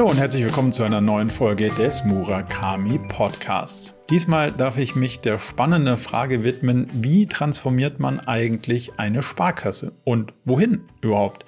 [0.00, 3.94] Hallo und herzlich willkommen zu einer neuen Folge des Murakami Podcasts.
[4.08, 10.32] Diesmal darf ich mich der spannenden Frage widmen, wie transformiert man eigentlich eine Sparkasse und
[10.46, 11.44] wohin überhaupt?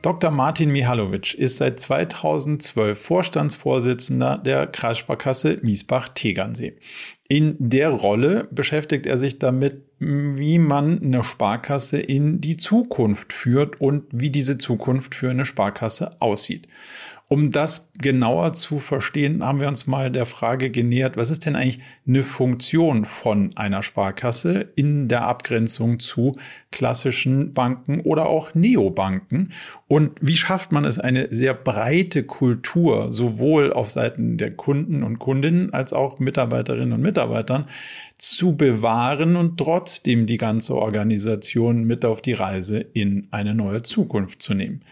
[0.00, 0.30] Dr.
[0.30, 6.76] Martin Mihalovic ist seit 2012 Vorstandsvorsitzender der Kreissparkasse Miesbach-Tegernsee.
[7.28, 13.80] In der Rolle beschäftigt er sich damit, wie man eine Sparkasse in die Zukunft führt
[13.80, 16.68] und wie diese Zukunft für eine Sparkasse aussieht.
[17.32, 21.56] Um das genauer zu verstehen, haben wir uns mal der Frage genähert, was ist denn
[21.56, 26.36] eigentlich eine Funktion von einer Sparkasse in der Abgrenzung zu
[26.72, 29.54] klassischen Banken oder auch Neobanken?
[29.88, 35.18] Und wie schafft man es, eine sehr breite Kultur sowohl auf Seiten der Kunden und
[35.18, 37.64] Kundinnen als auch Mitarbeiterinnen und Mitarbeitern
[38.18, 44.42] zu bewahren und trotzdem die ganze Organisation mit auf die Reise in eine neue Zukunft
[44.42, 44.82] zu nehmen?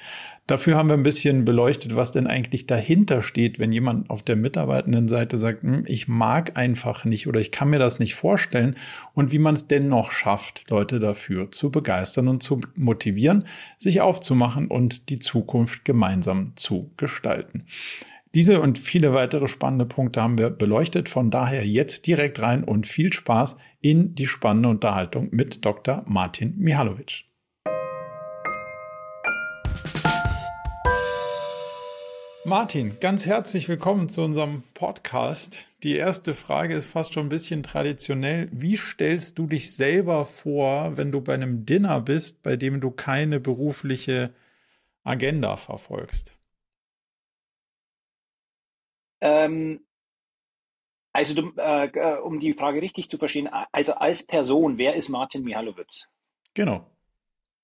[0.50, 4.34] Dafür haben wir ein bisschen beleuchtet, was denn eigentlich dahinter steht, wenn jemand auf der
[4.34, 8.74] mitarbeitenden Seite sagt, hm, ich mag einfach nicht oder ich kann mir das nicht vorstellen
[9.14, 13.44] und wie man es dennoch schafft, Leute dafür zu begeistern und zu motivieren,
[13.78, 17.62] sich aufzumachen und die Zukunft gemeinsam zu gestalten.
[18.34, 21.08] Diese und viele weitere spannende Punkte haben wir beleuchtet.
[21.08, 26.02] Von daher jetzt direkt rein und viel Spaß in die spannende Unterhaltung mit Dr.
[26.08, 27.30] Martin Mihalovic.
[32.44, 35.70] Martin, ganz herzlich willkommen zu unserem Podcast.
[35.82, 38.48] Die erste Frage ist fast schon ein bisschen traditionell.
[38.50, 42.90] Wie stellst du dich selber vor, wenn du bei einem Dinner bist, bei dem du
[42.92, 44.32] keine berufliche
[45.04, 46.34] Agenda verfolgst?
[49.20, 49.84] Ähm,
[51.12, 56.08] also, äh, um die Frage richtig zu verstehen, also als Person, wer ist Martin Mihalowitz?
[56.54, 56.86] Genau.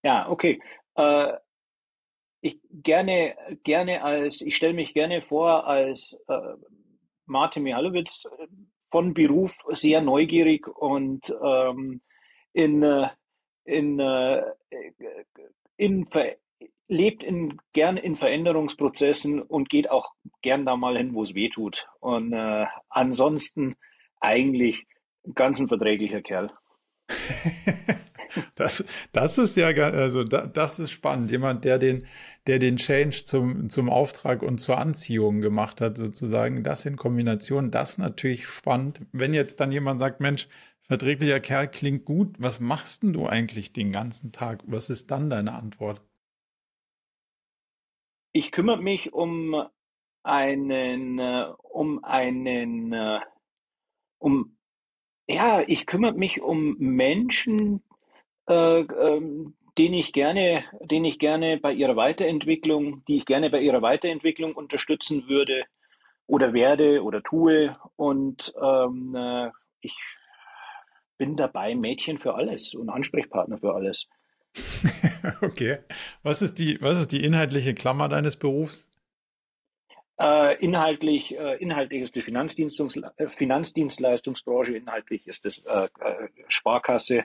[0.03, 0.61] Ja, okay.
[0.97, 1.33] Äh,
[2.41, 6.55] ich gerne, gerne als, ich stelle mich gerne vor als äh,
[7.27, 8.25] Martin Mihalowitz,
[8.91, 12.01] von Beruf sehr neugierig und ähm,
[12.53, 13.09] in, äh,
[13.65, 14.43] in, äh,
[15.77, 16.09] in,
[16.89, 21.49] lebt in, gern in Veränderungsprozessen und geht auch gern da mal hin, wo es weh
[21.49, 21.87] tut.
[22.01, 23.77] Und äh, ansonsten
[24.21, 24.87] eigentlich
[25.35, 26.53] ganz ein verträglicher Kerl.
[28.55, 31.31] Das, das ist ja, also das ist spannend.
[31.31, 32.07] Jemand, der den,
[32.47, 37.71] der den Change zum, zum Auftrag und zur Anziehung gemacht hat, sozusagen, das in Kombination,
[37.71, 39.01] das natürlich spannend.
[39.13, 40.49] Wenn jetzt dann jemand sagt, Mensch,
[40.83, 44.63] verträglicher Kerl klingt gut, was machst denn du eigentlich den ganzen Tag?
[44.67, 46.03] Was ist dann deine Antwort?
[48.33, 49.67] Ich kümmere mich um
[50.23, 53.21] einen, äh, um einen, äh,
[54.19, 54.57] um,
[55.29, 57.83] ja, ich kümmere mich um Menschen,
[58.49, 63.61] äh, ähm, den ich gerne, den ich gerne bei ihrer Weiterentwicklung, die ich gerne bei
[63.61, 65.65] ihrer Weiterentwicklung unterstützen würde
[66.27, 67.77] oder werde oder tue.
[67.97, 69.95] Und ähm, äh, ich
[71.19, 74.09] bin dabei Mädchen für alles und Ansprechpartner für alles.
[75.43, 75.81] okay.
[76.23, 78.89] Was ist die, was ist die inhaltliche Klammer deines Berufs?
[80.19, 85.89] Äh, inhaltlich, äh, inhaltlich ist die Finanzdienstleistungsbranche, inhaltlich ist es äh,
[86.49, 87.25] Sparkasse,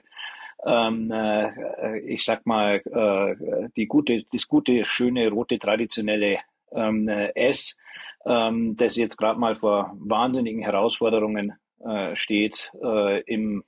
[0.64, 6.38] ähm, äh, ich sag mal, äh, die gute, das gute, schöne, rote, traditionelle
[6.72, 7.78] ähm, S,
[8.24, 13.64] ähm, das jetzt gerade mal vor wahnsinnigen Herausforderungen äh, steht äh, im,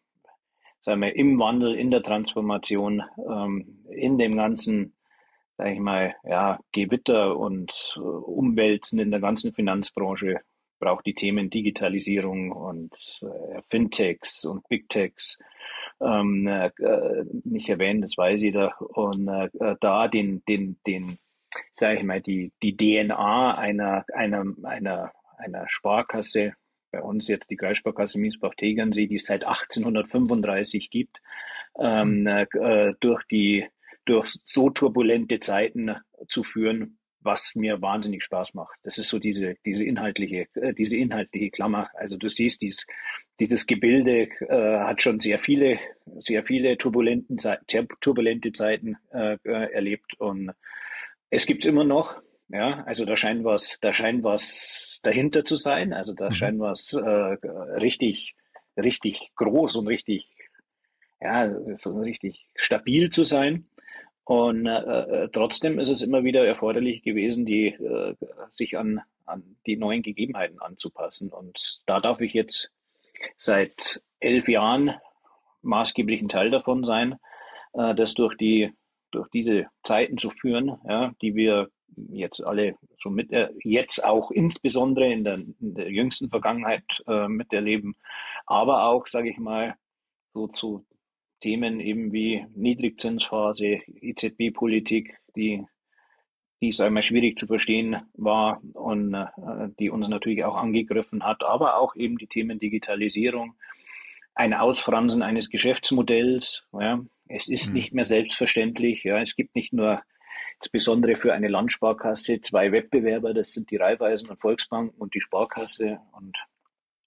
[0.81, 4.95] sagen wir, im Wandel, in der Transformation, ähm, in dem ganzen,
[5.57, 10.41] sage ich mal, ja, Gewitter und äh, Umwälzen in der ganzen Finanzbranche
[10.79, 15.39] braucht die Themen Digitalisierung und äh, Fintechs und Big Techs
[16.01, 16.71] ähm, äh,
[17.45, 18.81] nicht erwähnt, das weiß jeder.
[18.81, 19.49] Und äh,
[19.81, 21.19] da den, den, den,
[21.75, 26.55] sage ich mal, die, die DNA einer, einer, einer, einer Sparkasse,
[26.91, 31.21] bei uns jetzt die Kreissparkasse Miesbach-Tegernsee, die es seit 1835 gibt,
[31.79, 32.27] ähm, mhm.
[32.27, 33.67] äh, durch die
[34.05, 35.97] durch so turbulente Zeiten
[36.29, 38.79] zu führen, was mir wahnsinnig Spaß macht.
[38.83, 41.89] Das ist so diese, diese inhaltliche, äh, diese inhaltliche Klammer.
[41.95, 42.87] Also du siehst, dies,
[43.41, 45.79] dieses Gebilde äh, hat schon sehr viele,
[46.19, 47.39] sehr viele turbulenten
[48.01, 50.53] turbulente Zeiten äh, äh, erlebt und
[51.31, 52.23] es gibt's immer noch.
[52.49, 55.93] Ja, also da scheint was, da scheint was dahinter zu sein.
[55.93, 56.35] Also da mhm.
[56.35, 58.35] scheint was äh, richtig,
[58.77, 60.29] richtig groß und richtig,
[61.21, 63.67] ja, richtig stabil zu sein.
[64.25, 68.15] Und äh, äh, trotzdem ist es immer wieder erforderlich gewesen, die, äh,
[68.53, 71.31] sich an, an die neuen Gegebenheiten anzupassen.
[71.31, 72.71] Und da darf ich jetzt
[73.37, 74.95] seit elf Jahren
[75.63, 77.19] maßgeblichen Teil davon sein,
[77.73, 78.73] äh, das durch die
[79.15, 81.69] durch diese Zeiten zu führen, ja, die wir
[82.09, 87.29] jetzt alle so mit, äh, jetzt auch insbesondere in der, in der jüngsten Vergangenheit äh,
[87.29, 87.95] miterleben,
[88.47, 89.77] aber auch, sage ich mal,
[90.33, 90.85] so zu
[91.41, 95.65] Themen eben wie Niedrigzinsphase, EZB-Politik, die
[96.61, 99.27] die es einmal schwierig zu verstehen war und äh,
[99.79, 103.55] die uns natürlich auch angegriffen hat, aber auch eben die Themen Digitalisierung,
[104.35, 106.65] ein Ausfransen eines Geschäftsmodells.
[106.73, 107.01] Ja.
[107.29, 107.75] Es ist mhm.
[107.75, 109.05] nicht mehr selbstverständlich.
[109.05, 109.21] Ja.
[109.21, 110.03] Es gibt nicht nur
[110.57, 116.01] insbesondere für eine Landsparkasse zwei Wettbewerber, das sind die Raiffeisen und Volksbanken und die Sparkasse.
[116.13, 116.37] Und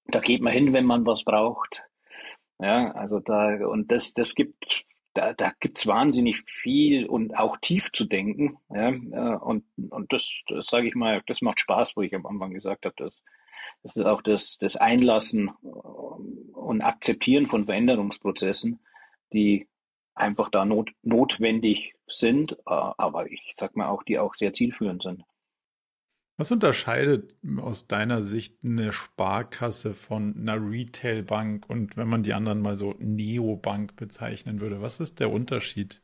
[0.07, 1.83] da geht man hin, wenn man was braucht.
[2.59, 4.83] Ja, also da, und das, das gibt,
[5.17, 8.57] da, da gibt's wahnsinnig viel und auch tief zu denken.
[8.69, 12.25] Ja, äh, und, und das, das sage ich mal, das macht Spaß, wo ich am
[12.25, 13.23] Anfang gesagt habe, dass
[13.83, 18.79] das ist auch das, das Einlassen äh, und Akzeptieren von Veränderungsprozessen,
[19.33, 19.67] die
[20.13, 25.03] einfach da not, notwendig sind, äh, aber ich sag mal auch, die auch sehr zielführend
[25.03, 25.23] sind.
[26.39, 32.61] Was unterscheidet aus deiner Sicht eine Sparkasse von einer Retailbank und wenn man die anderen
[32.61, 34.79] mal so Neobank bezeichnen würde?
[34.79, 36.03] Was ist der Unterschied,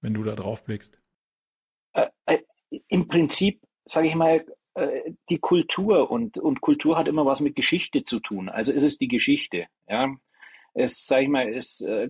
[0.00, 1.00] wenn du da drauf blickst?
[1.92, 2.38] Äh, äh,
[2.88, 4.44] Im Prinzip, sage ich mal,
[4.74, 8.48] äh, die Kultur und, und Kultur hat immer was mit Geschichte zu tun.
[8.48, 9.66] Also es ist die Geschichte.
[9.88, 10.12] Ja,
[10.74, 12.08] es, sag ich mal, es, äh,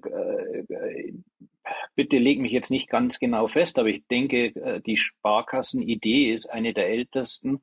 [1.94, 6.46] bitte leg mich jetzt nicht ganz genau fest, aber ich denke, äh, die Sparkassenidee ist
[6.46, 7.62] eine der ältesten.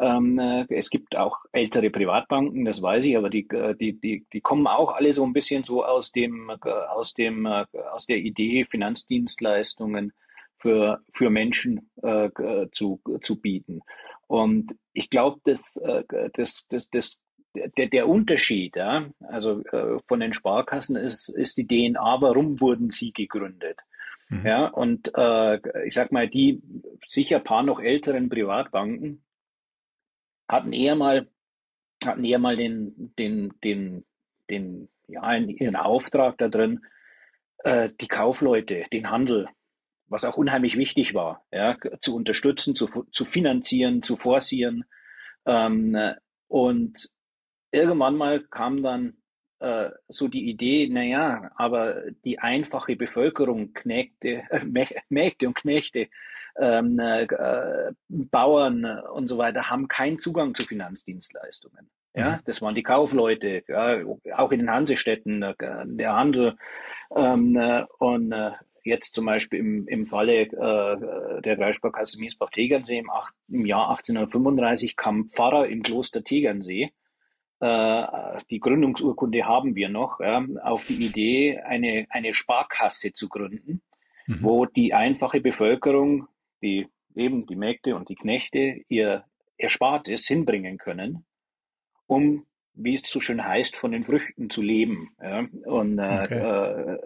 [0.00, 4.26] Ähm, äh, es gibt auch ältere Privatbanken, das weiß ich, aber die, äh, die, die,
[4.32, 8.64] die kommen auch alle so ein bisschen so aus dem, aus dem, aus der Idee,
[8.64, 10.12] Finanzdienstleistungen
[10.58, 11.90] für, für Menschen
[12.72, 13.80] zu, zu bieten.
[14.26, 15.60] Und ich glaube, das,
[16.34, 17.16] das, das, das
[17.54, 22.90] der, der Unterschied, ja, also äh, von den Sparkassen ist, ist die DNA, warum wurden
[22.90, 23.78] sie gegründet?
[24.28, 24.46] Mhm.
[24.46, 26.62] Ja, und äh, ich sag mal, die
[27.06, 29.22] sicher paar noch älteren Privatbanken
[30.48, 31.28] hatten eher mal,
[32.04, 34.04] hatten eher mal den, den, den,
[34.48, 36.84] den, ja, ihren Auftrag da drin,
[37.58, 39.48] äh, die Kaufleute, den Handel,
[40.06, 44.84] was auch unheimlich wichtig war, ja, zu unterstützen, zu, zu finanzieren, zu forcieren.
[45.46, 45.96] Ähm,
[46.48, 47.10] und
[47.72, 49.14] irgendwann mal kam dann
[49.60, 54.64] äh, so die Idee, naja, aber die einfache Bevölkerung, Knägte, äh,
[55.08, 56.08] Mägde und Knechte,
[56.58, 57.26] ähm, äh,
[58.08, 61.90] Bauern und so weiter, haben keinen Zugang zu Finanzdienstleistungen.
[62.14, 62.40] Ja, mhm.
[62.44, 64.02] das waren die Kaufleute, ja,
[64.36, 66.56] auch in den Hansestädten, äh, der Handel.
[67.14, 68.52] Ähm, äh, und äh,
[68.82, 73.10] jetzt zum Beispiel im, im Falle äh, der Kreissparkasse Miesbach-Tegernsee im,
[73.48, 76.90] im Jahr 1835 kam Pfarrer im Kloster Tegernsee äh,
[77.62, 83.82] die Gründungsurkunde haben wir noch, ja, auf die Idee, eine, eine Sparkasse zu gründen,
[84.26, 84.38] mhm.
[84.40, 86.26] wo die einfache Bevölkerung,
[86.62, 89.24] die eben die Mägde und die Knechte, ihr
[89.58, 91.24] Erspartes hinbringen können,
[92.06, 95.14] um, wie es so schön heißt, von den Früchten zu leben.
[95.20, 95.46] Ja.
[95.64, 96.38] Und, äh, okay.
[96.38, 96.98] äh,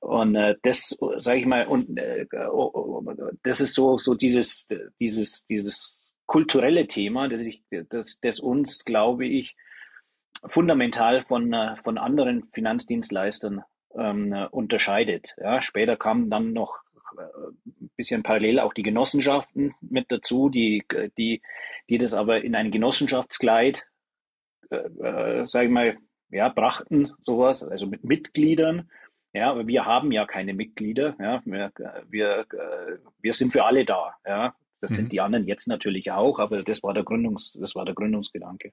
[0.00, 4.66] und äh, das, sage ich mal, und äh, oh, oh, das ist so so dieses
[4.98, 9.56] dieses dieses kulturelle Thema, das ich das, das uns, glaube ich,
[10.46, 13.62] fundamental von, äh, von anderen Finanzdienstleistern
[13.96, 15.34] ähm, unterscheidet.
[15.38, 16.78] Ja, später kamen dann noch
[17.18, 17.22] äh,
[17.66, 20.84] ein bisschen parallel auch die Genossenschaften mit dazu, die,
[21.18, 21.42] die,
[21.88, 23.84] die das aber in ein Genossenschaftskleid,
[24.70, 25.98] äh, äh, sage ich mal,
[26.30, 28.88] ja, brachten, sowas, also mit Mitgliedern.
[29.32, 31.16] Ja, aber wir haben ja keine Mitglieder.
[31.20, 31.72] Ja, wir,
[32.08, 32.46] wir,
[33.20, 34.14] wir sind für alle da.
[34.26, 34.94] Ja, das mhm.
[34.94, 38.72] sind die anderen jetzt natürlich auch, aber das war der Gründungs, das war der Gründungsgedanke.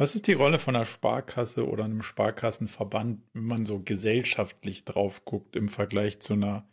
[0.00, 5.26] Was ist die Rolle von einer Sparkasse oder einem Sparkassenverband, wenn man so gesellschaftlich drauf
[5.26, 6.66] guckt im Vergleich zu einer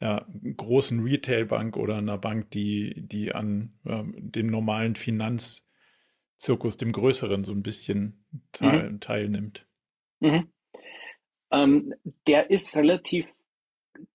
[0.00, 7.44] ja, großen Retailbank oder einer Bank, die, die an äh, dem normalen Finanzzirkus, dem größeren,
[7.44, 8.98] so ein bisschen teil, mhm.
[8.98, 9.68] teilnimmt?
[10.18, 10.48] Mhm.
[11.52, 11.94] Ähm,
[12.26, 13.28] der ist relativ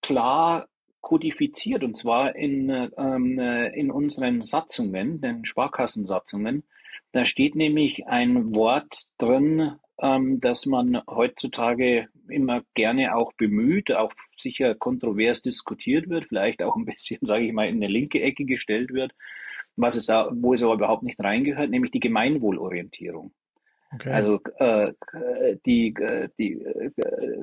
[0.01, 0.67] klar
[0.99, 6.65] kodifiziert und zwar in, ähm, äh, in unseren Satzungen, den Sparkassensatzungen.
[7.11, 14.13] Da steht nämlich ein Wort drin, ähm, das man heutzutage immer gerne auch bemüht, auch
[14.37, 18.45] sicher kontrovers diskutiert wird, vielleicht auch ein bisschen, sage ich mal, in eine linke Ecke
[18.45, 19.13] gestellt wird,
[19.75, 23.31] was es da, wo es aber überhaupt nicht reingehört, nämlich die Gemeinwohlorientierung.
[23.93, 24.09] Okay.
[24.09, 24.93] Also äh,
[25.65, 25.93] die,
[26.39, 26.91] die, äh,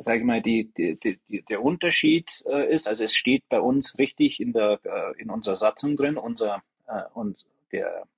[0.00, 3.98] sage ich mal, die, die, die, der Unterschied äh, ist, also es steht bei uns
[3.98, 8.04] richtig in der äh, in unserer Satzung drin, unser äh, und der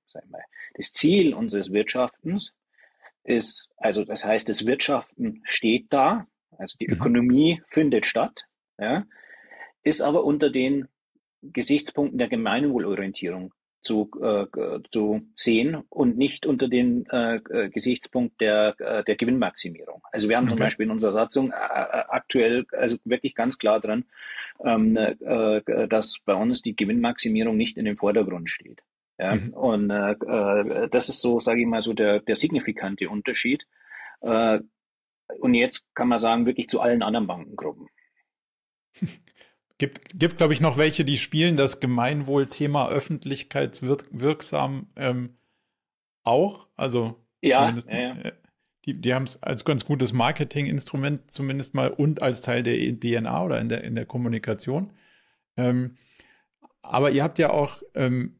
[0.73, 2.53] das Ziel unseres Wirtschaftens
[3.23, 6.27] ist, also das heißt, das Wirtschaften steht da,
[6.57, 6.93] also die mhm.
[6.93, 8.45] Ökonomie findet statt,
[8.79, 9.05] ja,
[9.83, 10.87] ist aber unter den
[11.41, 14.45] Gesichtspunkten der Gemeinwohlorientierung zu, äh,
[14.91, 17.39] zu sehen und nicht unter dem äh,
[17.69, 20.03] Gesichtspunkt der, äh, der Gewinnmaximierung.
[20.11, 20.55] Also wir haben okay.
[20.55, 24.05] zum Beispiel in unserer Satzung äh, äh, aktuell also wirklich ganz klar dran,
[24.63, 28.83] ähm, äh, dass bei uns die Gewinnmaximierung nicht in den Vordergrund steht.
[29.21, 29.35] Ja?
[29.35, 29.53] Mhm.
[29.53, 33.65] Und äh, äh das ist so, sage ich mal, so der, der signifikante Unterschied.
[34.21, 34.59] Äh,
[35.39, 37.87] und jetzt kann man sagen, wirklich zu allen anderen Bankengruppen.
[39.77, 45.33] Gibt, gibt glaube ich, noch welche, die spielen das Gemeinwohlthema öffentlichkeitswirksam ähm,
[46.23, 46.67] auch.
[46.75, 48.15] Also ja, ja, ja.
[48.17, 48.33] Äh,
[48.85, 53.43] die, die haben es als ganz gutes Marketinginstrument zumindest mal und als Teil der DNA
[53.43, 54.93] oder in der, in der Kommunikation.
[55.57, 55.97] Ähm,
[56.83, 58.35] aber ihr habt ja auch ähm,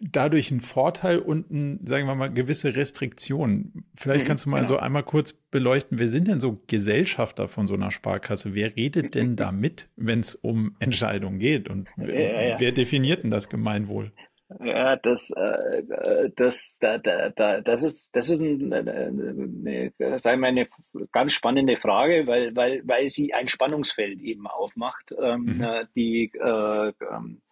[0.00, 3.84] dadurch einen Vorteil und ein, sagen wir mal, gewisse Restriktionen.
[3.96, 4.68] Vielleicht mhm, kannst du mal genau.
[4.68, 8.54] so einmal kurz beleuchten, wer sind denn so Gesellschafter von so einer Sparkasse?
[8.54, 11.68] Wer redet denn da mit, wenn es um Entscheidungen geht?
[11.68, 14.12] Und wer, ja, wer definiert denn das Gemeinwohl?
[14.58, 20.40] Ja, das, äh, das, da, da, da, das ist, das ist ein, eine, eine, sagen
[20.40, 20.66] wir eine
[21.12, 25.86] ganz spannende Frage, weil, weil, weil sie ein Spannungsfeld eben aufmacht, ähm, mhm.
[25.94, 27.49] die, äh, ähm, äh,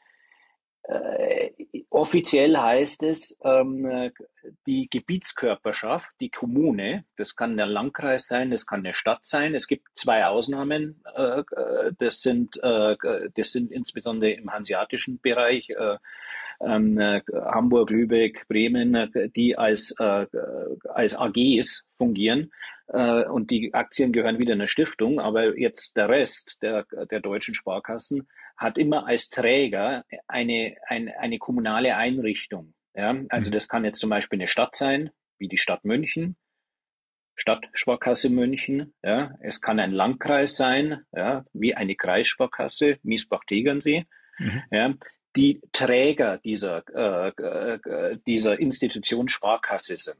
[1.91, 4.11] offiziell heißt es, ähm,
[4.67, 9.55] die Gebietskörperschaft, die Kommune, das kann der Landkreis sein, das kann eine Stadt sein.
[9.55, 11.03] Es gibt zwei Ausnahmen.
[11.15, 11.43] Äh,
[11.99, 12.97] das sind, äh,
[13.35, 15.97] das sind insbesondere im hanseatischen Bereich äh,
[16.61, 20.27] ähm, äh, Hamburg, Lübeck, Bremen, äh, die als, äh,
[20.89, 22.53] als AGs fungieren.
[22.89, 25.21] Äh, und die Aktien gehören wieder einer Stiftung.
[25.21, 31.39] Aber jetzt der Rest der, der deutschen Sparkassen hat immer als Träger eine, eine, eine
[31.39, 32.75] kommunale Einrichtung.
[32.95, 33.17] Ja?
[33.29, 33.55] Also mhm.
[33.55, 36.37] das kann jetzt zum Beispiel eine Stadt sein, wie die Stadt München,
[37.37, 38.95] Stadtsparkasse München.
[39.03, 39.31] Ja?
[39.41, 41.45] Es kann ein Landkreis sein, ja?
[41.53, 44.07] wie eine Kreissparkasse, Miesbach-Tegernsee.
[44.39, 44.63] Mhm.
[44.73, 44.95] Ja?
[45.37, 50.19] Die Träger dieser, äh, äh, dieser Institution Sparkasse sind.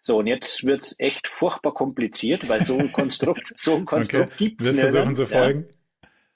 [0.00, 4.44] So, und jetzt wird's echt furchtbar kompliziert, weil so ein Konstrukt, so ein Konstrukt okay.
[4.50, 4.76] gibt's nicht.
[4.76, 5.62] Wir versuchen zu folgen.
[5.62, 5.83] Ja.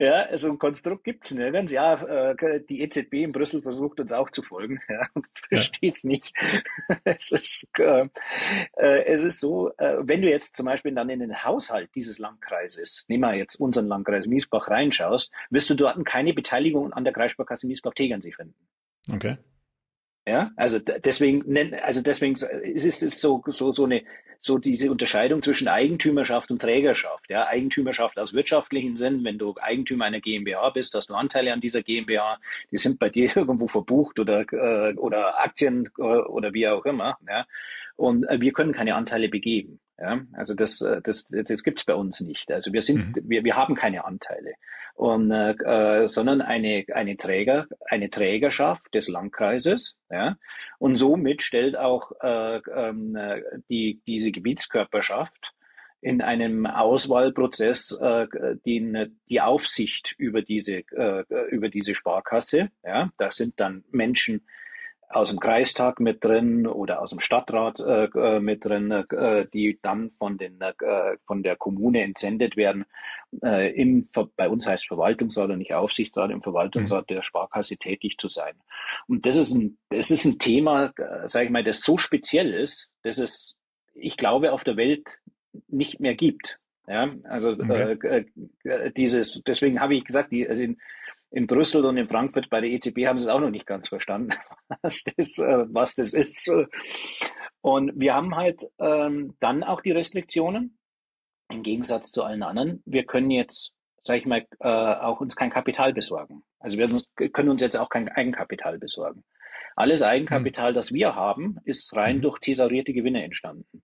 [0.01, 1.73] Ja, so ein Konstrukt gibt's nirgends.
[1.73, 4.81] Ja, äh, die EZB in Brüssel versucht uns auch zu folgen.
[4.89, 5.07] Ja,
[5.49, 6.09] versteht's ja.
[6.09, 6.33] nicht.
[7.05, 8.09] es, ist, äh,
[8.77, 12.19] äh, es ist so, äh, wenn du jetzt zum Beispiel dann in den Haushalt dieses
[12.19, 17.13] Landkreises, nehmen wir jetzt unseren Landkreis Miesbach reinschaust, wirst du dort keine Beteiligung an der
[17.13, 18.55] Kreissparkasse Miesbach-Tegernsee finden.
[19.13, 19.37] Okay.
[20.29, 24.03] Ja, also deswegen, also deswegen ist es so, so, so eine,
[24.43, 27.31] so diese Unterscheidung zwischen Eigentümerschaft und Trägerschaft.
[27.31, 31.63] Ja, Eigentümerschaft aus wirtschaftlichen Sinn, wenn du Eigentümer einer GmbH bist, hast du Anteile an
[31.63, 32.39] dieser GmbH,
[32.71, 37.17] die sind bei dir irgendwo verbucht oder, äh, oder Aktien äh, oder wie auch immer.
[37.27, 37.47] Ja,
[37.97, 39.81] und äh, wir können keine Anteile begeben.
[40.01, 42.51] Ja, also das, äh, das, das gibt's bei uns nicht.
[42.53, 43.23] Also wir sind, mhm.
[43.25, 44.55] wir, wir haben keine Anteile,
[44.95, 49.97] und, äh, äh, sondern eine, eine Träger, eine Trägerschaft des Landkreises.
[50.11, 50.37] Ja,
[50.79, 55.53] und somit stellt auch äh, äh, die, diese Gebietskörperschaft
[56.01, 58.27] in einem Auswahlprozess äh,
[58.65, 62.71] die, die Aufsicht über diese, äh, über diese Sparkasse.
[62.85, 64.47] Ja, da sind dann Menschen
[65.11, 69.79] aus dem Kreistag mit drin oder aus dem Stadtrat äh, äh mit drin, äh, die
[69.81, 72.85] dann von den äh, von der Kommune entsendet werden.
[73.43, 77.15] Äh, im bei uns heißt Verwaltungsrat und nicht Aufsichtsrat im Verwaltungsrat mhm.
[77.15, 78.55] der Sparkasse tätig zu sein.
[79.07, 82.53] Und das ist ein das ist ein Thema, äh, sage ich mal, das so speziell
[82.53, 83.57] ist, dass es
[83.95, 85.07] ich glaube auf der Welt
[85.69, 86.59] nicht mehr gibt.
[86.87, 88.27] Ja, also okay.
[88.97, 90.79] dieses, deswegen habe ich gesagt, die, also in,
[91.31, 93.89] in Brüssel und in Frankfurt bei der EZB haben sie es auch noch nicht ganz
[93.89, 94.31] verstanden,
[94.83, 96.51] was das, äh, was das ist.
[97.61, 100.79] Und wir haben halt ähm, dann auch die Restriktionen,
[101.51, 102.83] im Gegensatz zu allen anderen.
[102.85, 103.73] Wir können jetzt,
[104.05, 106.43] sage ich mal, äh, auch uns kein Kapital besorgen.
[106.61, 109.25] Also wir können uns jetzt auch kein Eigenkapital besorgen.
[109.77, 110.75] Alles Eigenkapital, hm.
[110.75, 112.23] das wir haben, ist rein hm.
[112.23, 113.83] durch thesaurierte Gewinne entstanden.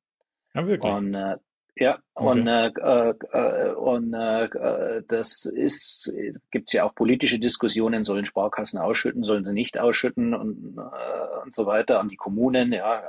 [0.55, 0.93] Ja, wirklich.
[0.93, 1.37] Und äh,
[1.77, 2.41] ja, okay.
[2.41, 6.13] und, äh, äh, äh, und äh, das ist,
[6.53, 11.45] gibt es ja auch politische Diskussionen, sollen Sparkassen ausschütten, sollen sie nicht ausschütten und, äh,
[11.45, 13.03] und so weiter an die Kommunen, ja.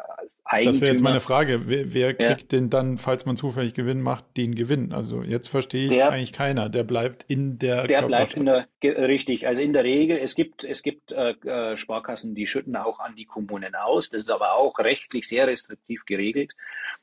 [0.48, 0.72] Eigentümer.
[0.72, 1.68] Das wäre jetzt meine Frage.
[1.68, 2.60] Wer, wer kriegt ja.
[2.60, 4.94] denn dann, falls man zufällig Gewinn macht, den Gewinn?
[4.94, 6.70] Also jetzt verstehe ich der, eigentlich keiner.
[6.70, 9.48] Der bleibt in der Der bleibt in der richtig.
[9.48, 13.16] Also in der Regel, es gibt, es gibt äh, äh, Sparkassen, die schütten auch an
[13.16, 14.10] die Kommunen aus.
[14.10, 16.54] Das ist aber auch rechtlich sehr restriktiv geregelt.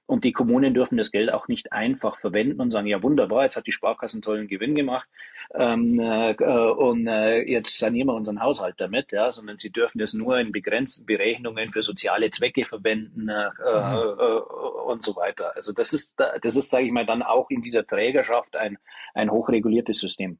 [0.07, 3.57] Und die Kommunen dürfen das Geld auch nicht einfach verwenden und sagen, ja wunderbar, jetzt
[3.57, 5.09] hat die Sparkasse einen tollen Gewinn gemacht
[5.55, 10.15] ähm, äh, und äh, jetzt sanieren wir unseren Haushalt damit, ja, sondern sie dürfen das
[10.15, 14.19] nur in begrenzten Berechnungen für soziale Zwecke verwenden äh, mhm.
[14.19, 15.55] äh, und so weiter.
[15.55, 18.79] Also das ist, das ist, sage ich mal, dann auch in dieser Trägerschaft ein,
[19.15, 20.39] ein hochreguliertes System.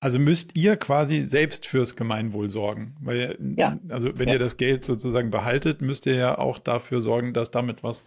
[0.00, 2.94] Also müsst ihr quasi selbst fürs Gemeinwohl sorgen.
[3.00, 3.78] Weil, ja.
[3.88, 4.34] also wenn ja.
[4.34, 8.04] ihr das Geld sozusagen behaltet, müsst ihr ja auch dafür sorgen, dass damit was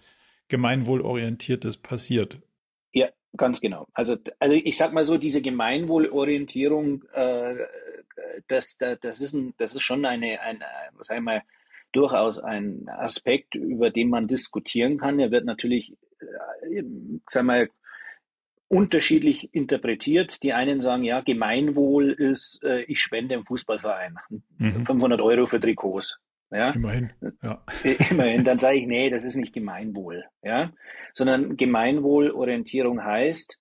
[0.51, 2.39] Gemeinwohlorientiertes passiert.
[2.91, 3.88] Ja, ganz genau.
[3.93, 7.55] Also, also ich sag mal so, diese Gemeinwohlorientierung, äh,
[8.50, 11.41] das, das, das, ist ein, das ist schon eine, eine was sagen wir,
[11.93, 15.20] durchaus ein Aspekt, über den man diskutieren kann.
[15.20, 16.84] Er wird natürlich, äh,
[17.29, 17.70] sagen wir,
[18.67, 20.43] unterschiedlich interpretiert.
[20.43, 24.17] Die einen sagen, ja, Gemeinwohl ist, äh, ich spende im Fußballverein
[24.58, 24.86] mhm.
[24.86, 26.20] 500 Euro für Trikots.
[26.51, 26.72] Ja?
[26.72, 27.12] Immerhin.
[27.41, 27.63] Ja.
[28.10, 28.43] Immerhin.
[28.43, 30.25] Dann sage ich, nee, das ist nicht Gemeinwohl.
[30.43, 30.72] Ja?
[31.13, 33.58] Sondern Gemeinwohlorientierung heißt,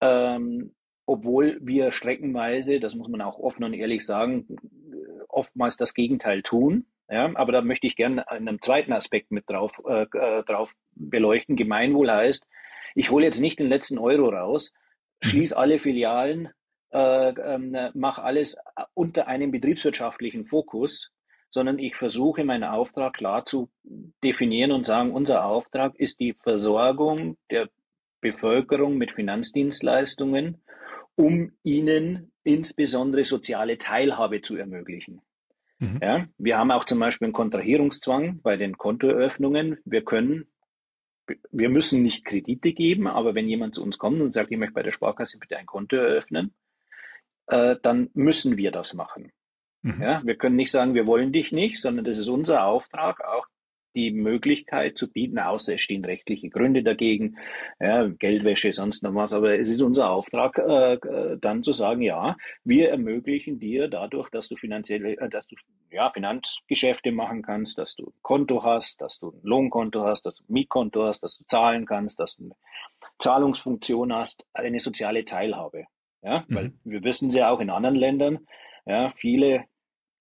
[0.00, 0.74] ähm,
[1.06, 4.46] obwohl wir streckenweise, das muss man auch offen und ehrlich sagen,
[5.28, 6.86] oftmals das Gegenteil tun.
[7.08, 11.54] Ja, aber da möchte ich gerne einen zweiten Aspekt mit drauf, äh, äh drauf beleuchten.
[11.54, 12.44] Gemeinwohl heißt,
[12.96, 14.72] ich hole jetzt nicht den letzten Euro raus,
[15.22, 15.28] mhm.
[15.28, 16.48] schließe alle Filialen,
[16.92, 18.56] äh, äh, mache alles
[18.94, 21.12] unter einem betriebswirtschaftlichen Fokus,
[21.56, 23.70] sondern ich versuche meinen Auftrag klar zu
[24.22, 27.70] definieren und sagen, unser Auftrag ist die Versorgung der
[28.20, 30.62] Bevölkerung mit Finanzdienstleistungen,
[31.14, 35.22] um ihnen insbesondere soziale Teilhabe zu ermöglichen.
[35.78, 35.98] Mhm.
[36.02, 39.78] Ja, wir haben auch zum Beispiel einen Kontrahierungszwang bei den Kontoeröffnungen.
[39.86, 40.48] Wir können
[41.50, 44.74] wir müssen nicht Kredite geben, aber wenn jemand zu uns kommt und sagt, ich möchte
[44.74, 46.54] bei der Sparkasse bitte ein Konto eröffnen,
[47.46, 49.32] äh, dann müssen wir das machen.
[49.86, 50.02] Mhm.
[50.02, 53.46] Ja, wir können nicht sagen, wir wollen dich nicht, sondern das ist unser Auftrag, auch
[53.94, 57.38] die Möglichkeit zu bieten, außer es stehen rechtliche Gründe dagegen,
[57.80, 59.32] ja, Geldwäsche, sonst noch was.
[59.32, 64.28] Aber es ist unser Auftrag, äh, äh, dann zu sagen, ja, wir ermöglichen dir dadurch,
[64.30, 65.54] dass du finanzielle, äh, dass du
[65.90, 70.34] ja, Finanzgeschäfte machen kannst, dass du ein Konto hast, dass du ein Lohnkonto hast, dass
[70.34, 72.54] du ein Mietkonto hast, dass du zahlen kannst, dass du eine
[73.20, 75.86] Zahlungsfunktion hast, eine soziale Teilhabe.
[76.22, 76.54] Ja, mhm.
[76.54, 78.40] weil wir wissen ja auch in anderen Ländern,
[78.84, 79.64] ja, viele,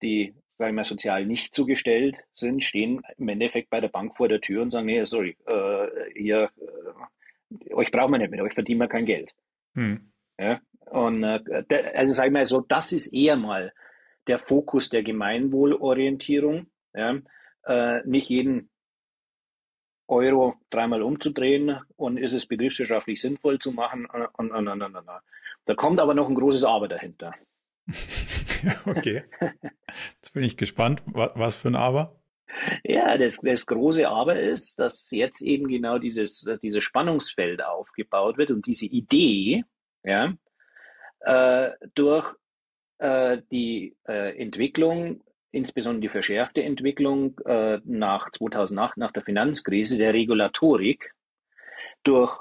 [0.06, 4.28] die sag ich mal, sozial nicht zugestellt sind, stehen im Endeffekt bei der Bank vor
[4.28, 8.54] der Tür und sagen, nee, sorry, äh, hier, äh, euch brauchen wir nicht, mit euch
[8.54, 9.34] verdienen wir kein Geld.
[9.76, 10.12] Hm.
[10.40, 13.74] Ja, und äh, also sag ich mal so, das ist eher mal
[14.28, 17.20] der Fokus der Gemeinwohlorientierung, ja,
[17.66, 18.70] äh, nicht jeden
[20.08, 25.10] Euro dreimal umzudrehen und ist es betriebswirtschaftlich sinnvoll zu machen und, und, und, und, und.
[25.66, 27.34] Da kommt aber noch ein großes Aber dahinter.
[28.86, 29.24] okay.
[30.16, 32.20] Jetzt bin ich gespannt, was für ein Aber.
[32.84, 38.52] Ja, das, das große Aber ist, dass jetzt eben genau dieses, dieses Spannungsfeld aufgebaut wird
[38.52, 39.64] und diese Idee,
[40.04, 40.34] ja,
[41.22, 42.34] äh, durch
[43.00, 50.14] äh, die äh, Entwicklung, insbesondere die verschärfte Entwicklung äh, nach 2008, nach der Finanzkrise, der
[50.14, 51.14] Regulatorik,
[52.04, 52.38] durch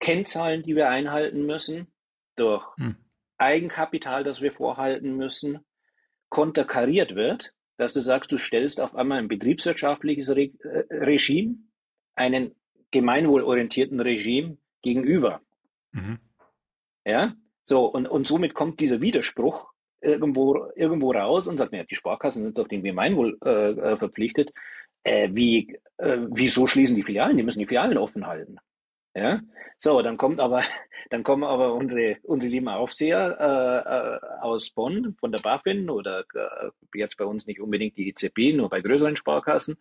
[0.00, 1.88] Kennzahlen, die wir einhalten müssen,
[2.36, 2.96] durch hm.
[3.38, 5.60] Eigenkapital, das wir vorhalten müssen,
[6.28, 11.56] konterkariert wird, dass du sagst, du stellst auf einmal ein betriebswirtschaftliches Re äh, Regime
[12.14, 12.54] einen
[12.90, 15.40] gemeinwohlorientierten Regime gegenüber.
[15.92, 16.18] Mhm.
[17.04, 21.96] Ja, so, und, und somit kommt dieser Widerspruch irgendwo, irgendwo raus und sagt, naja, die
[21.96, 24.52] Sparkassen sind doch dem Gemeinwohl äh, äh, verpflichtet.
[25.02, 27.36] Äh, wie, äh, wieso schließen die Filialen?
[27.36, 28.58] Die müssen die Filialen offen halten.
[29.16, 29.40] Ja,
[29.78, 30.62] so, dann kommt aber,
[31.10, 36.24] dann kommen aber unsere, unsere lieben Aufseher äh, äh, aus Bonn von der BaFin oder
[36.34, 39.78] äh, jetzt bei uns nicht unbedingt die EZB, nur bei größeren Sparkassen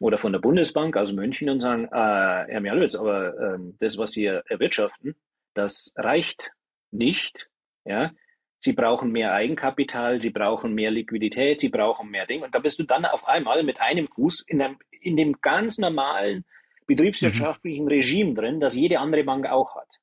[0.00, 4.12] oder von der Bundesbank aus München und sagen, äh, Herr Mialwitz, aber äh, das, was
[4.12, 5.14] Sie erwirtschaften,
[5.52, 6.50] das reicht
[6.90, 7.48] nicht.
[7.84, 8.12] Ja,
[8.60, 12.46] Sie brauchen mehr Eigenkapital, Sie brauchen mehr Liquidität, Sie brauchen mehr Dinge.
[12.46, 15.76] Und da bist du dann auf einmal mit einem Fuß in, einem, in dem ganz
[15.76, 16.46] normalen
[16.90, 17.90] betriebswirtschaftlichen mhm.
[17.90, 20.00] Regime drin, das jede andere Bank auch hat.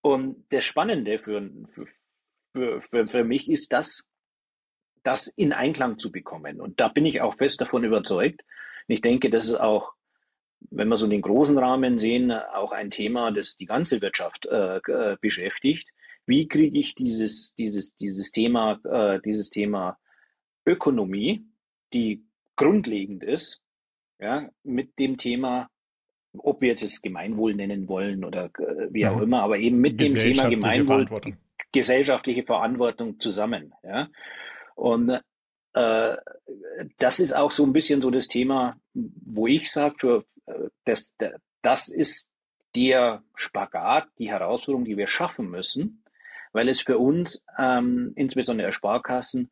[0.00, 1.50] Und das Spannende für,
[2.52, 4.08] für, für, für mich ist das,
[5.02, 6.60] das in Einklang zu bekommen.
[6.60, 8.42] Und da bin ich auch fest davon überzeugt.
[8.88, 9.92] Und ich denke, das ist auch,
[10.70, 14.76] wenn wir so den großen Rahmen sehen, auch ein Thema, das die ganze Wirtschaft äh,
[14.76, 15.88] äh beschäftigt.
[16.26, 19.98] Wie kriege ich dieses, dieses, dieses Thema, äh, dieses Thema
[20.64, 21.44] Ökonomie,
[21.92, 23.60] die grundlegend ist,
[24.20, 25.68] ja, mit dem Thema
[26.38, 29.22] ob wir jetzt das Gemeinwohl nennen wollen oder äh, wie auch ja.
[29.22, 31.36] immer, aber eben mit dem Thema Gemeinwohl, Verantwortung.
[31.72, 33.74] gesellschaftliche Verantwortung zusammen.
[33.82, 34.08] Ja?
[34.74, 35.20] Und
[35.74, 36.16] äh,
[36.98, 41.14] das ist auch so ein bisschen so das Thema, wo ich sage, für äh, das,
[41.62, 42.28] das ist
[42.74, 46.04] der Spagat, die Herausforderung, die wir schaffen müssen,
[46.52, 49.50] weil es für uns, ähm, insbesondere der Sparkassen,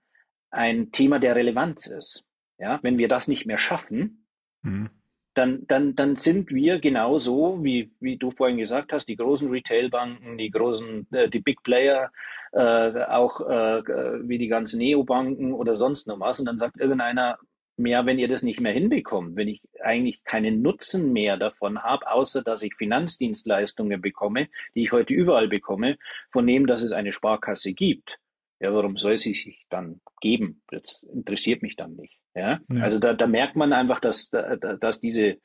[0.50, 2.24] ein Thema der Relevanz ist.
[2.58, 4.26] Ja, wenn wir das nicht mehr schaffen,
[4.62, 4.90] mhm
[5.34, 10.38] dann, dann, dann sind wir genauso, wie, wie du vorhin gesagt hast, die großen Retailbanken,
[10.38, 12.10] die großen, äh, die Big Player,
[12.52, 13.82] äh, auch äh,
[14.28, 16.40] wie die ganzen Neobanken oder sonst noch was.
[16.40, 17.38] Und dann sagt irgendeiner,
[17.80, 22.10] mehr, wenn ihr das nicht mehr hinbekommt, wenn ich eigentlich keinen Nutzen mehr davon habe,
[22.10, 25.96] außer dass ich Finanzdienstleistungen bekomme, die ich heute überall bekomme,
[26.30, 28.18] von dem, dass es eine Sparkasse gibt.
[28.60, 30.62] Ja, warum soll sie sich dann geben?
[30.68, 32.18] Das interessiert mich dann nicht.
[32.34, 32.82] Ja, ja.
[32.82, 35.38] also da, da merkt man einfach, dass, dass diese,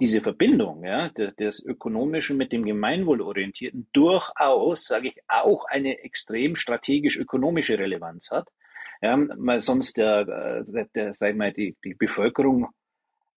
[0.00, 7.78] diese Verbindung, ja, des Ökonomischen mit dem Gemeinwohlorientierten durchaus, sage ich, auch eine extrem strategisch-ökonomische
[7.78, 8.48] Relevanz hat
[9.04, 12.68] ja, weil sonst der, der, der sag ich mal, die, die Bevölkerung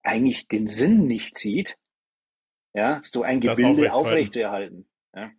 [0.02, 1.78] eigentlich den Sinn nicht sieht,
[2.74, 4.88] ja, so ein Gebilde aufrechtzuerhalten.
[5.14, 5.30] Ja.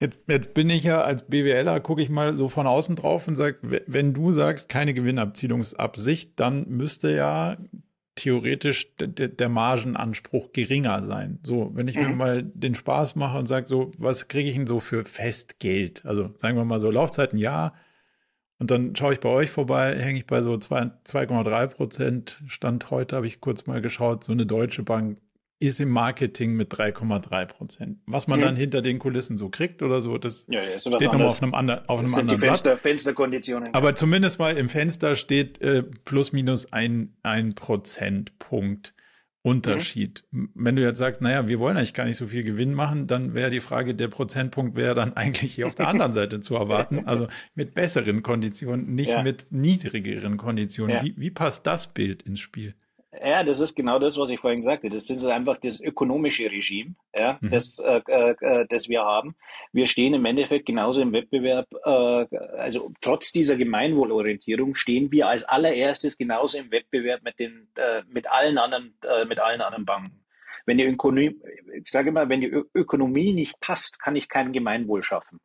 [0.00, 3.36] Jetzt, jetzt bin ich ja als BWLer, gucke ich mal so von außen drauf und
[3.36, 7.58] sage, wenn du sagst, keine Gewinnabziehungsabsicht, dann müsste ja
[8.14, 11.38] theoretisch der, Margenanspruch geringer sein.
[11.42, 12.02] So, wenn ich mhm.
[12.02, 16.04] mir mal den Spaß mache und sage, so, was kriege ich denn so für Festgeld?
[16.06, 17.74] Also sagen wir mal so Laufzeit ein Jahr,
[18.60, 22.42] und dann schaue ich bei euch vorbei, hänge ich bei so 2,3 Prozent.
[22.46, 25.16] Stand heute habe ich kurz mal geschaut, so eine deutsche Bank
[25.60, 27.98] ist im Marketing mit 3,3 Prozent.
[28.06, 28.44] Was man mhm.
[28.44, 31.54] dann hinter den Kulissen so kriegt oder so, das ja, ja, steht nochmal auf einem,
[31.54, 32.80] andre, auf einem anderen die Fenster, Blatt.
[32.80, 33.74] Fensterkonditionen.
[33.74, 38.94] Aber zumindest mal im Fenster steht äh, plus minus ein, ein Prozentpunkt.
[39.42, 40.24] Unterschied.
[40.32, 40.50] Mhm.
[40.54, 43.32] Wenn du jetzt sagst, naja, wir wollen eigentlich gar nicht so viel Gewinn machen, dann
[43.32, 47.02] wäre die Frage, der Prozentpunkt wäre dann eigentlich hier auf der anderen Seite zu erwarten,
[47.06, 49.22] also mit besseren Konditionen, nicht ja.
[49.22, 51.00] mit niedrigeren Konditionen.
[51.02, 52.74] Wie, wie passt das Bild ins Spiel?
[53.12, 54.88] Ja, das ist genau das, was ich vorhin sagte.
[54.88, 57.50] Das ist einfach das ökonomische Regime, ja, mhm.
[57.50, 59.34] das, äh, äh, das wir haben.
[59.72, 65.42] Wir stehen im Endeffekt genauso im Wettbewerb, äh, also trotz dieser Gemeinwohlorientierung stehen wir als
[65.42, 70.24] allererstes genauso im Wettbewerb mit den, äh, mit allen anderen, äh, mit allen anderen Banken.
[70.64, 71.36] Wenn die Ökonomie,
[71.72, 75.40] ich sage immer, wenn die Ö Ökonomie nicht passt, kann ich kein Gemeinwohl schaffen.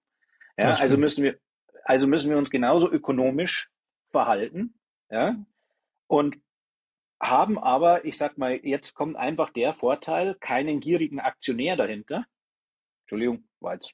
[0.55, 1.39] Ja, also müssen wir,
[1.83, 3.71] also müssen wir uns genauso ökonomisch
[4.11, 4.75] verhalten,
[5.09, 5.35] ja,
[6.07, 6.37] und
[7.21, 12.25] haben aber, ich sag mal, jetzt kommt einfach der Vorteil, keinen gierigen Aktionär dahinter.
[13.03, 13.93] Entschuldigung, war jetzt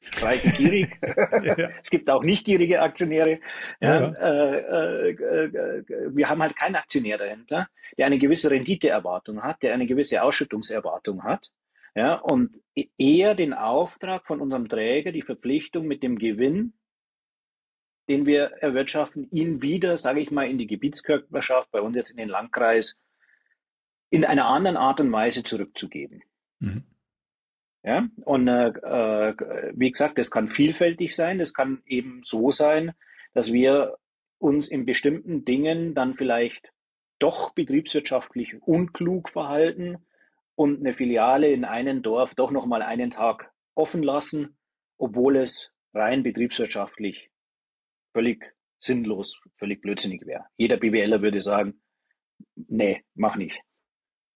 [0.00, 0.98] streichen gierig.
[1.42, 1.70] ja.
[1.82, 3.40] Es gibt auch nicht gierige Aktionäre.
[3.80, 4.12] Ja, ja.
[4.12, 9.74] Äh, äh, äh, wir haben halt keinen Aktionär dahinter, der eine gewisse Renditeerwartung hat, der
[9.74, 11.50] eine gewisse Ausschüttungserwartung hat.
[11.94, 16.72] Ja, und e-, eher den Auftrag von unserem Träger, die Verpflichtung mit dem Gewinn
[18.08, 22.16] den wir erwirtschaften, ihn wieder, sage ich mal, in die Gebietskörperschaft, bei uns jetzt in
[22.16, 22.98] den Landkreis,
[24.10, 26.22] in einer anderen Art und Weise zurückzugeben.
[26.58, 26.84] Mhm.
[27.84, 31.38] Ja, und äh, äh, wie gesagt, das kann vielfältig sein.
[31.38, 32.92] Das kann eben so sein,
[33.34, 33.96] dass wir
[34.38, 36.72] uns in bestimmten Dingen dann vielleicht
[37.18, 39.98] doch betriebswirtschaftlich unklug verhalten
[40.54, 44.56] und eine Filiale in einem Dorf doch noch mal einen Tag offen lassen,
[44.98, 47.31] obwohl es rein betriebswirtschaftlich
[48.12, 48.44] völlig
[48.78, 50.44] sinnlos, völlig blödsinnig wäre.
[50.56, 51.74] Jeder BWLer würde sagen,
[52.54, 53.58] nee, mach nicht.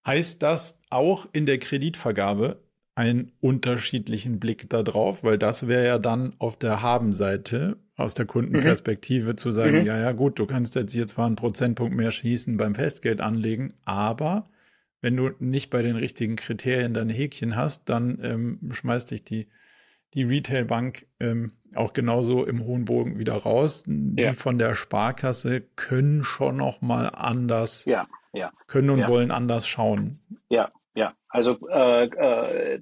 [0.07, 2.63] Heißt das auch in der Kreditvergabe
[2.95, 5.25] einen unterschiedlichen Blick darauf?
[5.25, 9.37] Weil das wäre ja dann auf der Habenseite aus der Kundenperspektive mhm.
[9.37, 9.87] zu sagen, mhm.
[9.87, 13.75] ja, ja, gut, du kannst jetzt hier zwar einen Prozentpunkt mehr schießen beim Festgeld anlegen,
[13.85, 14.49] aber
[15.01, 19.49] wenn du nicht bei den richtigen Kriterien deine Häkchen hast, dann ähm, schmeißt dich die
[20.15, 23.85] die Retailbank ähm, auch genauso im hohen Bogen wieder raus.
[23.87, 29.09] Die von der Sparkasse können schon noch mal anders, ja, ja, können und ja.
[29.09, 30.21] wollen anders schauen.
[30.49, 31.15] Ja, ja.
[31.29, 32.81] Also äh, äh,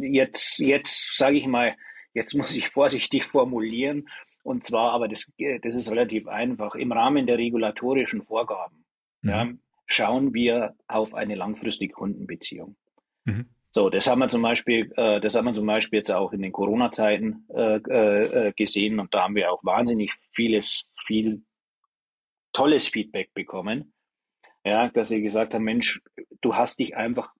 [0.00, 1.74] jetzt, jetzt sage ich mal,
[2.12, 4.08] jetzt muss ich vorsichtig formulieren.
[4.42, 6.76] Und zwar, aber das, das ist relativ einfach.
[6.76, 8.84] Im Rahmen der regulatorischen Vorgaben
[9.22, 9.30] mhm.
[9.30, 9.48] ja,
[9.86, 12.76] schauen wir auf eine langfristige Kundenbeziehung.
[13.24, 13.46] Mhm.
[13.76, 16.40] So, das haben wir zum Beispiel, äh, das haben wir zum Beispiel jetzt auch in
[16.40, 21.42] den Corona-Zeiten äh, äh, gesehen und da haben wir auch wahnsinnig vieles, viel
[22.54, 23.92] tolles Feedback bekommen.
[24.64, 26.00] Ja, dass sie gesagt haben, Mensch,
[26.40, 27.34] du hast dich einfach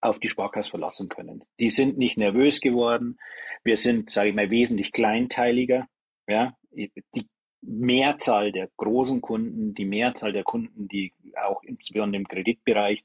[0.00, 1.42] auf die Sparkasse verlassen können.
[1.58, 3.18] Die sind nicht nervös geworden.
[3.64, 5.88] Wir sind, sage ich mal, wesentlich kleinteiliger.
[6.28, 6.92] Ja, die
[7.62, 13.04] Mehrzahl der großen Kunden, die Mehrzahl der Kunden, die auch insbesondere im Kreditbereich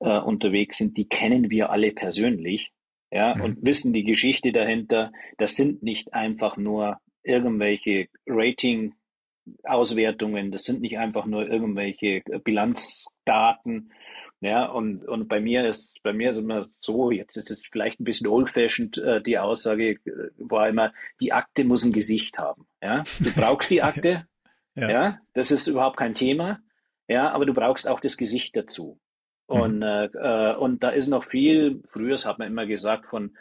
[0.00, 2.72] äh, unterwegs sind, die kennen wir alle persönlich,
[3.10, 3.42] ja, mhm.
[3.42, 5.12] und wissen die Geschichte dahinter.
[5.36, 8.94] Das sind nicht einfach nur irgendwelche Rating
[9.64, 13.92] Auswertungen, das sind nicht einfach nur irgendwelche Bilanzdaten,
[14.40, 17.98] ja, und, und bei mir ist, bei mir ist immer so, jetzt ist es vielleicht
[17.98, 22.66] ein bisschen old-fashioned, äh, die Aussage äh, war immer, die Akte muss ein Gesicht haben,
[22.82, 23.02] ja.
[23.18, 24.26] Du brauchst die Akte,
[24.74, 24.90] ja.
[24.90, 26.60] ja, das ist überhaupt kein Thema,
[27.08, 29.00] ja, aber du brauchst auch das Gesicht dazu.
[29.46, 30.10] Und, mhm.
[30.14, 33.36] äh, und da ist noch viel, früher hat man immer gesagt von,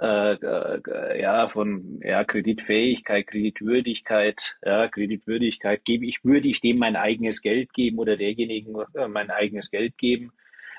[0.00, 6.96] äh, äh, ja, von ja, Kreditfähigkeit, Kreditwürdigkeit, ja, Kreditwürdigkeit, gebe ich, würde ich dem mein
[6.96, 10.32] eigenes Geld geben oder derjenigen äh, mein eigenes Geld geben?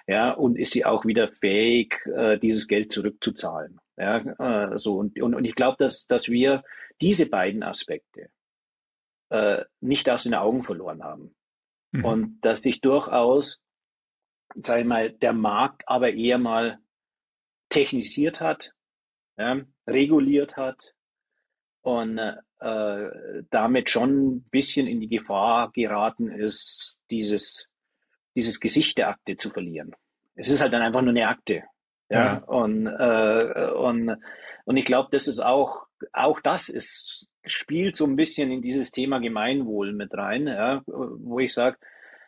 [0.07, 3.79] Ja, und ist sie auch wieder fähig, äh, dieses Geld zurückzuzahlen?
[3.95, 6.63] Ja, äh, so und, und, und ich glaube, dass, dass wir
[6.99, 8.29] diese beiden Aspekte
[9.79, 11.34] nicht aus den Augen verloren haben.
[11.93, 12.03] Mhm.
[12.03, 13.62] Und dass sich durchaus,
[14.55, 16.79] sag ich mal, der Markt aber eher mal
[17.69, 18.73] technisiert hat,
[19.41, 20.93] ja, reguliert hat
[21.82, 23.10] und äh,
[23.49, 27.67] damit schon ein bisschen in die Gefahr geraten ist, dieses,
[28.36, 29.95] dieses Gesicht der Akte zu verlieren.
[30.36, 31.63] Es ist halt dann einfach nur eine Akte.
[32.10, 32.38] Ja, ja.
[32.45, 34.17] Und, äh, und,
[34.65, 38.91] und ich glaube, das ist auch, auch das ist, spielt so ein bisschen in dieses
[38.91, 41.77] Thema Gemeinwohl mit rein, ja, wo ich sage,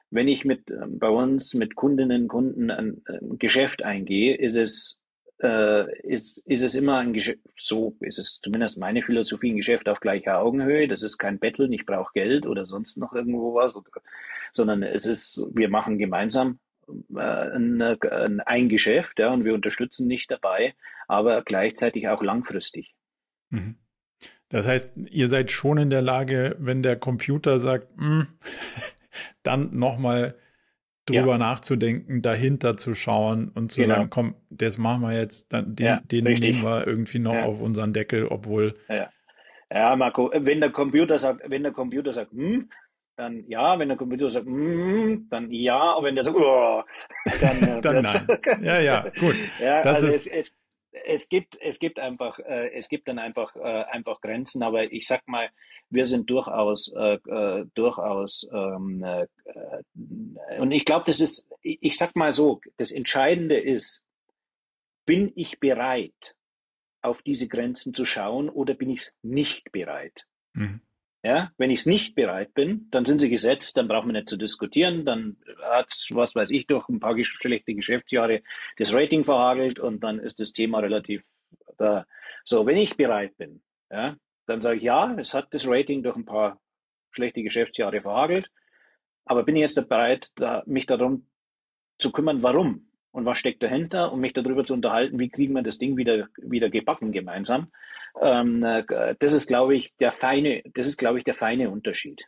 [0.09, 4.99] wenn ich mit bei uns mit Kundinnen und Kunden ein, ein Geschäft eingehe, ist es
[5.41, 9.89] äh, ist, ist es immer ein Geschäft, so ist es zumindest meine Philosophie, ein Geschäft
[9.89, 10.87] auf gleicher Augenhöhe.
[10.87, 13.89] Das ist kein Betteln, ich brauche Geld oder sonst noch irgendwo was, oder,
[14.51, 16.59] sondern es ist, wir machen gemeinsam
[17.15, 20.73] äh, ein, ein Geschäft ja, und wir unterstützen nicht dabei,
[21.07, 22.93] aber gleichzeitig auch langfristig.
[23.49, 23.75] Mhm.
[24.49, 28.27] Das heißt, ihr seid schon in der Lage, wenn der Computer sagt, hm,
[29.43, 30.35] dann nochmal
[31.05, 31.37] drüber ja.
[31.37, 33.95] nachzudenken, dahinter zu schauen und zu genau.
[33.95, 37.43] sagen, komm, das machen wir jetzt, dann den, ja, den nehmen wir irgendwie noch ja.
[37.43, 38.75] auf unseren Deckel, obwohl.
[38.89, 39.09] Ja.
[39.95, 42.69] Marco, wenn der Computer sagt, wenn der Computer sagt, hm,
[43.15, 46.83] dann ja, wenn der Computer sagt, hm, dann ja, aber wenn der sagt, oh,
[47.41, 48.27] dann, äh, dann nein.
[48.61, 49.35] Ja, ja, gut.
[49.59, 50.55] ja, das also ist, es, es,
[51.05, 55.07] es gibt, es gibt einfach, äh, es gibt dann einfach, äh, einfach Grenzen, aber ich
[55.07, 55.49] sag mal,
[55.89, 62.15] wir sind durchaus, äh, äh, durchaus, ähm, äh, und ich glaube, das ist, ich sag
[62.15, 64.03] mal so, das Entscheidende ist,
[65.05, 66.35] bin ich bereit,
[67.01, 70.25] auf diese Grenzen zu schauen oder bin ich es nicht bereit?
[70.53, 70.81] Mhm.
[71.25, 74.27] Ja, wenn ich es nicht bereit bin, dann sind sie gesetzt, dann braucht man nicht
[74.27, 78.41] zu diskutieren, dann hat was weiß ich, durch ein paar schlechte Geschäftsjahre
[78.77, 81.23] das Rating verhagelt und dann ist das Thema relativ
[81.77, 82.05] da.
[82.43, 86.17] So, wenn ich bereit bin, ja, dann sage ich ja, es hat das Rating durch
[86.17, 86.59] ein paar
[87.11, 88.51] schlechte Geschäftsjahre verhagelt,
[89.23, 91.27] aber bin ich jetzt bereit, da, mich darum
[91.99, 95.61] zu kümmern, warum und was steckt dahinter und mich darüber zu unterhalten, wie kriegen wir
[95.61, 97.67] das Ding wieder, wieder gebacken gemeinsam.
[98.19, 102.25] Ähm, äh, das ist, glaube ich, der feine, das ist, glaube ich, der feine Unterschied.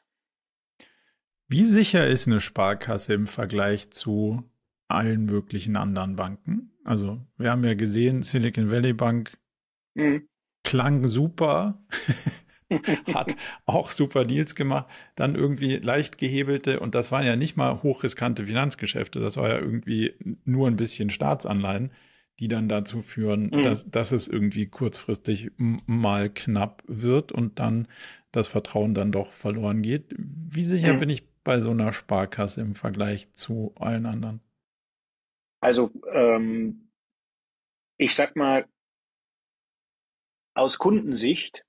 [1.48, 4.44] Wie sicher ist eine Sparkasse im Vergleich zu
[4.88, 6.72] allen möglichen anderen Banken?
[6.84, 9.38] Also, wir haben ja gesehen, Silicon Valley Bank
[9.96, 10.28] mhm.
[10.64, 11.84] klang super,
[13.14, 17.84] hat auch super Deals gemacht, dann irgendwie leicht gehebelte und das waren ja nicht mal
[17.84, 20.14] hochriskante Finanzgeschäfte, das war ja irgendwie
[20.46, 21.92] nur ein bisschen Staatsanleihen
[22.40, 23.64] die dann dazu führen, mhm.
[23.64, 27.88] dass, dass es irgendwie kurzfristig mal knapp wird und dann
[28.32, 30.14] das Vertrauen dann doch verloren geht.
[30.18, 31.00] Wie sicher mhm.
[31.00, 34.42] bin ich bei so einer Sparkasse im Vergleich zu allen anderen?
[35.62, 36.90] Also, ähm,
[37.98, 38.68] ich sag mal,
[40.54, 41.66] aus Kundensicht,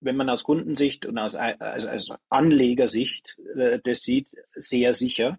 [0.00, 5.38] wenn man aus Kundensicht und aus also als Anlegersicht äh, das sieht, sehr sicher.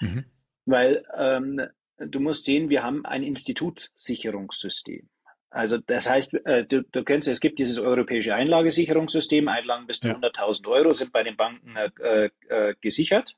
[0.00, 0.24] Mhm.
[0.66, 1.60] Weil ähm,
[1.98, 5.08] du musst sehen, wir haben ein Institutssicherungssystem.
[5.50, 10.08] Also das heißt, äh, du, du kennst, es gibt dieses europäische Einlagesicherungssystem, Einlagen bis zu
[10.08, 10.16] ja.
[10.16, 13.36] 100.000 Euro sind bei den Banken äh, äh, gesichert.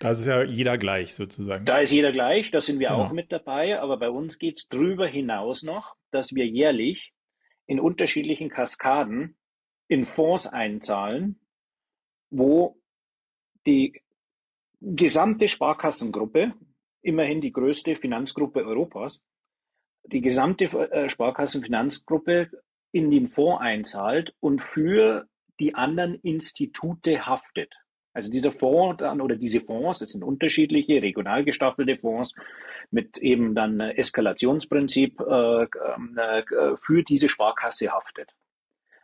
[0.00, 1.64] Da ist ja jeder gleich sozusagen.
[1.64, 3.04] Da ist jeder gleich, da sind wir genau.
[3.04, 7.12] auch mit dabei, aber bei uns geht es drüber hinaus noch, dass wir jährlich
[7.66, 9.36] in unterschiedlichen Kaskaden
[9.92, 11.38] in Fonds einzahlen,
[12.30, 12.80] wo
[13.66, 14.00] die
[14.80, 16.54] gesamte Sparkassengruppe,
[17.02, 19.20] immerhin die größte Finanzgruppe Europas,
[20.04, 22.50] die gesamte äh, Sparkassenfinanzgruppe
[22.92, 25.26] in den Fonds einzahlt und für
[25.60, 27.74] die anderen Institute haftet.
[28.14, 32.34] Also dieser Fonds dann oder diese Fonds, das sind unterschiedliche regional gestaffelte Fonds
[32.90, 38.34] mit eben dann Eskalationsprinzip äh, ähm, äh, für diese Sparkasse haftet.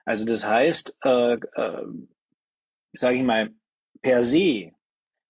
[0.09, 1.87] Also das heißt, äh, äh,
[2.95, 3.51] sage ich mal,
[4.01, 4.73] per se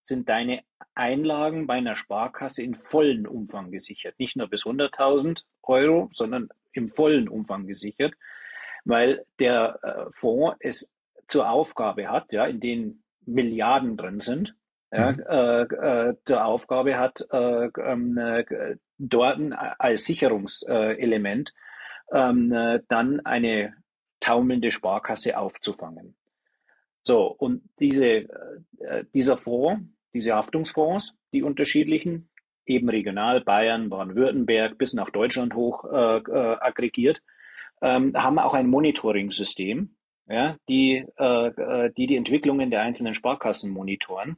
[0.05, 0.63] sind deine
[0.95, 4.15] Einlagen bei einer Sparkasse in vollen Umfang gesichert.
[4.21, 8.15] Nicht nur bis 100.000 Euro, sondern im vollen Umfang gesichert,
[8.85, 10.93] weil der äh, Fonds es
[11.27, 14.55] zur Aufgabe hat, ja, in denen Milliarden drin sind,
[14.93, 15.25] ja, mhm.
[15.29, 19.41] äh, äh, zur Aufgabe hat, äh, ähm, äh, dort
[19.79, 21.53] als Sicherungselement
[22.13, 23.75] ähm, äh, dann eine
[24.21, 26.17] taumelnde Sparkasse aufzufangen.
[27.03, 29.83] So, und diese, äh, dieser Fonds
[30.15, 32.29] diese Haftungsfonds, die unterschiedlichen,
[32.67, 37.21] eben regional, Bayern, Baden-Württemberg bis nach Deutschland hoch äh, äh, aggregiert,
[37.81, 39.95] ähm, haben auch ein Monitoring-System,
[40.29, 44.37] ja, die, äh, äh die die Entwicklungen der einzelnen Sparkassen monitoren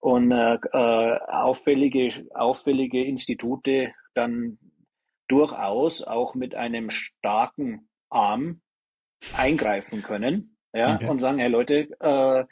[0.00, 4.58] und auffällige, auffällige Institute dann
[5.26, 8.60] durchaus auch mit einem starken Arm
[9.36, 11.08] eingreifen können ja, okay.
[11.08, 12.44] und sagen, hey Leute, äh,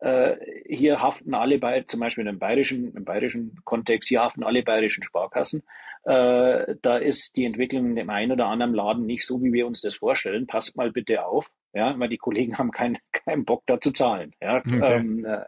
[0.00, 4.62] äh, hier haften alle bei, zum Beispiel im bayerischen, im bayerischen Kontext, hier haften alle
[4.62, 5.62] bayerischen Sparkassen.
[6.04, 9.66] Äh, da ist die Entwicklung in dem einen oder anderen Laden nicht so, wie wir
[9.66, 10.46] uns das vorstellen.
[10.46, 14.34] Passt mal bitte auf, ja, weil die Kollegen haben keinen keinen Bock da zu zahlen.
[14.42, 14.80] Ja, okay.
[14.86, 15.44] ähm, äh,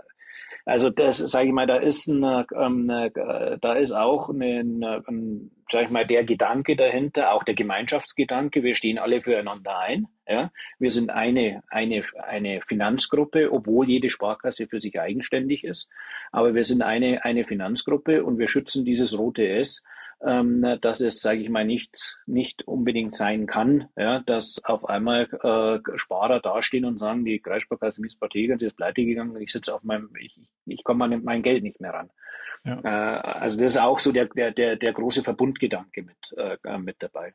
[0.66, 5.52] also das, sage ich mal, da ist eine, ähm, eine, da ist auch ein, ein,
[5.70, 8.64] sag ich mal, der Gedanke dahinter, auch der Gemeinschaftsgedanke.
[8.64, 10.08] Wir stehen alle füreinander ein.
[10.28, 10.50] Ja,
[10.80, 15.88] wir sind eine eine eine Finanzgruppe, obwohl jede Sparkasse für sich eigenständig ist.
[16.32, 19.84] Aber wir sind eine eine Finanzgruppe und wir schützen dieses rote S
[20.24, 25.28] ähm, dass es, sage ich mal, nicht, nicht unbedingt sein kann, ja, dass auf einmal
[25.42, 30.10] äh, Sparer dastehen und sagen, die Kreissparkasse Miespartegern ist pleite gegangen, ich sitze auf meinem,
[30.18, 32.10] ich, ich komme an mein Geld nicht mehr ran.
[32.64, 32.80] Ja.
[32.82, 36.96] Äh, also das ist auch so der, der, der, der große Verbundgedanke mit, äh, mit
[37.00, 37.34] dabei.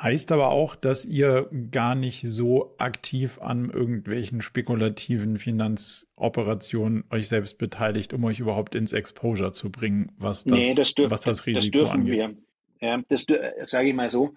[0.00, 7.58] Heißt aber auch, dass ihr gar nicht so aktiv an irgendwelchen spekulativen Finanzoperationen euch selbst
[7.58, 11.46] beteiligt, um euch überhaupt ins Exposure zu bringen, was das, nee, das, dürf, was das
[11.46, 12.14] Risiko das dürfen angeht.
[12.14, 12.36] Wir.
[12.80, 13.26] Ja, das
[13.68, 14.34] sage ich mal so.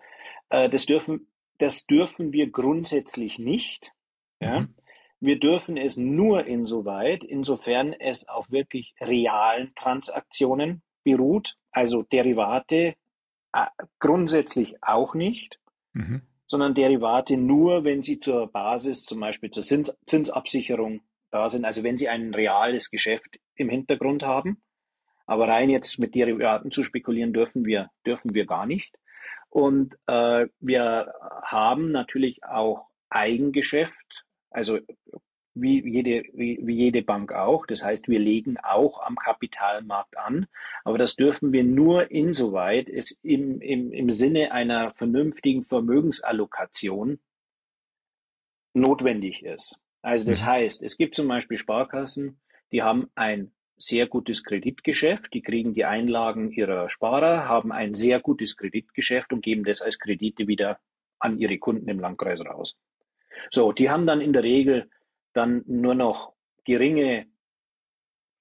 [0.50, 1.28] Äh, das dürfen,
[1.60, 3.92] das dürfen wir grundsätzlich nicht.
[4.40, 4.62] Ja.
[4.62, 4.76] Mhm.
[5.20, 12.96] Wir dürfen es nur insoweit, insofern es auf wirklich realen Transaktionen beruht, also Derivate,
[14.00, 15.60] grundsätzlich auch nicht,
[15.94, 16.22] mhm.
[16.46, 21.84] sondern Derivate nur, wenn sie zur Basis, zum Beispiel zur Zins Zinsabsicherung da sind, also
[21.84, 24.62] wenn sie ein reales Geschäft im Hintergrund haben.
[25.26, 28.98] Aber rein jetzt mit Derivaten zu spekulieren dürfen wir, dürfen wir gar nicht.
[29.50, 34.80] Und äh, wir haben natürlich auch Eigengeschäft, also
[35.54, 37.66] wie jede, wie, wie jede Bank auch.
[37.66, 40.48] Das heißt, wir legen auch am Kapitalmarkt an,
[40.84, 47.20] aber das dürfen wir nur insoweit es im, im, im Sinne einer vernünftigen Vermögensallokation
[48.74, 49.78] notwendig ist.
[50.02, 50.46] Also das mhm.
[50.46, 52.40] heißt, es gibt zum Beispiel Sparkassen,
[52.72, 58.20] die haben ein sehr gutes Kreditgeschäft, die kriegen die Einlagen ihrer Sparer, haben ein sehr
[58.20, 60.80] gutes Kreditgeschäft und geben das als Kredite wieder
[61.20, 62.76] an ihre Kunden im Landkreis raus.
[63.50, 64.90] So, die haben dann in der Regel
[65.34, 66.34] dann nur noch
[66.66, 67.28] geringe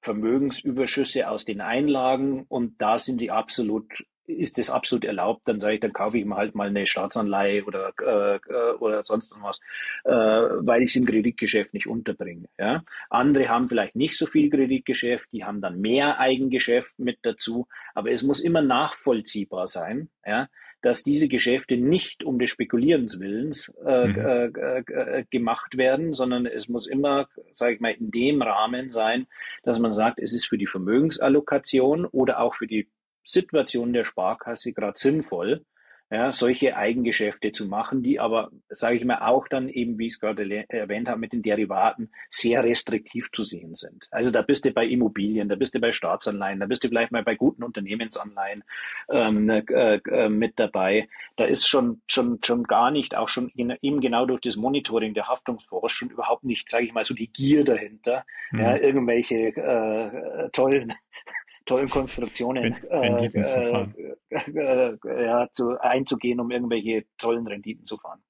[0.03, 3.85] Vermögensüberschüsse aus den Einlagen und da sind sie absolut,
[4.27, 7.65] ist es absolut erlaubt, dann sage ich, dann kaufe ich mir halt mal eine Staatsanleihe
[7.65, 9.61] oder, äh, äh oder sonst was,
[10.05, 12.49] äh, weil ich es im Kreditgeschäft nicht unterbringe.
[12.59, 12.83] Ja?
[13.11, 18.11] Andere haben vielleicht nicht so viel Kreditgeschäft, die haben dann mehr Eigengeschäft mit dazu, aber
[18.11, 20.49] es muss immer nachvollziehbar sein, ja?
[20.83, 24.17] Dass diese Geschäfte nicht um des Spekulierens willens äh, mhm.
[24.17, 29.27] äh, äh, gemacht werden, sondern es muss immer, sage ich mal, in dem Rahmen sein,
[29.63, 32.89] dass man sagt, es ist für die Vermögensallokation oder auch für die
[33.25, 35.65] Situation der Sparkasse gerade sinnvoll,
[36.11, 40.15] ja, solche Eigengeschäfte zu machen, die aber, sage ich mal, auch dann eben, wie ich
[40.15, 44.09] es gerade erwähnt habe, mit den Derivaten sehr restriktiv zu sehen sind.
[44.11, 47.13] Also da bist du bei Immobilien, da bist du bei Staatsanleihen, da bist du vielleicht
[47.13, 48.65] mal bei guten Unternehmensanleihen
[49.09, 51.09] ähm, äh, äh, mit dabei.
[51.37, 55.29] Da ist schon schon schon gar nicht, auch schon eben genau durch das Monitoring der
[55.29, 58.61] Haftungsfonds schon überhaupt nicht, sage ich mal, so die Gier dahinter, mhm.
[58.61, 60.93] ja, irgendwelche äh, tollen
[61.71, 63.47] tollen Konstruktionen äh, äh,
[64.31, 68.21] äh, ja, zu, einzugehen, um irgendwelche tollen Renditen zu fahren.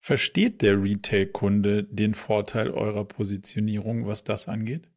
[0.00, 4.88] Versteht der Retail-Kunde den Vorteil eurer Positionierung, was das angeht?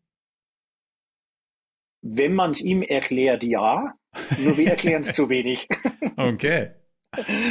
[2.02, 3.94] Wenn man es ihm erklärt, ja.
[4.42, 5.68] Nur wir erklären es zu wenig.
[6.16, 6.72] Okay.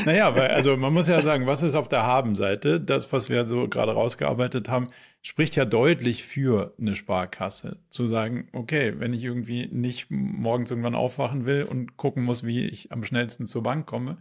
[0.05, 2.81] Naja, weil, also man muss ja sagen, was ist auf der Habenseite?
[2.81, 4.89] Das, was wir so gerade rausgearbeitet haben,
[5.21, 7.79] spricht ja deutlich für eine Sparkasse.
[7.89, 12.67] Zu sagen, okay, wenn ich irgendwie nicht morgens irgendwann aufwachen will und gucken muss, wie
[12.67, 14.19] ich am schnellsten zur Bank komme,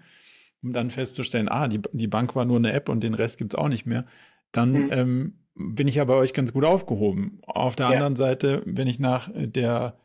[0.64, 3.56] um dann festzustellen, ah, die, die Bank war nur eine App und den Rest gibt's
[3.56, 4.06] auch nicht mehr,
[4.52, 4.90] dann mhm.
[4.92, 7.42] ähm, bin ich ja bei euch ganz gut aufgehoben.
[7.46, 7.92] Auf der ja.
[7.94, 9.98] anderen Seite, wenn ich nach der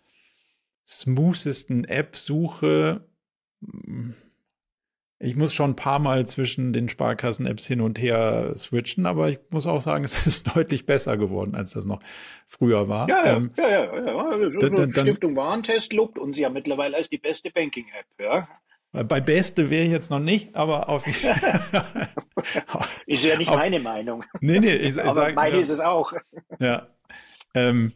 [0.87, 3.07] smoothesten App suche,
[5.23, 9.39] ich muss schon ein paar Mal zwischen den Sparkassen-Apps hin und her switchen, aber ich
[9.51, 12.01] muss auch sagen, es ist deutlich besser geworden, als das noch
[12.49, 13.09] früher war.
[13.09, 14.17] Ja, ja, ähm, ja, ja, ja.
[14.17, 18.49] Also, dann, dann, Stiftung Warentest lobt uns ja mittlerweile als die beste Banking-App, ja.
[19.05, 21.07] Bei Beste wäre ich jetzt noch nicht, aber auf
[23.07, 24.25] Ist ja nicht auf, meine Meinung.
[24.41, 26.13] Nee, nee, ich, ich aber sag, meine ja, ist es auch.
[26.59, 26.89] Ja.
[27.55, 27.93] Ähm,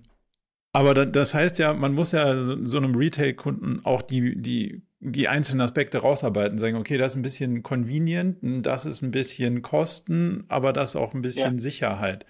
[0.72, 5.28] Aber das heißt ja, man muss ja so, so einem Retail-Kunden auch die, die, die
[5.28, 10.44] einzelnen Aspekte rausarbeiten, sagen, okay, das ist ein bisschen convenient, das ist ein bisschen Kosten,
[10.48, 11.60] aber das ist auch ein bisschen ja.
[11.60, 12.26] Sicherheit.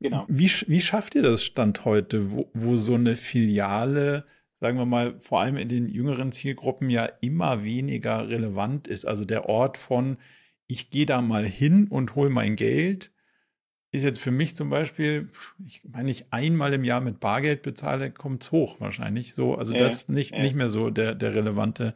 [0.00, 0.24] Genau.
[0.28, 4.24] Wie, wie schafft ihr das Stand heute, wo, wo so eine Filiale,
[4.60, 9.04] sagen wir mal, vor allem in den jüngeren Zielgruppen ja immer weniger relevant ist?
[9.04, 10.18] Also der Ort von,
[10.66, 13.10] ich gehe da mal hin und hole mein Geld,
[13.96, 15.28] ist jetzt für mich zum Beispiel,
[15.66, 19.56] ich meine, ich einmal im Jahr mit Bargeld bezahle, kommt es hoch wahrscheinlich so.
[19.56, 20.40] Also ja, das ist nicht, ja.
[20.40, 21.94] nicht mehr so der, der relevante,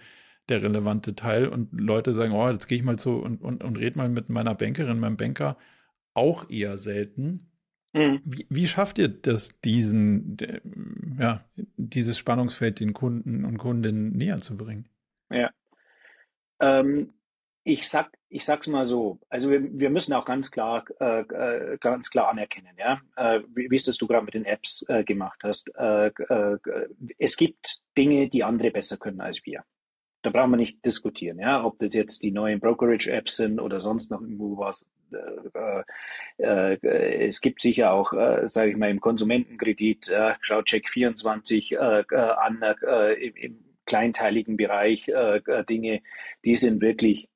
[0.49, 1.47] der relevante Teil.
[1.47, 4.29] Und Leute sagen, oh, jetzt gehe ich mal zu und, und, und red mal mit
[4.29, 5.57] meiner Bankerin, meinem Banker,
[6.15, 7.51] auch eher selten.
[7.93, 8.21] Mhm.
[8.25, 10.37] Wie, wie, schafft ihr das, diesen,
[11.19, 11.45] ja,
[11.77, 14.89] dieses Spannungsfeld den Kunden und Kundinnen näher zu bringen?
[15.31, 15.51] Ja.
[16.61, 17.13] Ähm,
[17.73, 19.19] ich sag, ich sag's mal so.
[19.29, 23.71] Also wir, wir müssen auch ganz klar, äh, äh ganz klar anerkennen, ja, äh, wie,
[23.71, 25.71] wie es das du gerade mit den Apps äh, gemacht hast.
[25.77, 26.59] Äh, äh,
[27.19, 29.65] es gibt Dinge, die andere besser können als wir.
[30.23, 34.11] Da brauchen wir nicht diskutieren, ja, ob das jetzt die neuen Brokerage-Apps sind oder sonst
[34.11, 34.85] noch irgendwo was.
[36.37, 38.13] Es gibt sicher auch,
[38.47, 42.63] sage ich mal, im Konsumentenkredit, äh, schau Check24 äh, an,
[43.19, 45.11] im, kleinteiligen Bereich
[45.69, 46.01] Dinge,
[46.45, 47.31] die sind wirklich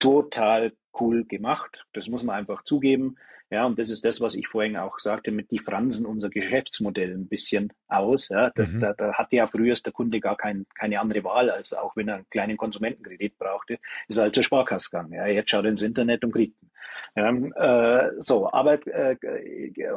[0.00, 1.86] total cool gemacht.
[1.92, 3.16] Das muss man einfach zugeben.
[3.52, 7.12] Ja, und das ist das, was ich vorhin auch sagte, mit die fransen unser Geschäftsmodell
[7.12, 8.28] ein bisschen aus.
[8.28, 8.80] Ja, das, mhm.
[8.80, 12.08] da, da hatte ja früher der Kunde gar kein, keine andere Wahl, als auch wenn
[12.08, 15.14] er einen kleinen Konsumentenkredit brauchte, ist er halt zur Sparkasse gegangen.
[15.14, 16.70] Ja, jetzt schaut er ins Internet und kriegt ihn.
[17.16, 19.16] Ja, äh, so, aber äh,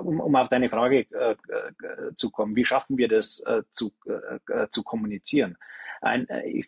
[0.02, 3.92] um, um auf deine Frage äh, äh, zu kommen, wie schaffen wir das äh, zu,
[4.08, 5.58] äh, zu kommunizieren?
[6.02, 6.68] Ein, ich,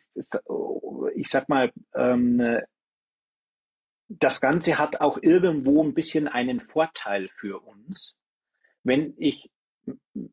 [1.15, 2.59] ich sag mal, ähm,
[4.07, 8.15] das Ganze hat auch irgendwo ein bisschen einen Vorteil für uns,
[8.83, 9.49] wenn ich,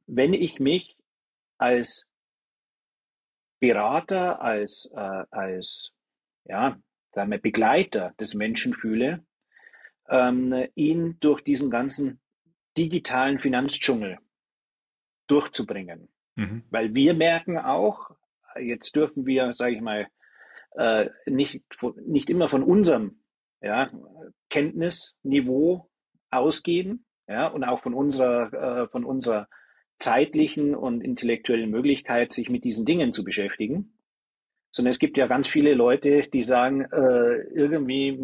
[0.06, 0.96] wenn ich mich
[1.58, 2.06] als
[3.60, 5.92] Berater, als, äh, als
[6.44, 6.78] ja,
[7.12, 9.24] sagen wir, Begleiter des Menschen fühle,
[10.08, 12.20] ähm, ihn durch diesen ganzen
[12.76, 14.18] digitalen Finanzdschungel
[15.28, 16.08] durchzubringen.
[16.34, 16.64] Mhm.
[16.70, 18.10] Weil wir merken auch,
[18.60, 20.08] jetzt dürfen wir, sage ich mal,
[20.72, 21.62] äh, nicht,
[22.06, 23.21] nicht immer von unserem
[23.62, 23.90] ja,
[24.50, 25.88] Kenntnisniveau
[26.30, 29.48] ausgehen, ja, und auch von unserer, äh, von unserer
[29.98, 33.92] zeitlichen und intellektuellen Möglichkeit, sich mit diesen Dingen zu beschäftigen.
[34.72, 38.18] Sondern es gibt ja ganz viele Leute, die sagen, äh, irgendwie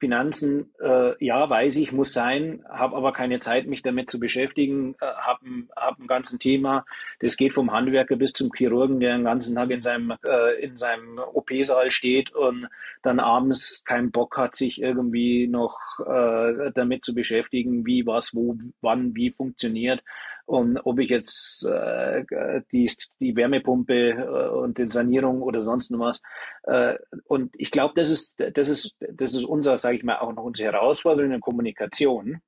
[0.00, 4.96] Finanzen, äh, ja, weiß ich, muss sein, habe aber keine Zeit, mich damit zu beschäftigen,
[5.00, 5.40] äh, habe
[5.76, 6.86] hab ein ganzen Thema,
[7.20, 10.78] das geht vom Handwerker bis zum Chirurgen, der den ganzen Tag in seinem, äh, in
[10.78, 12.68] seinem OP-Saal steht und
[13.02, 18.56] dann abends keinen Bock hat, sich irgendwie noch äh, damit zu beschäftigen, wie, was, wo,
[18.80, 20.02] wann, wie funktioniert
[20.46, 22.24] und ob ich jetzt äh,
[22.72, 26.22] die, die Wärmepumpe äh, und die Sanierung oder sonst noch was.
[26.64, 30.32] Äh, und ich glaube, das ist, das ist, das ist unser, sage ich mal, auch
[30.32, 32.40] noch unsere Herausforderung in der Kommunikation.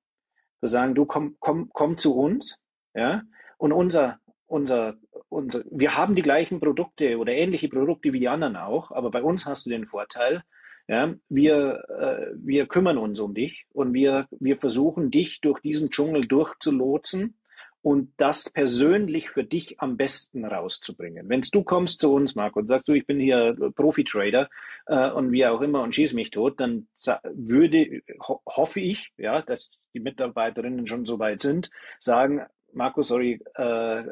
[0.61, 2.59] Zu sagen, du komm, komm, komm zu uns,
[2.95, 3.22] ja,
[3.59, 4.95] und unser, unser,
[5.28, 9.22] unser, wir haben die gleichen Produkte oder ähnliche Produkte wie die anderen auch, aber bei
[9.22, 10.43] uns hast du den Vorteil,
[10.88, 15.90] ja, wir, äh, wir kümmern uns um dich und wir, wir versuchen dich durch diesen
[15.90, 17.36] Dschungel durchzulotsen
[17.83, 21.28] und das persönlich für dich am besten rauszubringen.
[21.28, 24.49] Wenn du kommst zu uns, Marco, und sagst du, ich bin hier Profi-Trader
[24.87, 26.87] äh, und wie auch immer und schieß mich tot, dann
[27.35, 33.41] würde, ho hoffe ich, ja, dass die Mitarbeiterinnen schon so weit sind, sagen, Marco, sorry,
[33.55, 34.03] äh,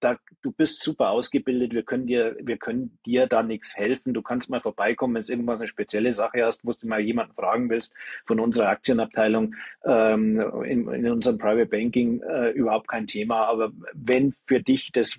[0.00, 4.14] da, du bist super ausgebildet, wir können dir, wir können dir da nichts helfen.
[4.14, 7.34] Du kannst mal vorbeikommen, wenn es irgendwas eine spezielle Sache hast, wo du mal jemanden
[7.34, 7.92] fragen willst
[8.26, 9.54] von unserer Aktienabteilung
[9.84, 13.46] ähm, in, in unserem Private Banking äh, überhaupt kein Thema.
[13.46, 15.18] Aber wenn für dich das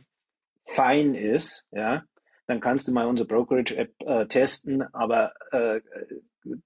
[0.66, 2.04] fein ist, ja,
[2.48, 5.82] dann kannst du mal unsere Brokerage-App äh, testen, aber äh,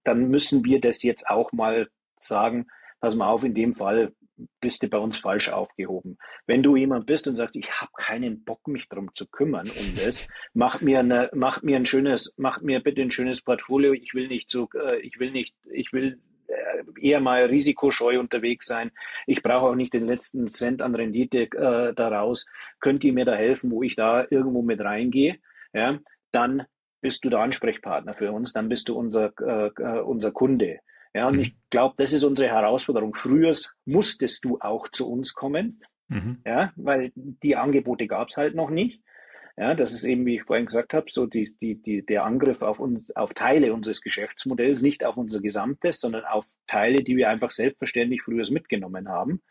[0.04, 1.88] dann müssen wir das jetzt auch mal
[2.20, 2.68] sagen,
[3.00, 4.14] pass mal auf, in dem Fall
[4.60, 6.18] bist du bei uns falsch aufgehoben.
[6.46, 9.96] Wenn du jemand bist und sagst, ich habe keinen Bock, mich darum zu kümmern um
[10.04, 13.94] das, mach mir eine, mach mir ein schönes, mach mir bitte ein schönes Portfolio.
[13.94, 18.66] Ich will nicht so, äh, ich will nicht, ich will äh, eher mal risikoscheu unterwegs
[18.68, 18.92] sein.
[19.28, 22.46] Ich brauche auch nicht den letzten Cent an Rendite äh, daraus.
[22.80, 25.40] Könnt ihr mir da helfen, wo ich da irgendwo mit reingehe?
[25.74, 26.00] Ja,
[26.32, 26.66] dann
[27.02, 30.80] bist du der Ansprechpartner für uns, dann bist du unser, äh, äh unser Kunde.
[31.16, 31.44] Ja, und mhm.
[31.44, 33.16] ich glaube, das ist unsere Herausforderung.
[33.16, 33.56] Früher
[33.86, 36.42] musstest du auch zu uns kommen, mhm.
[36.46, 39.02] ja, weil die Angebote gab es halt noch nicht.
[39.56, 42.62] Ja, das ist eben, wie ich vorhin gesagt habe, so die, die, die, der Angriff
[42.62, 47.30] auf uns, auf Teile unseres Geschäftsmodells, nicht auf unser Gesamtes, sondern auf Teile, die wir
[47.30, 49.42] einfach selbstverständlich früher mitgenommen haben.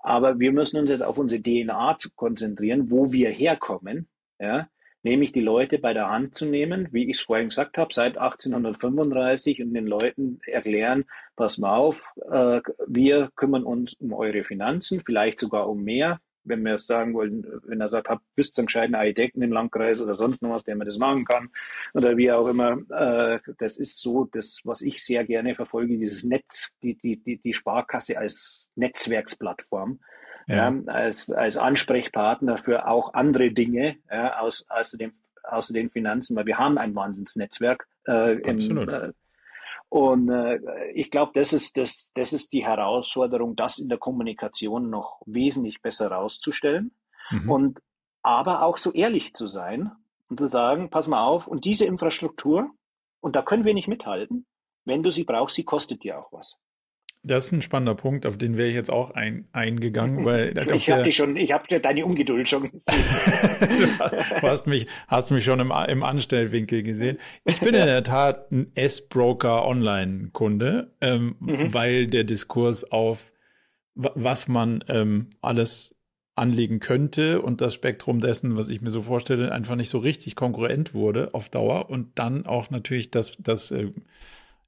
[0.00, 4.10] Aber wir müssen uns jetzt auf unsere DNA konzentrieren, wo wir herkommen.
[4.38, 4.68] Ja,
[5.02, 8.18] nämlich die Leute bei der Hand zu nehmen, wie ich es vorhin gesagt habe, seit
[8.18, 11.04] 1835 und den Leuten erklären,
[11.36, 16.20] pass mal auf, äh, wir kümmern uns um eure Finanzen, vielleicht sogar um mehr.
[16.44, 20.14] Wenn wir sagen wollen, wenn er sagt, habt bis zum gescheiten Architekten im Landkreis oder
[20.14, 21.50] sonst noch was, der man das machen kann
[21.92, 26.24] oder wie auch immer, äh, das ist so das, was ich sehr gerne verfolge, dieses
[26.24, 30.00] Netz, die, die, die, die Sparkasse als Netzwerksplattform
[30.48, 30.70] ja.
[30.70, 30.92] ja.
[30.92, 35.12] als, als Ansprechpartner für auch andere Dinge ja, aus, außer, dem,
[35.44, 37.86] außer den Finanzen, weil wir haben ein Wahnsinnsnetzwerk.
[38.06, 38.88] Äh, Absolut.
[38.88, 39.12] Im, äh,
[39.90, 40.58] und äh,
[40.92, 45.80] ich glaube, das ist, das, das ist die Herausforderung, das in der Kommunikation noch wesentlich
[45.80, 46.92] besser rauszustellen
[47.30, 47.50] mhm.
[47.50, 47.78] und
[48.22, 49.92] aber auch so ehrlich zu sein
[50.28, 52.70] und zu sagen, pass mal auf, und diese Infrastruktur,
[53.20, 54.44] und da können wir nicht mithalten,
[54.84, 56.58] wenn du sie brauchst, sie kostet dir auch was.
[57.22, 60.88] Das ist ein spannender Punkt, auf den wäre ich jetzt auch ein, eingegangen, weil ich
[60.88, 62.82] habe schon, ich habe deine Ungeduld schon gesehen.
[64.40, 67.18] du hast mich, hast mich schon im, im Anstellwinkel gesehen.
[67.44, 71.74] Ich bin in der Tat ein S-Broker Online-Kunde, ähm, mhm.
[71.74, 73.32] weil der Diskurs auf
[73.98, 75.94] was man ähm, alles
[76.36, 80.36] anlegen könnte und das Spektrum dessen, was ich mir so vorstelle, einfach nicht so richtig
[80.36, 83.90] konkurrent wurde auf Dauer und dann auch natürlich das, das äh,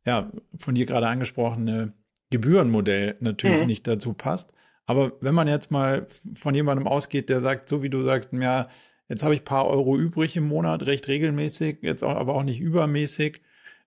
[0.05, 1.92] ja, von dir gerade angesprochene
[2.30, 3.66] Gebührenmodell natürlich mhm.
[3.66, 4.52] nicht dazu passt.
[4.86, 8.66] Aber wenn man jetzt mal von jemandem ausgeht, der sagt, so wie du sagst, ja,
[9.08, 12.60] jetzt habe ich paar Euro übrig im Monat, recht regelmäßig, jetzt auch, aber auch nicht
[12.60, 13.40] übermäßig.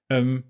[0.09, 0.43] Ähm,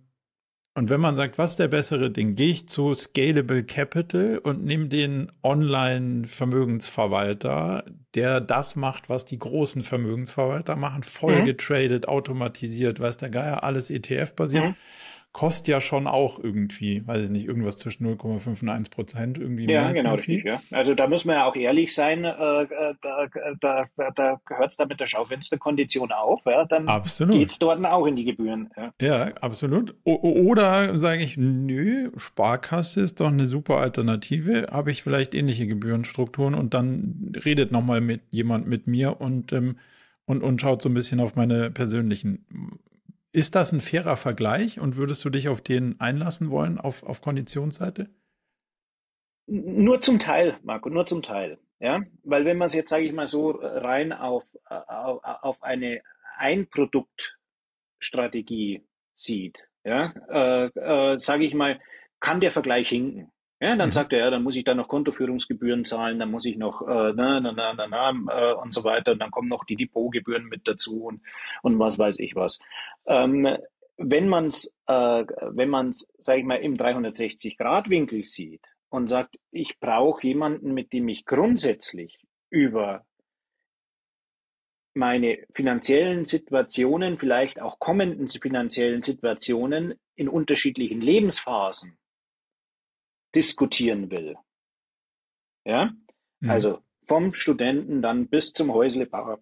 [0.76, 2.34] und wenn man sagt, was ist der bessere Ding?
[2.34, 7.86] Gehe ich zu Scalable Capital und nehme den Online-Vermögensverwalter,
[8.16, 11.46] der das macht, was die großen Vermögensverwalter machen, voll mhm.
[11.46, 14.66] getradet, automatisiert, weiß der Geier, alles ETF-basiert.
[14.66, 14.74] Mhm
[15.34, 19.70] kostet ja schon auch irgendwie, weiß ich nicht, irgendwas zwischen 0,5 und 1 Prozent irgendwie.
[19.70, 20.62] Ja, genau, richtig, ja.
[20.72, 23.28] Also da muss man ja auch ehrlich sein, äh, äh da,
[23.60, 26.86] da, da gehört es dann mit der Schaufensterkondition auf, ja, dann
[27.32, 28.70] geht es dort auch in die Gebühren.
[28.78, 29.96] Ja, ja absolut.
[30.04, 35.66] O oder sage ich, nö, Sparkasse ist doch eine super Alternative, habe ich vielleicht ähnliche
[35.66, 39.78] Gebührenstrukturen und dann redet nochmal mit jemand mit mir und ähm,
[40.26, 42.46] und, und schaut so ein bisschen auf meine persönlichen
[43.34, 47.20] ist das ein fairer Vergleich und würdest du dich auf den einlassen wollen, auf, auf
[47.22, 48.10] Konditionsseite?
[49.48, 51.60] Nur zum Teil, Marco, nur zum Teil.
[51.80, 56.02] Ja, weil wenn man es jetzt, sage ich mal so, rein auf, auf, auf eine
[56.38, 61.82] Einproduktstrategie sieht, ja, äh, äh, sage ich mal,
[62.22, 63.33] kann der Vergleich hinken.
[63.64, 63.94] Ja, dann mhm.
[63.94, 67.14] sagt er, ja, dann muss ich da noch Kontoführungsgebühren zahlen, dann muss ich noch äh,
[67.16, 69.14] na, na, na, na, na, äh, und so weiter.
[69.14, 71.22] Und dann kommen noch die Depotgebühren mit dazu und,
[71.62, 72.60] und was weiß ich was.
[73.06, 73.48] Ähm,
[73.96, 79.38] wenn man es, äh, wenn man es, sage ich mal, im 360-Grad-Winkel sieht und sagt,
[79.50, 83.06] ich brauche jemanden, mit dem ich grundsätzlich über
[84.94, 91.98] meine finanziellen Situationen, vielleicht auch kommenden finanziellen Situationen in unterschiedlichen Lebensphasen
[93.36, 94.36] diskutieren will.
[95.66, 95.92] Ja,
[96.40, 96.50] mhm.
[96.50, 99.40] also vom Studenten dann bis zum Häuslebauer,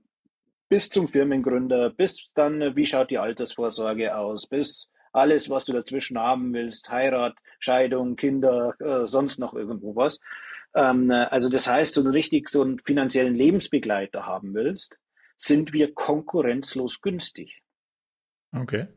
[0.69, 5.73] bis zum Firmengründer, bis dann, äh, wie schaut die Altersvorsorge aus, bis alles, was du
[5.73, 10.19] dazwischen haben willst, Heirat, Scheidung, Kinder, äh, sonst noch irgendwo was.
[10.73, 14.97] Ähm, äh, also das heißt, wenn du richtig so einen finanziellen Lebensbegleiter haben willst,
[15.37, 17.61] sind wir konkurrenzlos günstig.
[18.53, 18.87] Okay.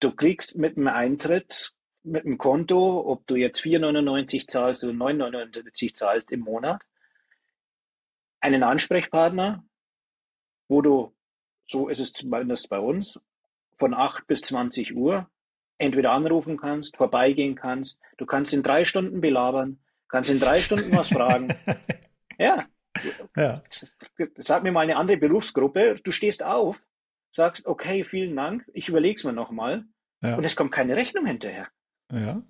[0.00, 5.94] Du kriegst mit dem Eintritt mit dem Konto, ob du jetzt 4,99 zahlst oder 9,99
[5.94, 6.82] zahlst im Monat,
[8.40, 9.64] einen Ansprechpartner,
[10.68, 11.14] wo du,
[11.66, 13.20] so ist es zumindest bei uns,
[13.76, 15.28] von 8 bis 20 Uhr
[15.78, 20.96] entweder anrufen kannst, vorbeigehen kannst, du kannst in drei Stunden belabern, kannst in drei Stunden
[20.96, 21.54] was fragen.
[22.38, 22.66] Ja.
[23.36, 23.62] ja.
[24.38, 26.82] Sag mir mal eine andere Berufsgruppe, du stehst auf,
[27.30, 29.84] sagst, okay, vielen Dank, ich überleg's mir nochmal
[30.22, 30.36] ja.
[30.36, 31.68] und es kommt keine Rechnung hinterher.
[32.12, 32.42] Ja.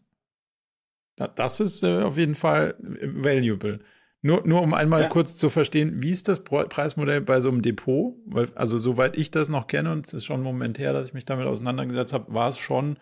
[1.36, 3.80] Das ist äh, auf jeden Fall valuable.
[4.22, 5.08] Nur, nur um einmal ja.
[5.08, 8.16] kurz zu verstehen, wie ist das Preismodell bei so einem Depot?
[8.26, 11.06] Weil, also soweit ich das noch kenne, und es ist schon ein Moment her, dass
[11.06, 12.98] ich mich damit auseinandergesetzt habe, war es schon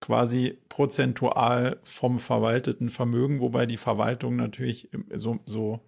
[0.00, 5.80] quasi prozentual vom verwalteten Vermögen, wobei die Verwaltung natürlich so, so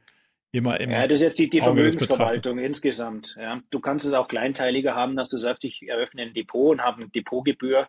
[0.53, 3.35] immer im Ja, das ist jetzt die, die Vermögensverwaltung insgesamt.
[3.39, 3.63] Ja.
[3.71, 7.03] Du kannst es auch kleinteiliger haben, dass du sagst, ich eröffne ein Depot und habe
[7.03, 7.89] eine Depotgebühr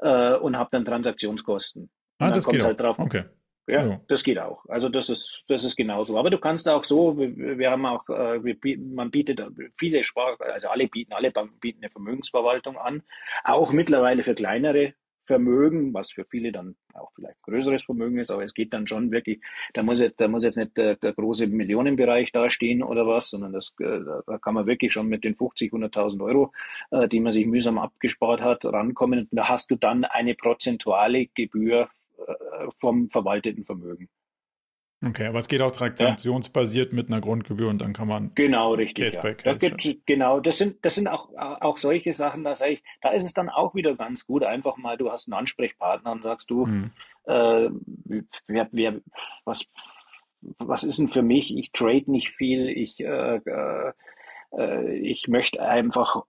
[0.00, 1.90] äh, und habe dann Transaktionskosten.
[2.18, 2.96] ah, das geht halt auch.
[2.96, 2.98] Drauf.
[2.98, 3.24] Okay.
[3.66, 4.64] Ja, ja, das geht auch.
[4.68, 6.18] Also das ist, das ist genauso.
[6.18, 9.40] Aber du kannst auch so, wir, wir haben auch, äh, wir, man bietet
[9.78, 13.02] viele Spar, also alle bieten, alle Banken bieten eine Vermögensverwaltung an,
[13.44, 14.94] auch mittlerweile für kleinere
[15.30, 19.12] Vermögen, was für viele dann auch vielleicht größeres Vermögen ist, aber es geht dann schon
[19.12, 19.40] wirklich,
[19.74, 23.52] da muss jetzt, da muss jetzt nicht der, der große Millionenbereich dastehen oder was, sondern
[23.52, 26.52] das, äh, da kann man wirklich schon mit den 50, 100.000 Euro,
[26.90, 29.28] äh, die man sich mühsam abgespart hat, rankommen.
[29.30, 34.08] Und da hast du dann eine prozentuale Gebühr äh, vom verwalteten Vermögen.
[35.02, 36.96] Okay, aber es geht auch transaktionsbasiert ja.
[36.96, 39.06] mit einer Grundgebühr und dann kann man genau richtig.
[39.06, 39.22] Case ja.
[39.22, 42.72] by Case, da gibt, genau, das sind das sind auch auch solche Sachen, da sage
[42.72, 46.12] ich, da ist es dann auch wieder ganz gut, einfach mal, du hast einen Ansprechpartner
[46.12, 46.90] und sagst du, mhm.
[47.24, 47.70] äh,
[48.46, 49.00] wer, wer,
[49.44, 49.66] was
[50.58, 51.56] was ist denn für mich?
[51.56, 53.92] Ich trade nicht viel, ich äh, äh
[54.52, 56.24] ich möchte einfach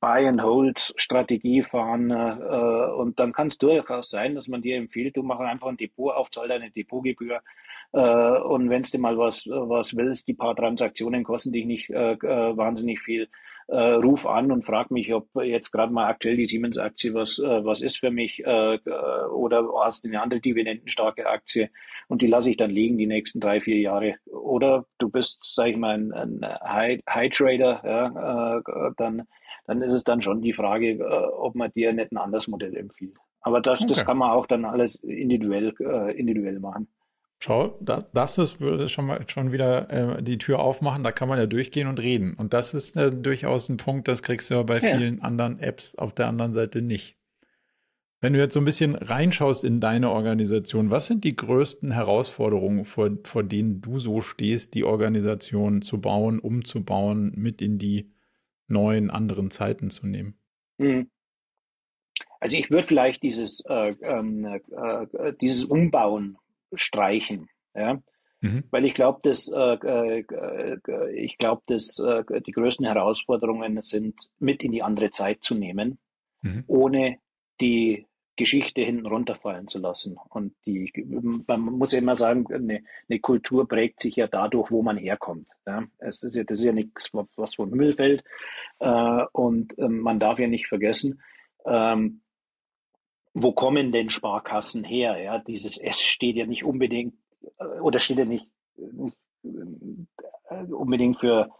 [0.00, 4.76] Buy and Hold Strategie fahren äh, und dann kann es durchaus sein, dass man dir
[4.76, 7.40] empfiehlt, du mach einfach ein Depot auf, zahl deine Depotgebühr
[7.92, 12.12] äh, und wenn du mal was, was willst, die paar Transaktionen kosten dich nicht äh,
[12.12, 13.28] äh, wahnsinnig viel.
[13.70, 17.64] Äh, ruf an und frag mich, ob jetzt gerade mal aktuell die Siemens-Aktie was, äh,
[17.64, 21.70] was ist für mich äh, äh oder hast du eine andere dividendenstarke Aktie
[22.08, 24.16] und die lasse ich dann liegen die nächsten drei, vier Jahre.
[24.26, 29.22] Oder du bist, sag ich mal, ein, ein High, High Trader, ja, äh, dann,
[29.68, 32.76] dann ist es dann schon die Frage, äh, ob man dir nicht ein anderes Modell
[32.76, 33.14] empfiehlt.
[33.40, 33.88] Aber das, okay.
[33.88, 36.88] das kann man auch dann alles individuell, äh, individuell machen.
[37.42, 41.26] Schau, da, das ist, würde schon mal schon wieder äh, die Tür aufmachen, da kann
[41.26, 42.34] man ja durchgehen und reden.
[42.34, 44.94] Und das ist äh, durchaus ein Punkt, das kriegst du ja bei ja.
[44.94, 47.16] vielen anderen Apps auf der anderen Seite nicht.
[48.20, 52.84] Wenn du jetzt so ein bisschen reinschaust in deine Organisation, was sind die größten Herausforderungen,
[52.84, 58.12] vor, vor denen du so stehst, die Organisation zu bauen, umzubauen, mit in die
[58.68, 60.34] neuen, anderen Zeiten zu nehmen?
[60.76, 61.08] Mhm.
[62.38, 66.36] Also ich würde vielleicht dieses, äh, ähm, äh, dieses Umbauen
[66.74, 67.48] streichen.
[67.74, 68.00] Ja?
[68.40, 68.64] Mhm.
[68.70, 74.62] Weil ich glaube, dass äh, äh, ich glaube, dass äh, die größten Herausforderungen sind, mit
[74.62, 75.98] in die andere Zeit zu nehmen,
[76.42, 76.64] mhm.
[76.66, 77.18] ohne
[77.60, 78.06] die
[78.36, 80.16] Geschichte hinten runterfallen zu lassen.
[80.30, 80.90] Und die,
[81.46, 85.46] man muss ja immer sagen, eine, eine Kultur prägt sich ja dadurch, wo man herkommt.
[85.66, 85.84] Ja?
[85.98, 88.24] Es ist ja, das ist ja nichts, was vom Himmel fällt.
[88.78, 91.20] Äh, und ähm, man darf ja nicht vergessen,
[91.66, 92.22] ähm,
[93.34, 95.18] wo kommen denn Sparkassen her?
[95.18, 97.14] Ja, dieses S steht ja nicht unbedingt
[97.58, 101.50] äh, oder steht ja nicht, nicht äh, unbedingt für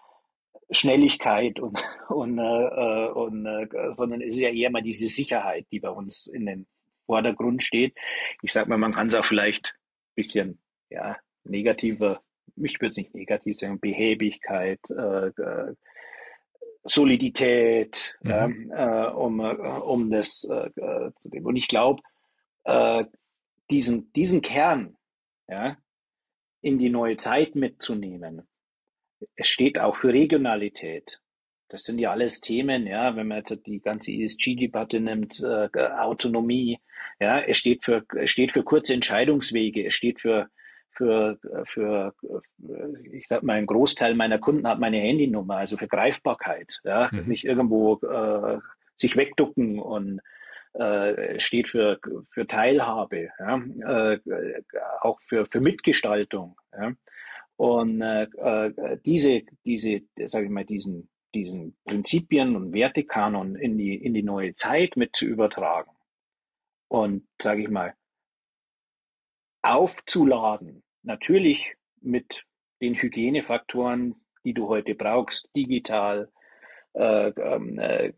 [0.71, 5.81] Schnelligkeit und, und, äh, und äh, sondern es ist ja eher mal diese Sicherheit, die
[5.81, 6.67] bei uns in den
[7.07, 7.97] Vordergrund steht.
[8.43, 10.59] Ich sag mal, man kann es auch vielleicht ein bisschen
[10.91, 12.23] ja negativer,
[12.57, 15.75] ich würde es nicht negativ sagen, Behäbigkeit, äh, äh
[16.85, 18.73] Solidität, mhm.
[18.75, 20.71] äh, um, äh, um das äh,
[21.21, 21.45] zu dem.
[21.47, 22.03] Und ich glaube,
[22.65, 23.05] äh,
[23.71, 24.97] diesen, diesen Kern
[25.49, 25.77] ja,
[26.63, 28.43] in die neue Zeit mitzunehmen,
[29.37, 31.21] es steht auch für Regionalität.
[31.69, 35.69] Das sind ja alles Themen, ja, wenn man jetzt die ganze ESG-Debatte nimmt, äh,
[35.99, 36.81] Autonomie,
[37.21, 40.49] ja, es steht für, es steht für kurze Entscheidungswege, es steht für
[41.01, 42.15] für, für,
[43.11, 47.25] ich sag mal, ein Großteil meiner Kunden hat meine Handynummer, also für Greifbarkeit, ja, mhm.
[47.27, 48.59] nicht irgendwo äh,
[48.97, 50.21] sich wegducken und
[50.75, 51.99] äh, steht für,
[52.29, 54.19] für Teilhabe, ja, äh,
[55.01, 56.59] auch für, für Mitgestaltung.
[56.79, 56.93] Ja.
[57.57, 63.95] Und äh, äh diese, diese, sage ich mal, diesen, diesen Prinzipien und Wertekanon in die,
[63.95, 65.93] in die neue Zeit mit zu übertragen
[66.89, 67.95] und, sage ich mal,
[69.63, 72.45] aufzuladen Natürlich mit
[72.81, 76.29] den Hygienefaktoren, die du heute brauchst, digital,
[76.95, 78.13] äh, ähm, äh,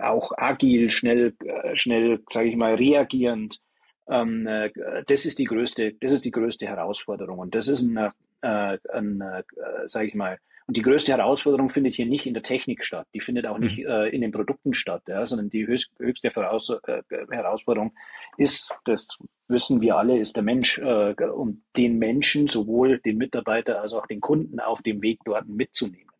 [0.00, 3.60] auch agil, schnell, äh, schnell, sage ich mal, reagierend.
[4.08, 4.70] Ähm, äh,
[5.06, 7.96] das ist die größte, das ist die größte Herausforderung und das ist ein,
[8.40, 9.42] äh, ein äh,
[9.86, 13.20] sage ich mal, und die größte Herausforderung findet hier nicht in der Technik statt, die
[13.20, 13.86] findet auch nicht mhm.
[13.86, 17.92] äh, in den Produkten statt, ja, sondern die höchst, höchste Voraus äh, Herausforderung
[18.36, 19.08] ist, das
[19.52, 24.06] wissen wir alle, ist der Mensch äh, und den Menschen, sowohl den Mitarbeiter als auch
[24.06, 26.10] den Kunden auf dem Weg dort mitzunehmen.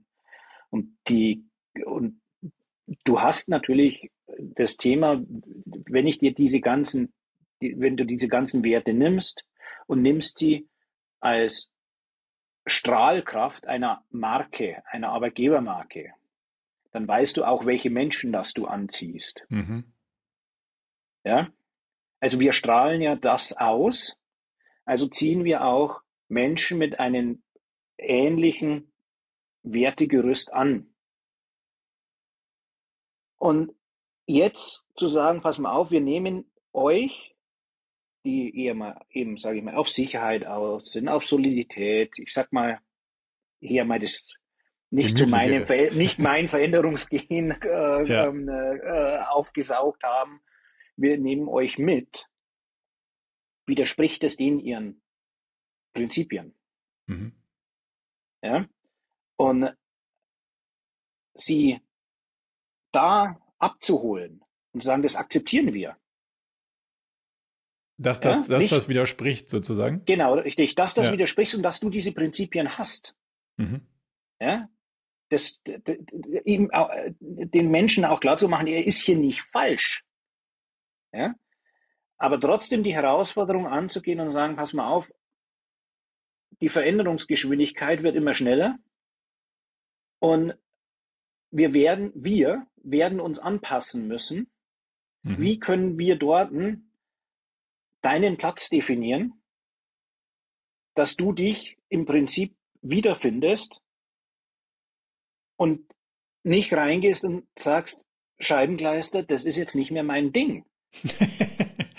[0.70, 1.45] Und die
[1.85, 2.20] und
[3.05, 7.12] du hast natürlich das Thema, wenn ich dir diese ganzen,
[7.61, 9.45] wenn du diese ganzen Werte nimmst
[9.87, 10.68] und nimmst sie
[11.20, 11.70] als
[12.66, 16.12] Strahlkraft einer Marke, einer Arbeitgebermarke,
[16.93, 19.45] dann weißt du auch, welche Menschen das du anziehst.
[19.49, 19.93] Mhm.
[21.24, 21.49] Ja,
[22.23, 24.16] also wir strahlen ja das aus,
[24.85, 27.43] also ziehen wir auch Menschen mit einem
[27.99, 28.93] ähnlichen
[29.64, 30.95] Wertegerüst an.
[33.39, 33.75] Und
[34.25, 37.35] jetzt zu sagen, pass mal auf, wir nehmen euch,
[38.25, 42.53] die eher mal eben, sage ich mal, auf Sicherheit aus sind, auf Solidität, ich sag
[42.53, 42.79] mal,
[43.59, 44.25] hier mal das
[44.91, 45.64] nicht zu meinem,
[45.97, 48.27] nicht mein Veränderungsgehen äh, ja.
[48.29, 50.41] Ähm, äh, aufgesaugt haben,
[50.97, 52.28] wir nehmen euch mit,
[53.66, 55.03] widerspricht es denen ihren
[55.95, 56.55] Prinzipien.
[57.07, 57.32] Mhm.
[58.43, 58.68] Ja?
[59.36, 59.76] Und
[61.34, 61.80] sie
[62.93, 65.97] da abzuholen und zu sagen, das akzeptieren wir.
[67.99, 68.59] Dass das, ja?
[68.59, 70.05] dass das widerspricht, sozusagen.
[70.05, 70.74] Genau, richtig.
[70.74, 71.12] Dass das ja.
[71.12, 73.16] widerspricht und dass du diese Prinzipien hast.
[73.57, 73.86] Mhm.
[74.40, 74.68] Ja?
[75.28, 75.62] Das,
[76.45, 76.70] ihm,
[77.20, 80.05] den Menschen auch klar zu machen, er ist hier nicht falsch.
[81.13, 81.35] Ja?
[82.19, 85.13] Aber trotzdem die Herausforderung anzugehen und sagen, pass mal auf,
[86.61, 88.79] die Veränderungsgeschwindigkeit wird immer schneller
[90.21, 90.55] und
[91.51, 94.51] wir werden, wir werden uns anpassen müssen.
[95.23, 95.39] Mhm.
[95.39, 96.53] Wie können wir dort
[98.01, 99.43] deinen Platz definieren,
[100.95, 103.83] dass du dich im Prinzip wiederfindest
[105.57, 105.93] und
[106.43, 108.01] nicht reingehst und sagst,
[108.39, 110.65] Scheibenkleister, das ist jetzt nicht mehr mein Ding.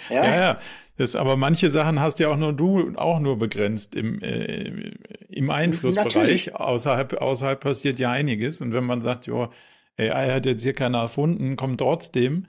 [0.09, 0.41] Ja, ja.
[0.41, 0.59] ja.
[0.97, 4.91] Das, aber manche Sachen hast ja auch nur du auch nur begrenzt im, äh,
[5.29, 6.13] im Einflussbereich.
[6.13, 6.55] Natürlich.
[6.55, 8.61] Außerhalb, außerhalb passiert ja einiges.
[8.61, 9.49] Und wenn man sagt, jo,
[9.97, 12.45] AI hat jetzt hier keiner erfunden, kommt trotzdem,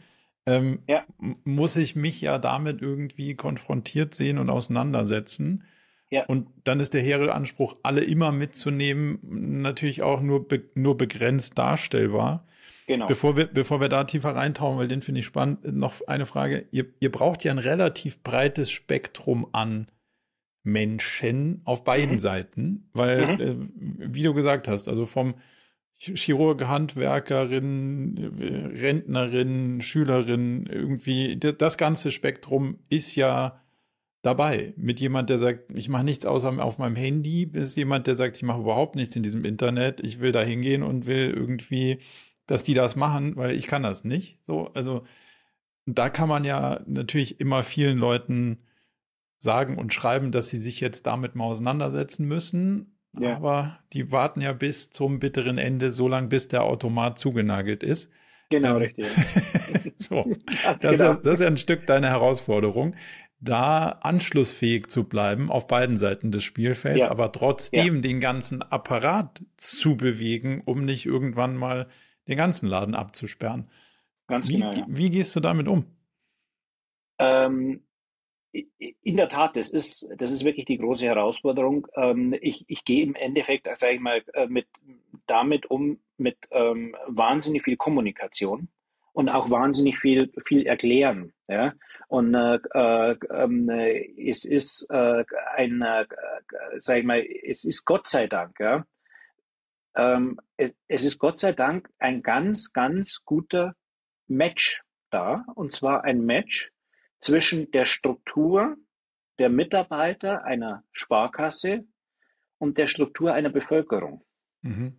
[0.46, 1.04] ähm, ja.
[1.44, 5.64] muss ich mich ja damit irgendwie konfrontiert sehen und auseinandersetzen.
[6.10, 6.26] Ja.
[6.26, 9.18] Und dann ist der hehre Anspruch, alle immer mitzunehmen,
[9.62, 12.46] natürlich auch nur, be nur begrenzt darstellbar.
[12.86, 13.06] Genau.
[13.06, 16.66] Bevor wir, bevor wir da tiefer reintauchen, weil den finde ich spannend, noch eine Frage.
[16.70, 19.86] Ihr, ihr braucht ja ein relativ breites Spektrum an
[20.64, 22.18] Menschen auf beiden mhm.
[22.18, 23.40] Seiten, weil, mhm.
[23.40, 25.34] äh, wie du gesagt hast, also vom
[25.96, 33.62] Chirurg, Handwerkerin, Rentnerin, Schülerin, irgendwie, das ganze Spektrum ist ja
[34.22, 34.74] dabei.
[34.76, 38.36] Mit jemand, der sagt, ich mache nichts außer auf meinem Handy, bis jemand, der sagt,
[38.36, 42.00] ich mache überhaupt nichts in diesem Internet, ich will da hingehen und will irgendwie
[42.46, 44.38] dass die das machen, weil ich kann das nicht.
[44.42, 45.04] So, also
[45.86, 48.58] da kann man ja natürlich immer vielen Leuten
[49.38, 52.98] sagen und schreiben, dass sie sich jetzt damit mal auseinandersetzen müssen.
[53.18, 53.36] Ja.
[53.36, 58.10] Aber die warten ja bis zum bitteren Ende, so lange bis der Automat zugenagelt ist.
[58.50, 59.06] Genau, ähm, richtig.
[59.98, 60.24] so,
[60.80, 61.10] das, genau.
[61.12, 62.96] Ist, das ist ja ein Stück deine Herausforderung,
[63.40, 67.10] da anschlussfähig zu bleiben auf beiden Seiten des Spielfelds, ja.
[67.10, 68.00] aber trotzdem ja.
[68.00, 71.86] den ganzen Apparat zu bewegen, um nicht irgendwann mal
[72.28, 73.68] den ganzen Laden abzusperren.
[74.26, 74.72] Ganz wie, genau.
[74.72, 74.86] Ja.
[74.88, 75.84] Wie gehst du damit um?
[77.18, 77.84] Ähm,
[78.52, 81.86] in der Tat, das ist, das ist wirklich die große Herausforderung.
[81.96, 84.66] Ähm, ich, ich gehe im Endeffekt, sage ich mal, äh, mit,
[85.26, 88.68] damit um, mit ähm, wahnsinnig viel Kommunikation
[89.12, 91.32] und auch wahnsinnig viel, viel erklären.
[91.48, 91.74] Ja?
[92.08, 95.24] Und äh, äh, äh, es ist äh,
[95.56, 96.06] ein, äh,
[96.78, 98.86] sag ich mal, es ist Gott sei Dank, ja,
[99.94, 103.74] ähm, es ist Gott sei Dank ein ganz, ganz guter
[104.26, 105.44] Match da.
[105.54, 106.72] Und zwar ein Match
[107.20, 108.76] zwischen der Struktur
[109.38, 111.84] der Mitarbeiter einer Sparkasse
[112.58, 114.24] und der Struktur einer Bevölkerung.
[114.62, 114.98] Mhm.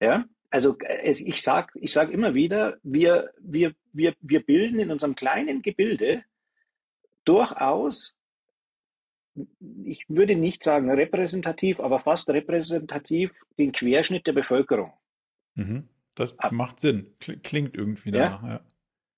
[0.00, 5.14] Ja, also ich sag, ich sag immer wieder, wir, wir, wir, wir bilden in unserem
[5.14, 6.24] kleinen Gebilde
[7.24, 8.16] durchaus
[9.84, 14.92] ich würde nicht sagen repräsentativ, aber fast repräsentativ den Querschnitt der Bevölkerung.
[15.54, 15.88] Mhm.
[16.14, 16.52] Das Ab.
[16.52, 17.14] macht Sinn.
[17.18, 18.48] Klingt irgendwie danach, ja.
[18.48, 18.60] ja.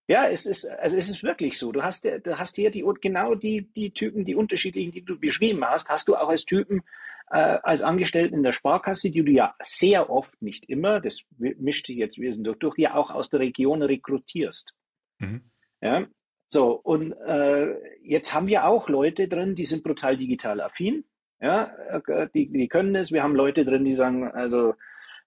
[0.08, 1.72] Ja, es ist, also es ist wirklich so.
[1.72, 5.64] Du hast, du hast hier die, genau die, die Typen, die unterschiedlichen, die du beschrieben
[5.64, 6.82] hast, hast du auch als Typen,
[7.30, 11.86] äh, als Angestellten in der Sparkasse, die du ja sehr oft, nicht immer, das mischt
[11.86, 14.74] sich jetzt wesentlich durch, ja auch aus der Region rekrutierst.
[15.18, 15.42] Mhm.
[15.80, 16.06] Ja,
[16.53, 21.05] so, und äh, jetzt haben wir auch Leute drin, die sind brutal digital affin.
[21.40, 23.11] Ja, äh, die, die können es.
[23.11, 24.74] Wir haben Leute drin, die sagen, also,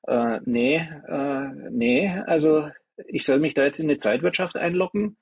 [0.07, 2.69] äh, nee, äh, nee, also
[3.07, 5.17] ich soll mich da jetzt in eine Zeitwirtschaft einloggen.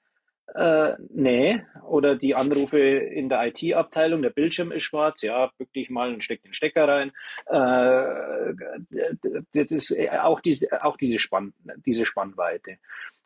[0.53, 5.89] Äh, nee, oder die Anrufe in der IT-Abteilung, der Bildschirm ist schwarz, ja, bück dich
[5.89, 7.13] mal und steck den Stecker rein.
[7.45, 8.53] Äh,
[9.53, 11.53] das ist auch diese, auch diese, Spann,
[11.85, 12.77] diese Spannweite.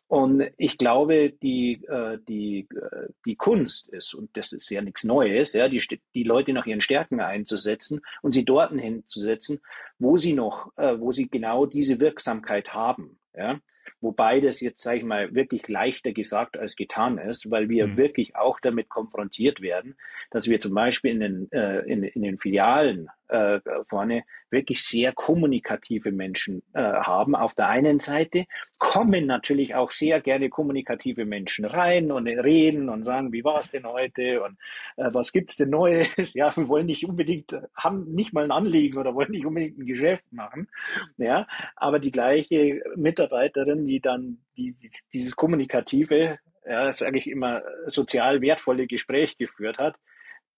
[0.08, 5.04] Und ich glaube, die, äh, die, äh, die Kunst ist, und das ist ja nichts
[5.04, 5.82] Neues, ja, die,
[6.14, 9.60] die Leute nach ihren Stärken einzusetzen und sie dort hinzusetzen,
[9.98, 13.18] wo sie noch, äh, wo sie genau diese Wirksamkeit haben.
[13.36, 13.60] Ja.
[14.00, 17.96] Wobei das jetzt, sage ich mal, wirklich leichter gesagt als getan ist, weil wir mhm.
[17.98, 19.94] wirklich auch damit konfrontiert werden,
[20.30, 25.12] dass wir zum Beispiel in den, äh, in, in den Filialen äh, vorne wirklich sehr
[25.12, 27.34] kommunikative Menschen äh, haben.
[27.34, 28.46] Auf der einen Seite
[28.78, 33.70] kommen natürlich auch sehr gerne kommunikative Menschen rein und reden und sagen, wie war es
[33.70, 34.56] denn heute und
[34.96, 36.08] äh, was gibt's denn Neues?
[36.38, 39.86] Ja, wir wollen nicht unbedingt, haben nicht mal ein Anliegen oder wollen nicht unbedingt ein
[39.86, 40.68] Geschäft machen.
[41.16, 44.76] Ja, aber die gleiche Mitarbeiterin, die dann die,
[45.12, 49.96] dieses Kommunikative ja, sage ich immer, sozial wertvolle Gespräch geführt hat,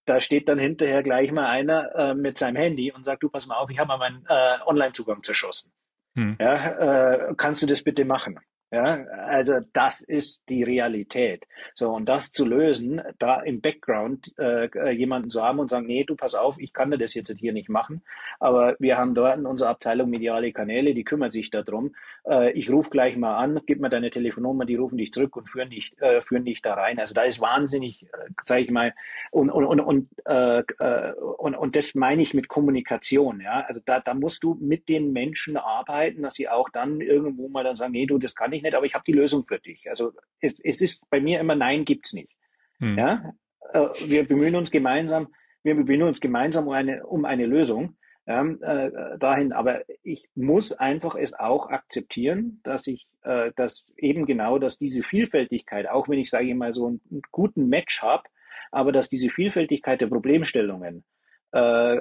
[0.04, 3.46] da steht dann hinterher gleich mal einer äh, mit seinem Handy und sagt, du pass
[3.46, 5.72] mal auf, ich habe mal meinen äh, Online-Zugang zerschossen.
[6.16, 6.36] Hm.
[6.40, 8.40] Ja, äh, kannst du das bitte machen?
[8.72, 11.44] Ja, also das ist die Realität.
[11.74, 15.86] So, und das zu lösen, da im Background äh, äh, jemanden zu haben und sagen,
[15.86, 18.02] nee, du pass auf, ich kann das jetzt hier nicht machen,
[18.38, 21.96] aber wir haben dort in unserer Abteilung mediale Kanäle, die kümmern sich darum.
[22.24, 25.50] Äh, ich rufe gleich mal an, gib mir deine Telefonnummer, die rufen dich zurück und
[25.50, 27.00] führen dich, äh, führen dich da rein.
[27.00, 28.06] Also da ist wahnsinnig, äh,
[28.44, 28.94] sage ich mal,
[29.32, 33.40] und, und, und, und, äh, äh, und, und das meine ich mit Kommunikation.
[33.40, 37.48] Ja, also da, da musst du mit den Menschen arbeiten, dass sie auch dann irgendwo
[37.48, 39.44] mal dann sagen, nee, du, das kann ich ich nicht, aber ich habe die Lösung
[39.46, 39.88] für dich.
[39.88, 42.32] Also es, es ist bei mir immer Nein gibt's nicht.
[42.78, 42.98] Hm.
[42.98, 43.32] Ja,
[43.72, 45.28] äh, wir bemühen uns gemeinsam,
[45.62, 47.96] wir bemühen uns gemeinsam um eine, um eine Lösung
[48.26, 49.52] ja, äh, dahin.
[49.52, 55.02] Aber ich muss einfach es auch akzeptieren, dass ich, äh, dass eben genau, dass diese
[55.02, 58.24] Vielfältigkeit, auch wenn ich sage ich mal so einen, einen guten Match habe,
[58.70, 61.04] aber dass diese Vielfältigkeit der Problemstellungen
[61.52, 61.98] äh,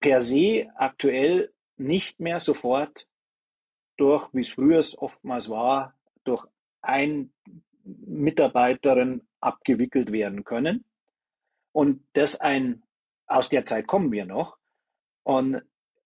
[0.00, 3.06] per se aktuell nicht mehr sofort
[3.96, 6.44] durch, wie es früher oftmals war, durch
[6.80, 7.32] ein
[7.84, 10.84] Mitarbeiterin abgewickelt werden können.
[11.72, 12.82] Und das ein,
[13.26, 14.56] aus der Zeit kommen wir noch.
[15.24, 15.62] Und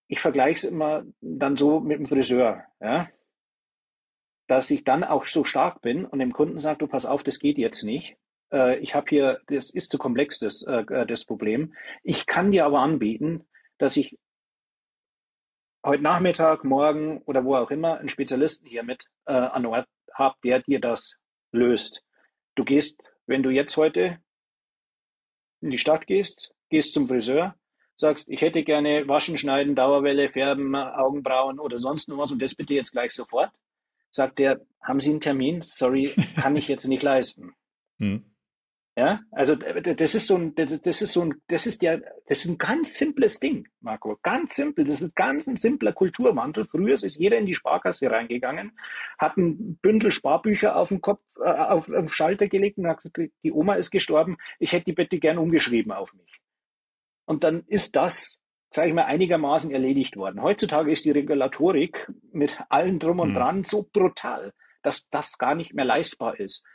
[0.07, 3.09] ich vergleiche es immer dann so mit dem Friseur, ja,
[4.47, 7.39] dass ich dann auch so stark bin und dem Kunden sage, du pass auf, das
[7.39, 8.15] geht jetzt nicht.
[8.51, 11.73] Äh, ich habe hier, das ist zu komplex, das, äh, das Problem.
[12.03, 13.45] Ich kann dir aber anbieten,
[13.77, 14.17] dass ich
[15.87, 20.43] heute Nachmittag, morgen oder wo auch immer einen Spezialisten hier mit äh, an Ort habt,
[20.43, 21.17] der dir das
[21.51, 22.03] löst.
[22.55, 24.19] Du gehst, wenn du jetzt heute
[25.61, 27.55] in die Stadt gehst, gehst zum Friseur,
[27.95, 32.53] sagst, ich hätte gerne waschen, schneiden, Dauerwelle, färben, Augenbrauen oder sonst noch was und das
[32.53, 33.51] bitte jetzt gleich sofort,
[34.11, 35.61] sagt der, haben Sie einen Termin?
[35.63, 37.53] Sorry, kann ich jetzt nicht leisten.
[37.99, 38.23] Hm.
[38.97, 42.47] Ja, also das ist so ein, das ist so ein, das ist ja, das ist
[42.47, 44.17] ein ganz simples Ding, Marco.
[44.23, 44.85] Ganz simpel.
[44.85, 46.65] Das ist ganz ein simpler Kulturwandel.
[46.65, 48.71] Früher ist jeder in die Sparkasse reingegangen,
[49.19, 53.03] hat ein Bündel Sparbücher auf den Kopf, äh, auf, auf den Schalter gelegt und hat
[53.03, 56.39] gesagt, die Oma ist gestorben, ich hätte die bitte gern umgeschrieben auf mich.
[57.25, 58.39] Und dann ist das,
[58.71, 60.41] sage ich mal, einigermaßen erledigt worden.
[60.41, 63.35] Heutzutage ist die Regulatorik mit allem drum und mhm.
[63.35, 66.65] dran so brutal, dass das gar nicht mehr leistbar ist.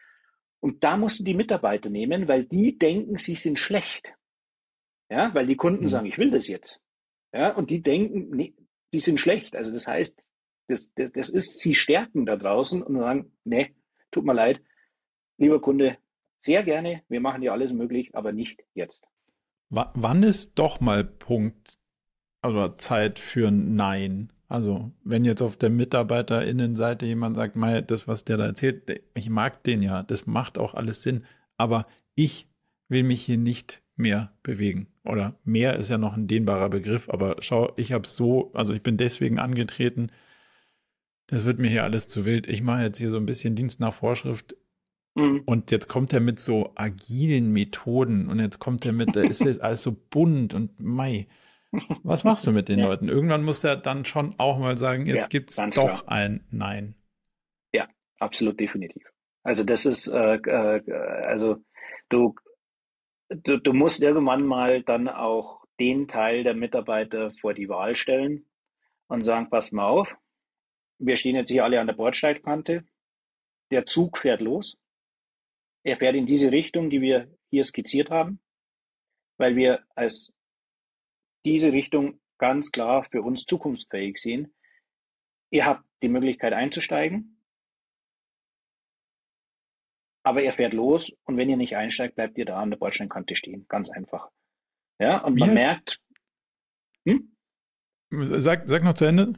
[0.63, 4.15] Und da musst du die Mitarbeiter nehmen, weil die denken, sie sind schlecht.
[5.11, 5.89] Ja, weil die Kunden mhm.
[5.89, 6.81] sagen, ich will das jetzt.
[7.33, 8.55] Ja, und die denken, nee,
[8.93, 9.57] die sind schlecht.
[9.57, 10.23] Also das heißt,
[10.69, 13.75] das, das, das ist, sie stärken da draußen und sagen, nee,
[14.13, 14.63] tut mir leid,
[15.37, 15.99] lieber Kunde,
[16.39, 19.05] sehr gerne, wir machen dir alles möglich, aber nicht jetzt.
[19.69, 21.79] W wann ist doch mal Punkt,
[22.41, 24.33] also Zeit für ein Nein?
[24.53, 28.83] Also, wenn jetzt auf der MitarbeiterInnenseite jemand sagt, Mei, das, was der da erzählt,
[29.15, 31.25] ich mag den ja, das macht auch alles Sinn,
[31.57, 31.87] aber
[32.17, 32.51] ich
[32.87, 34.89] will mich hier nicht mehr bewegen.
[35.05, 38.83] Oder mehr ist ja noch ein dehnbarer Begriff, aber schau, ich habe so, also ich
[38.83, 40.11] bin deswegen angetreten,
[41.29, 42.47] das wird mir hier alles zu wild.
[42.47, 44.55] Ich mache jetzt hier so ein bisschen Dienst nach Vorschrift.
[45.15, 45.45] Mhm.
[45.47, 49.41] Und jetzt kommt er mit so agilen Methoden und jetzt kommt er mit, da ist
[49.41, 51.27] jetzt alles so bunt und Mai.
[52.03, 52.87] Was machst du mit den ja.
[52.87, 53.09] Leuten?
[53.09, 56.09] Irgendwann muss er dann schon auch mal sagen, jetzt ja, gibt's doch klar.
[56.09, 56.95] ein Nein.
[57.73, 59.03] Ja, absolut definitiv.
[59.43, 61.57] Also das ist, äh, äh, also
[62.09, 62.35] du,
[63.31, 68.47] du, du musst irgendwann mal dann auch den Teil der Mitarbeiter vor die Wahl stellen
[69.09, 70.15] und sagen, pass mal auf,
[70.99, 72.85] wir stehen jetzt hier alle an der Bordsteigkante,
[73.71, 74.77] der Zug fährt los,
[75.83, 78.41] er fährt in diese Richtung, die wir hier skizziert haben,
[79.39, 80.33] weil wir als
[81.45, 84.55] diese Richtung ganz klar für uns zukunftsfähig sehen.
[85.51, 87.43] Ihr habt die Möglichkeit einzusteigen,
[90.25, 93.35] aber er fährt los und wenn ihr nicht einsteigt, bleibt ihr da an der Bordsteinkante
[93.35, 93.67] stehen.
[93.69, 94.31] Ganz einfach.
[94.99, 96.01] Ja, und Wie man merkt.
[97.05, 97.37] Hm?
[98.11, 99.35] Sag, sag noch zu Ende.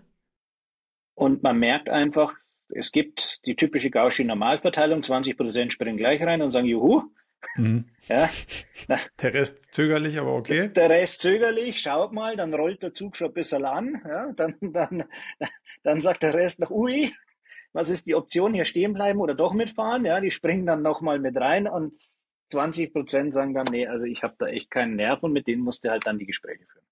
[1.14, 2.34] Und man merkt einfach,
[2.68, 7.02] es gibt die typische Gaußsche Normalverteilung, 20 Prozent springen gleich rein und sagen, juhu,
[7.56, 7.84] Mhm.
[8.08, 8.28] Ja.
[9.22, 10.68] Der Rest zögerlich, aber okay.
[10.68, 14.02] Der Rest zögerlich, schaut mal, dann rollt der Zug schon ein bisschen an.
[14.06, 15.04] Ja, dann, dann,
[15.82, 17.12] dann sagt der Rest noch, ui,
[17.72, 20.04] was ist die Option, hier stehen bleiben oder doch mitfahren?
[20.04, 21.94] Ja, die springen dann nochmal mit rein und
[22.48, 25.62] 20 Prozent sagen dann, nee, also ich habe da echt keinen Nerv und mit denen
[25.62, 26.86] musst du halt dann die Gespräche führen.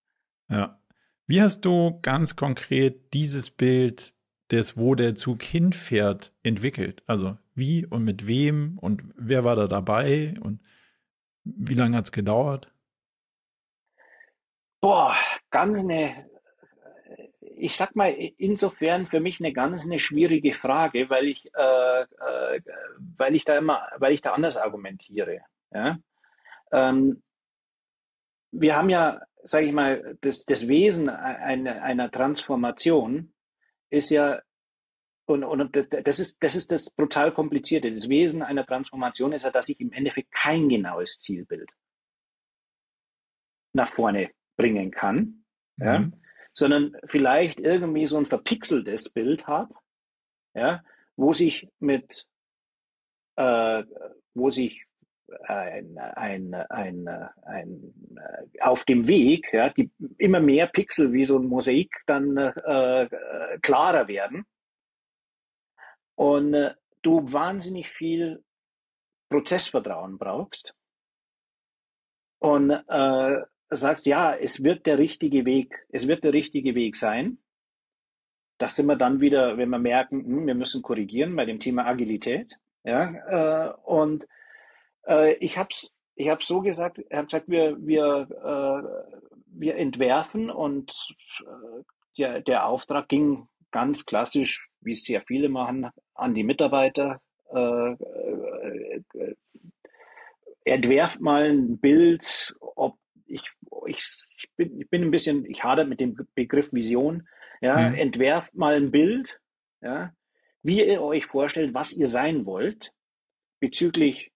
[0.48, 0.78] Ja.
[1.26, 4.14] Wie hast du ganz konkret dieses Bild
[4.50, 7.02] des, wo der Zug hinfährt, entwickelt?
[7.06, 10.60] Also wie und mit wem und wer war da dabei und
[11.44, 12.72] wie lange hat es gedauert?
[14.80, 15.14] Boah,
[15.50, 16.28] ganz eine,
[17.56, 22.60] ich sag mal, insofern für mich eine ganz eine schwierige Frage, weil ich, äh, äh,
[23.16, 25.40] weil ich da immer, weil ich da anders argumentiere.
[25.72, 25.98] Ja?
[26.72, 27.22] Ähm,
[28.50, 33.32] wir haben ja, sage ich mal, das, das Wesen einer, einer Transformation
[33.90, 34.40] ist ja
[35.32, 37.92] und, und das ist, das ist das brutal komplizierte.
[37.92, 41.70] Das Wesen einer Transformation ist ja, dass ich im Endeffekt kein genaues Zielbild
[43.72, 45.44] nach vorne bringen kann,
[45.76, 45.84] mhm.
[45.84, 46.10] ja,
[46.52, 49.74] sondern vielleicht irgendwie so ein verpixeltes Bild habe,
[50.54, 50.82] ja,
[51.16, 52.26] wo sich mit,
[53.36, 53.84] äh,
[54.34, 54.84] wo sich
[55.44, 57.94] ein, ein, ein, ein,
[58.60, 63.08] auf dem Weg, ja, die immer mehr Pixel wie so ein Mosaik dann äh,
[63.62, 64.44] klarer werden
[66.14, 68.44] und äh, du wahnsinnig viel
[69.28, 70.74] Prozessvertrauen brauchst
[72.38, 73.40] und äh,
[73.70, 77.38] sagst, ja, es wird der richtige Weg, es wird der richtige Weg sein.
[78.58, 81.86] Das sind wir dann wieder, wenn wir merken, hm, wir müssen korrigieren bei dem Thema
[81.86, 82.58] Agilität.
[82.84, 84.26] Ja, äh, und
[85.06, 89.76] äh, ich habe es ich hab's so gesagt, ich habe gesagt, wir, wir, äh, wir
[89.76, 90.92] entwerfen und
[91.40, 91.82] äh,
[92.18, 97.20] der, der Auftrag ging ganz klassisch, wie es sehr viele machen, an die Mitarbeiter.
[97.52, 99.02] Äh, äh,
[100.64, 103.42] entwerft mal ein Bild, ob ich,
[103.86, 103.98] ich,
[104.36, 107.26] ich, bin, ich bin ein bisschen, ich hadere mit dem Begriff Vision,
[107.60, 107.94] ja, mhm.
[107.96, 109.40] entwerft mal ein Bild,
[109.80, 110.12] ja,
[110.62, 112.92] wie ihr euch vorstellt, was ihr sein wollt,
[113.60, 114.32] bezüglich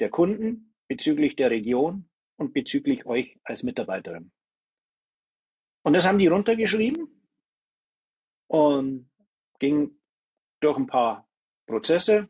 [0.00, 4.30] der Kunden, bezüglich der Region und bezüglich euch als Mitarbeiterin.
[5.82, 7.08] Und das haben die runtergeschrieben
[8.48, 9.08] und
[9.58, 9.98] ging
[10.60, 11.28] durch ein paar
[11.66, 12.28] Prozesse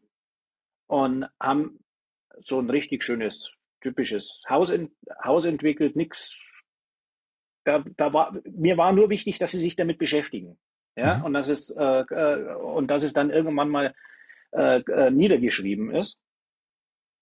[0.86, 1.84] und haben
[2.38, 4.72] so ein richtig schönes, typisches Haus,
[5.24, 6.36] Haus entwickelt, nix.
[7.64, 10.58] Da, da war, mir war nur wichtig, dass sie sich damit beschäftigen.
[10.96, 11.24] Ja, mhm.
[11.24, 13.94] und dass es, äh, äh, und dass es dann irgendwann mal
[14.52, 16.18] äh, äh, niedergeschrieben ist.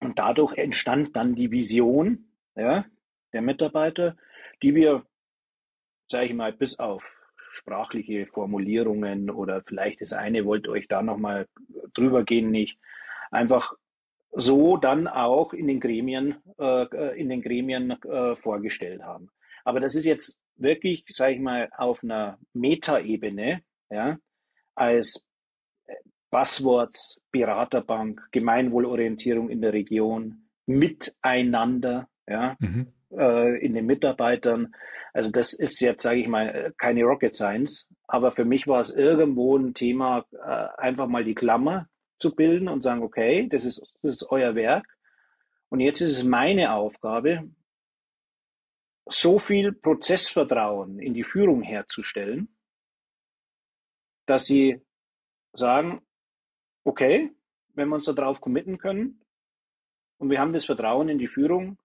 [0.00, 2.84] Und dadurch entstand dann die Vision, ja,
[3.32, 4.16] der Mitarbeiter,
[4.62, 5.04] die wir,
[6.08, 7.02] sage ich mal, bis auf
[7.54, 11.46] sprachliche Formulierungen oder vielleicht das eine wollt euch da nochmal
[11.94, 12.78] drüber gehen nicht.
[13.30, 13.74] Einfach
[14.32, 19.30] so dann auch in den Gremien, äh, in den Gremien äh, vorgestellt haben.
[19.64, 24.18] Aber das ist jetzt wirklich, sage ich mal, auf einer Metaebene, ja,
[24.74, 25.24] als
[26.30, 32.88] Buzzwords, Beraterbank, Gemeinwohlorientierung in der Region, Miteinander, ja, mhm.
[33.16, 34.74] Äh, in den Mitarbeitern.
[35.12, 38.90] Also das ist jetzt, sage ich mal, keine Rocket Science, aber für mich war es
[38.90, 41.88] irgendwo ein Thema, äh, einfach mal die Klammer
[42.18, 44.86] zu bilden und sagen, okay, das ist, das ist euer Werk.
[45.68, 47.50] Und jetzt ist es meine Aufgabe,
[49.06, 52.48] so viel Prozessvertrauen in die Führung herzustellen,
[54.26, 54.80] dass sie
[55.52, 56.00] sagen,
[56.84, 57.32] okay,
[57.74, 59.20] wenn wir uns darauf committen können
[60.18, 61.78] und wir haben das Vertrauen in die Führung,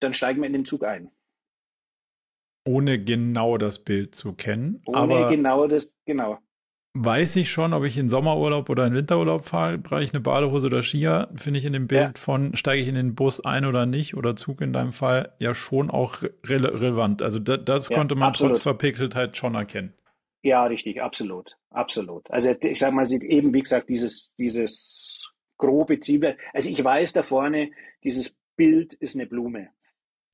[0.00, 1.10] dann steigen wir in den Zug ein.
[2.64, 4.82] Ohne genau das Bild zu kennen.
[4.86, 6.38] Ohne aber genau das, genau.
[6.94, 10.66] Weiß ich schon, ob ich in Sommerurlaub oder in Winterurlaub fahre, brauche ich eine Badehose
[10.66, 12.12] oder Skier, finde ich in dem Bild ja.
[12.16, 15.54] von, steige ich in den Bus ein oder nicht, oder Zug in deinem Fall, ja
[15.54, 17.22] schon auch rele relevant.
[17.22, 18.54] Also das, das ja, konnte man absolut.
[18.54, 19.94] trotz Verpixeltheit schon erkennen.
[20.42, 22.30] Ja, richtig, absolut, absolut.
[22.30, 25.20] Also ich sage mal, sieht eben, wie gesagt, dieses, dieses
[25.56, 26.36] grobe Ziel.
[26.52, 27.70] Also ich weiß da vorne,
[28.02, 29.68] dieses Bild ist eine Blume.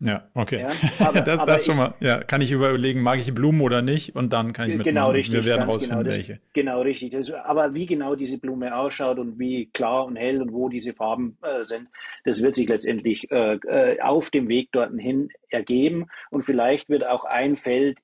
[0.04, 0.60] Ja, okay.
[0.60, 0.68] Ja,
[1.06, 4.14] aber, das, aber das schon mal, ja, kann ich überlegen, mag ich Blumen oder nicht
[4.14, 6.40] und dann kann ich mit genau richtig, wir werden genau rausfinden, genau, welche.
[6.52, 7.12] genau richtig.
[7.12, 10.92] Das, aber wie genau diese Blume ausschaut und wie klar und hell und wo diese
[10.92, 11.88] Farben äh, sind,
[12.24, 17.24] das wird sich letztendlich äh, äh auf dem Weg dorthin ergeben und vielleicht wird auch
[17.24, 17.96] ein Feld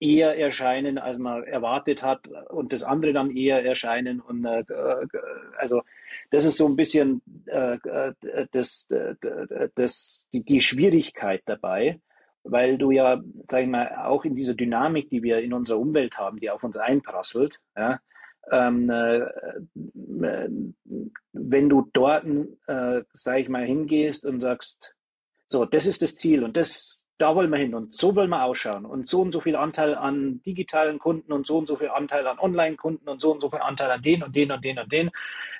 [0.00, 4.20] eher erscheinen, als man erwartet hat und das andere dann eher erscheinen.
[4.20, 4.62] Und äh,
[5.58, 5.82] also
[6.30, 8.14] das ist so ein bisschen äh, äh
[8.52, 9.14] das, äh,
[9.74, 12.00] das, die, die Schwierigkeit dabei,
[12.44, 16.16] weil du ja, sag ich mal, auch in dieser Dynamik, die wir in unserer Umwelt
[16.16, 18.00] haben, die auf uns einprasselt, ja,
[18.50, 19.26] ähm, äh,
[21.32, 22.24] wenn du dort,
[22.66, 24.94] äh, sag ich mal, hingehst und sagst,
[25.46, 28.44] so, das ist das Ziel und das, da wollen wir hin und so wollen wir
[28.44, 31.88] ausschauen und so und so viel Anteil an digitalen Kunden und so und so viel
[31.88, 34.78] Anteil an Online-Kunden und so und so viel Anteil an den und den und den
[34.78, 35.10] und den.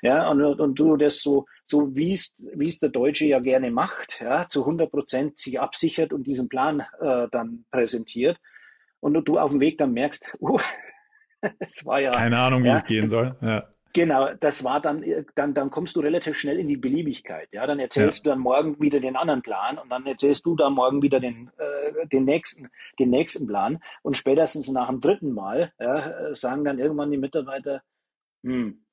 [0.01, 3.71] Ja, und, und du das so, so wie es, wie es der Deutsche ja gerne
[3.71, 8.37] macht, ja, zu 100 Prozent sich absichert und diesen Plan äh, dann präsentiert.
[9.01, 10.59] Und du auf dem Weg dann merkst, uh,
[11.59, 12.11] es war ja.
[12.11, 13.35] Keine Ahnung, wie ja, es gehen soll.
[13.41, 13.63] Ja.
[13.93, 17.49] Genau, das war dann, äh, dann, dann kommst du relativ schnell in die Beliebigkeit.
[17.51, 18.23] Ja, dann erzählst ja.
[18.23, 21.49] du dann morgen wieder den anderen Plan und dann erzählst du da morgen wieder den,
[21.57, 22.69] äh, den nächsten,
[22.99, 23.79] den nächsten Plan.
[24.03, 27.81] Und spätestens nach dem dritten Mal ja, sagen dann irgendwann die Mitarbeiter,
[28.43, 28.85] hm,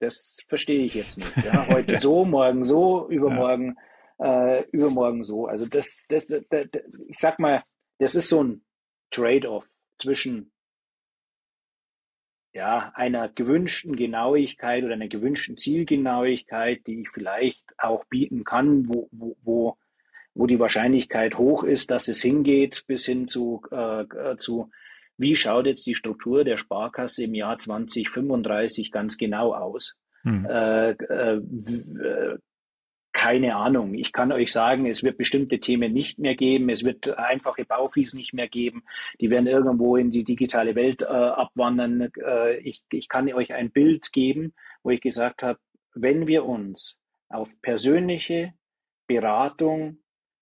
[0.00, 1.36] das verstehe ich jetzt nicht.
[1.44, 3.76] Ja, heute so, morgen so, übermorgen,
[4.18, 5.46] äh, übermorgen so.
[5.46, 6.66] Also das, das, das, das,
[7.06, 7.62] ich sag mal,
[7.98, 8.64] das ist so ein
[9.10, 10.51] Trade-off zwischen
[12.52, 19.08] ja, einer gewünschten Genauigkeit oder einer gewünschten Zielgenauigkeit, die ich vielleicht auch bieten kann, wo,
[19.10, 19.76] wo, wo,
[20.34, 24.70] wo die Wahrscheinlichkeit hoch ist, dass es hingeht, bis hin zu, äh, äh zu
[25.16, 29.96] wie schaut jetzt die Struktur der Sparkasse im Jahr 2035 ganz genau aus?
[30.22, 30.46] Hm.
[30.46, 32.38] Äh, äh, äh,
[33.22, 33.94] keine Ahnung.
[33.94, 36.68] Ich kann euch sagen, es wird bestimmte Themen nicht mehr geben.
[36.70, 38.82] Es wird einfache Baufees nicht mehr geben.
[39.20, 42.10] Die werden irgendwo in die digitale Welt äh, abwandern.
[42.20, 45.60] Äh, ich, ich kann euch ein Bild geben, wo ich gesagt habe,
[45.94, 46.96] wenn wir uns
[47.28, 48.54] auf persönliche
[49.06, 49.98] Beratung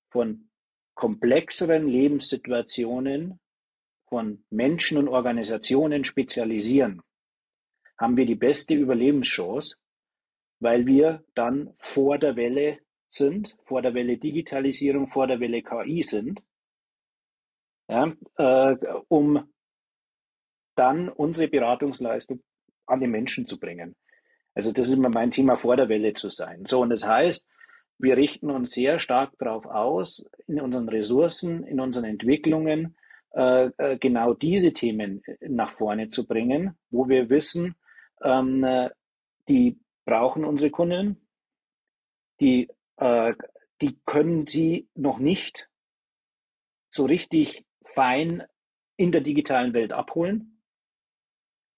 [0.09, 0.49] von
[0.95, 3.41] komplexeren Lebenssituationen
[4.09, 7.03] von Menschen und Organisationen spezialisieren,
[7.99, 9.77] haben wir die beste Überlebenschance,
[10.61, 16.03] weil wir dann vor der Welle sind, vor der Welle Digitalisierung, vor der Welle KI
[16.03, 16.43] sind,
[17.89, 18.77] ja, äh,
[19.09, 19.51] um
[20.77, 22.41] dann unsere Beratungsleistung
[22.87, 23.97] an den Menschen zu bringen.
[24.55, 26.65] Also das ist immer mein Thema, vor der Welle zu sein.
[26.67, 27.49] So, und das heißt,
[27.99, 32.97] wir richten uns sehr stark darauf aus, in unseren Ressourcen, in unseren Entwicklungen,
[33.33, 37.75] äh, äh genau diese Themen nach vorne zu bringen, wo wir wissen,
[38.23, 38.91] ähm, äh,
[39.49, 41.27] die brauchen unsere Kunden.
[42.41, 43.35] Die, äh,
[43.81, 45.69] die können sie noch nicht
[46.89, 48.43] so richtig fein
[48.97, 50.63] in der digitalen Welt abholen.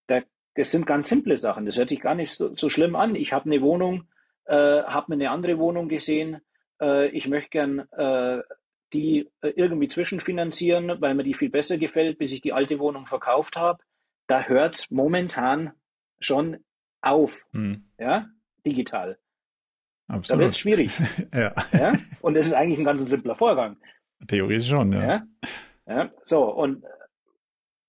[0.09, 0.23] Da,
[0.55, 1.67] das sind ganz simple Sachen.
[1.67, 3.15] Das hört sich gar nicht so, so schlimm an.
[3.15, 4.09] Ich habe eine Wohnung,
[4.45, 6.41] äh, habe eine andere Wohnung gesehen.
[6.81, 8.43] Äh, ich möchte gern äh,
[8.93, 13.07] die äh, irgendwie zwischenfinanzieren, weil mir die viel besser gefällt, bis ich die alte Wohnung
[13.07, 13.83] verkauft habe.
[14.27, 15.73] Da hört es momentan
[16.21, 16.65] schon
[17.03, 17.85] auf, hm.
[17.99, 18.27] ja,
[18.65, 19.19] digital.
[20.09, 20.41] Absolut.
[20.41, 20.91] Da wird es schwierig.
[21.35, 21.55] ja.
[21.73, 21.93] ja.
[22.21, 23.77] Und es ist eigentlich ein ganz simpler Vorgang.
[24.27, 25.07] Theoretisch schon, ja.
[25.07, 25.27] ja.
[25.87, 26.11] ja.
[26.25, 26.85] So, und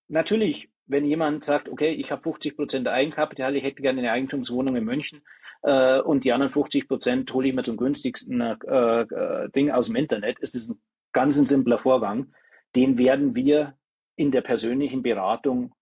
[0.07, 4.76] natürlich, wenn jemand sagt, okay, ich habe 50 Prozent Eigenkapital, ich hätte gerne eine Eigentumswohnung
[4.76, 5.22] in München
[5.64, 9.88] äh, und die anderen 50 Prozent hole ich mir zum günstigsten äh, äh, Ding aus
[9.88, 12.34] dem Internet, ist das ein ganz ein simpler Vorgang.
[12.76, 13.78] Den werden wir
[14.16, 15.74] in der persönlichen Beratung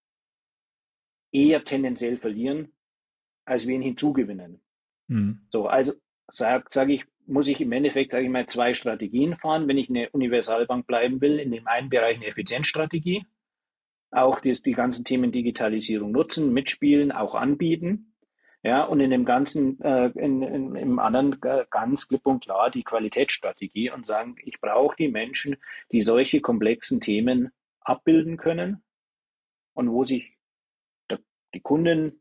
[1.32, 2.74] eher tendenziell verlieren,
[3.52, 4.62] als wir ihn hinzugewinnen.
[5.08, 5.42] Mhm.
[5.50, 5.94] So, also
[6.28, 9.90] sage sag ich, muss ich im Endeffekt, sage ich mal, zwei Strategien fahren, wenn ich
[9.90, 11.38] eine Universalbank bleiben will.
[11.38, 13.26] In dem einen Bereich eine Effizienzstrategie,
[14.10, 18.16] auch die, die ganzen Themen Digitalisierung nutzen, mitspielen, auch anbieten.
[18.64, 22.70] Ja, und in dem ganzen, äh, in, in, im anderen äh, ganz klipp und klar
[22.70, 25.58] die Qualitätsstrategie und sagen, ich brauche die Menschen,
[25.92, 27.50] die solche komplexen Themen
[27.82, 28.84] abbilden können
[29.74, 30.38] und wo sich
[31.54, 32.21] die Kunden,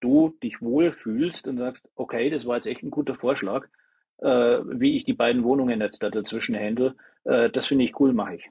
[0.00, 3.66] du dich wohlfühlst und sagst, okay, das war jetzt echt ein guter Vorschlag,
[4.18, 6.94] äh, wie ich die beiden Wohnungen jetzt da dazwischen handle,
[7.24, 8.50] äh, das finde ich cool, mache ich.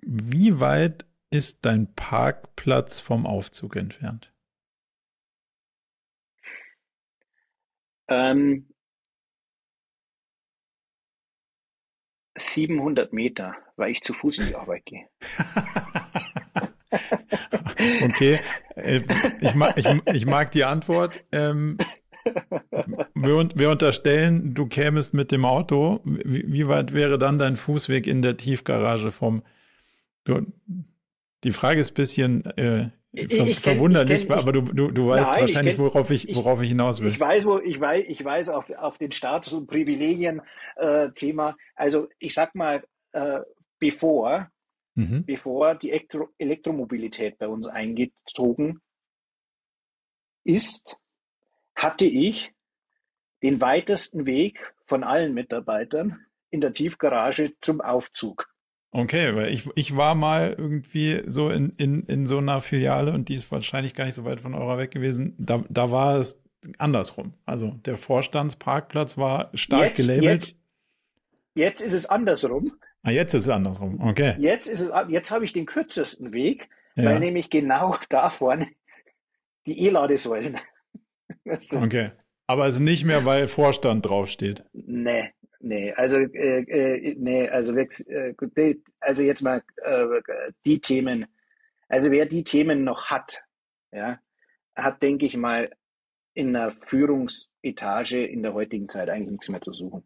[0.00, 4.32] Wie weit ist dein Parkplatz vom Aufzug entfernt?
[8.08, 8.68] Ähm,
[12.36, 15.08] 700 Meter, weil ich zu Fuß in die Arbeit gehe.
[18.02, 18.40] Okay,
[18.76, 19.00] äh,
[19.40, 21.20] ich mag, ich, ich mag die Antwort.
[21.32, 21.78] Ähm,
[23.14, 26.00] wir, wir, unterstellen, du kämest mit dem Auto.
[26.04, 29.42] Wie, wie, weit wäre dann dein Fußweg in der Tiefgarage vom?
[30.24, 30.46] Du,
[31.44, 35.30] die Frage ist ein bisschen äh, ver ich verwunderlich, kenn, aber du, du, du weißt
[35.30, 37.10] nein, wahrscheinlich, kenn, worauf ich, worauf ich hinaus will.
[37.10, 40.40] Ich weiß, wo ich weiß, ich weiß auf, auf den Status und Privilegien
[40.76, 41.54] äh.
[41.74, 43.40] Also ich sag mal, äh,
[43.78, 44.50] bevor
[44.94, 45.24] mhm.
[45.24, 48.80] bevor die Elektro Elektromobilität bei uns eingezogen
[50.44, 50.96] ist,
[51.74, 52.52] hatte ich
[53.42, 58.48] den weitesten Weg von allen Mitarbeitern in der Tiefgarage zum Aufzug.
[58.90, 63.28] Okay, weil ich, ich war mal irgendwie so in, in, in so einer Filiale und
[63.28, 65.34] die ist wahrscheinlich gar nicht so weit von eurer weg gewesen.
[65.36, 66.40] Da, da war es
[66.78, 67.34] andersrum.
[67.44, 70.24] Also der Vorstandsparkplatz war stark jetzt, gelabelt.
[70.24, 70.58] Jetzt,
[71.54, 72.72] jetzt ist es andersrum.
[73.04, 74.00] Ah, jetzt ist es andersrum.
[74.00, 74.34] Okay.
[74.38, 77.04] Jetzt ist es, jetzt habe ich den kürzesten Weg, ja.
[77.04, 78.66] weil nämlich genau da vorne
[79.66, 80.58] die E-Ladesäulen
[81.82, 82.10] Okay.
[82.46, 84.64] Aber es ist nicht mehr, weil Vorstand draufsteht.
[84.72, 85.92] Nee, nee.
[85.92, 88.34] Also, äh, äh, nee, also, äh,
[89.00, 90.06] also jetzt mal äh,
[90.66, 91.26] die Themen.
[91.88, 93.42] Also wer die Themen noch hat,
[93.92, 94.18] ja,
[94.74, 95.70] hat, denke ich mal,
[96.34, 100.02] in einer Führungsetage in der heutigen Zeit eigentlich nichts mehr zu suchen.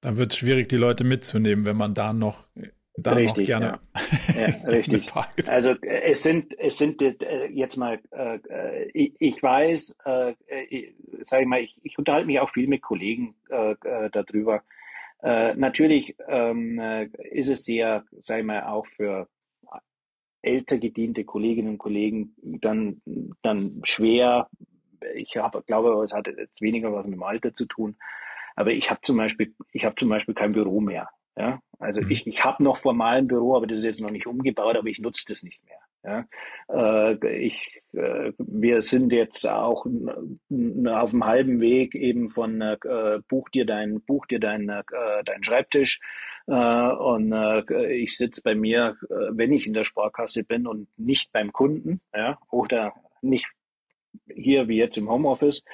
[0.00, 2.48] Da wird es schwierig, die Leute mitzunehmen, wenn man da noch
[2.96, 3.80] da richtig, noch gerne.
[4.34, 5.48] Ja, ja richtig.
[5.48, 10.34] also es sind es sind äh, jetzt mal äh, ich, ich, weiß, äh,
[10.68, 10.94] ich,
[11.26, 14.62] sag ich mal, ich, ich unterhalte mich auch viel mit Kollegen äh, äh darüber.
[15.22, 16.80] Äh, natürlich ähm,
[17.30, 19.28] ist es sehr, sag ich mal, auch für
[20.42, 23.02] älter gediente Kolleginnen und Kollegen dann
[23.42, 24.48] dann schwer.
[25.14, 27.96] Ich habe, glaube, es hat jetzt weniger was mit dem Alter zu tun.
[28.60, 31.08] Aber ich habe zum Beispiel, ich habe zum Beispiel kein Büro mehr.
[31.34, 32.10] Ja, also mhm.
[32.10, 34.86] ich, ich habe noch formal ein Büro, aber das ist jetzt noch nicht umgebaut, aber
[34.88, 35.78] ich nutze das nicht mehr.
[36.04, 42.76] Ja, äh, ich, äh, wir sind jetzt auch auf dem halben Weg eben von äh,
[43.28, 44.82] buch dir dein buch dir dein äh,
[45.24, 45.98] dein Schreibtisch
[46.46, 50.86] äh, und äh, ich sitze bei mir, äh, wenn ich in der Sparkasse bin und
[50.98, 52.92] nicht beim Kunden, ja, oder
[53.22, 53.46] nicht
[54.26, 55.64] hier wie jetzt im Homeoffice,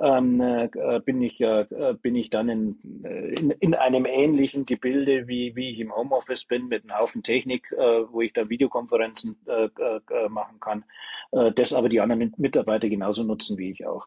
[0.00, 1.66] ähm, äh, bin ich äh,
[2.00, 6.44] bin ich dann in, äh, in, in einem ähnlichen Gebilde wie wie ich im Homeoffice
[6.44, 10.84] bin mit einem Haufen Technik, äh, wo ich dann Videokonferenzen äh, äh, machen kann,
[11.32, 14.06] äh, das aber die anderen Mitarbeiter genauso nutzen wie ich auch.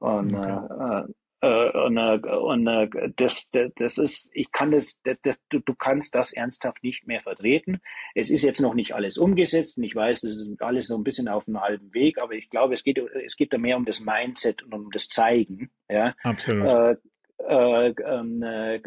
[0.00, 1.04] Und okay.
[1.44, 5.58] Äh, und, äh, und äh, das, das, das ist, ich kann das, das, das du,
[5.58, 7.80] du kannst das ernsthaft nicht mehr vertreten.
[8.14, 11.04] Es ist jetzt noch nicht alles umgesetzt und ich weiß, das ist alles so ein
[11.04, 13.84] bisschen auf einem halben Weg, aber ich glaube, es geht, es geht da mehr um
[13.84, 15.70] das Mindset und um das Zeigen.
[15.88, 16.14] Ja?
[16.22, 16.98] Absolut.
[17.38, 18.80] Äh, äh, ähm, äh,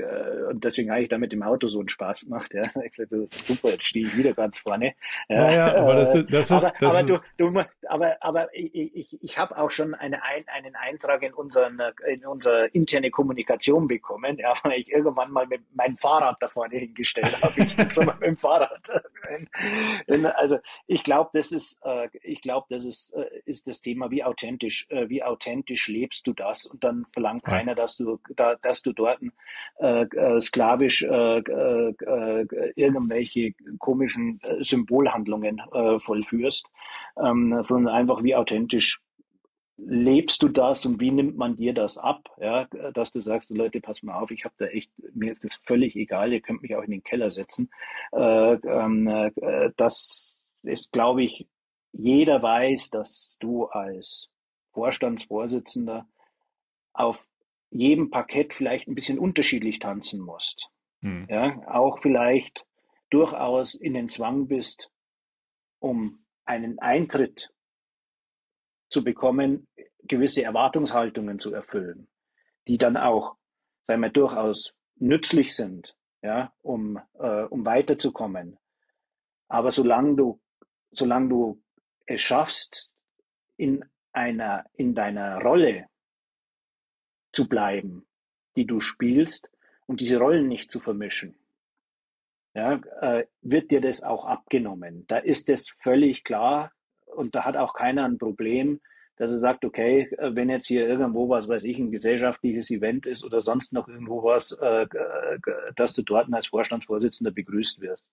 [0.49, 2.53] und deswegen habe ich da mit dem Auto so einen Spaß gemacht.
[2.53, 2.63] Ja.
[2.87, 4.93] Ich sagte, super, jetzt stehe ich wieder ganz vorne.
[5.27, 8.55] Ja, ja, aber das ist, das ist, aber, das aber, ist du, du, aber, aber
[8.55, 13.87] ich, ich, ich habe auch schon eine, einen Eintrag in, unseren, in unsere interne Kommunikation
[13.87, 17.53] bekommen, ja, weil ich irgendwann mal mit meinem Fahrrad da vorne hingestellt habe.
[17.57, 18.89] Ich bin mal mit dem Fahrrad.
[20.35, 24.23] also ich glaube, das ist, äh, ich glaube, das ist, äh, ist das Thema, wie
[24.23, 26.65] authentisch, äh, wie authentisch lebst du das?
[26.65, 27.49] Und dann verlangt ja.
[27.49, 29.19] keiner, dass du da, dass du dort
[29.79, 31.95] äh, äh, sklavisch äh, äh,
[32.75, 36.67] irgendwelche komischen äh, Symbolhandlungen äh, vollführst,
[37.23, 39.01] ähm, sondern einfach wie authentisch
[39.77, 43.79] lebst du das und wie nimmt man dir das ab, ja, dass du sagst, Leute,
[43.79, 46.75] pass mal auf, ich habe da echt, mir ist das völlig egal, ihr könnt mich
[46.75, 47.69] auch in den Keller setzen.
[48.11, 51.47] Äh, ähm, äh, das ist, glaube ich,
[51.91, 54.29] jeder weiß, dass du als
[54.73, 56.07] Vorstandsvorsitzender
[56.93, 57.27] auf
[57.69, 60.69] jedem Parkett vielleicht ein bisschen unterschiedlich tanzen musst.
[61.01, 61.27] Hm.
[61.29, 62.65] Ja, auch vielleicht
[63.09, 64.91] durchaus in den Zwang bist,
[65.79, 67.51] um einen Eintritt
[68.89, 69.67] zu bekommen,
[70.03, 72.07] gewisse Erwartungshaltungen zu erfüllen,
[72.67, 73.35] die dann auch,
[73.81, 78.57] sagen wir, durchaus nützlich sind, ja, um, äh, um weiterzukommen.
[79.47, 80.41] Aber solange du,
[80.91, 81.63] solange du
[82.05, 82.91] es schaffst,
[83.57, 83.83] in
[84.13, 85.87] einer, in deiner Rolle
[87.37, 88.07] zu bleiben,
[88.55, 89.47] die du spielst
[89.85, 91.35] und diese Rollen nicht zu vermischen,
[92.55, 95.05] ja, äh, wird dir das auch abgenommen.
[95.05, 96.71] Da ist es völlig klar
[97.05, 98.81] und da hat auch keiner ein Problem,
[99.17, 103.05] dass er sagt, okay, äh, wenn jetzt hier irgendwo was weiß ich, ein gesellschaftliches Event
[103.05, 104.87] ist oder sonst noch irgendwo was, äh,
[105.75, 108.09] dass du dort als Vorstandsvorsitzender begrüßt wirst.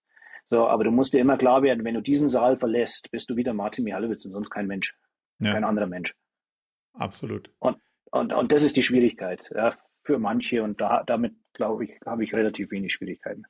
[0.48, 3.36] So, aber du musst dir immer klar werden, wenn du diesen Saal verlässt, bist du
[3.36, 4.98] wieder Martin Mihalowitz und sonst kein Mensch.
[5.38, 5.54] Ja.
[5.54, 6.14] Kein anderer Mensch.
[6.92, 7.50] Absolut.
[7.58, 7.78] Und,
[8.14, 12.22] und, und das ist die Schwierigkeit ja, für manche und da, damit, glaube ich, habe
[12.22, 13.42] ich relativ wenig Schwierigkeiten.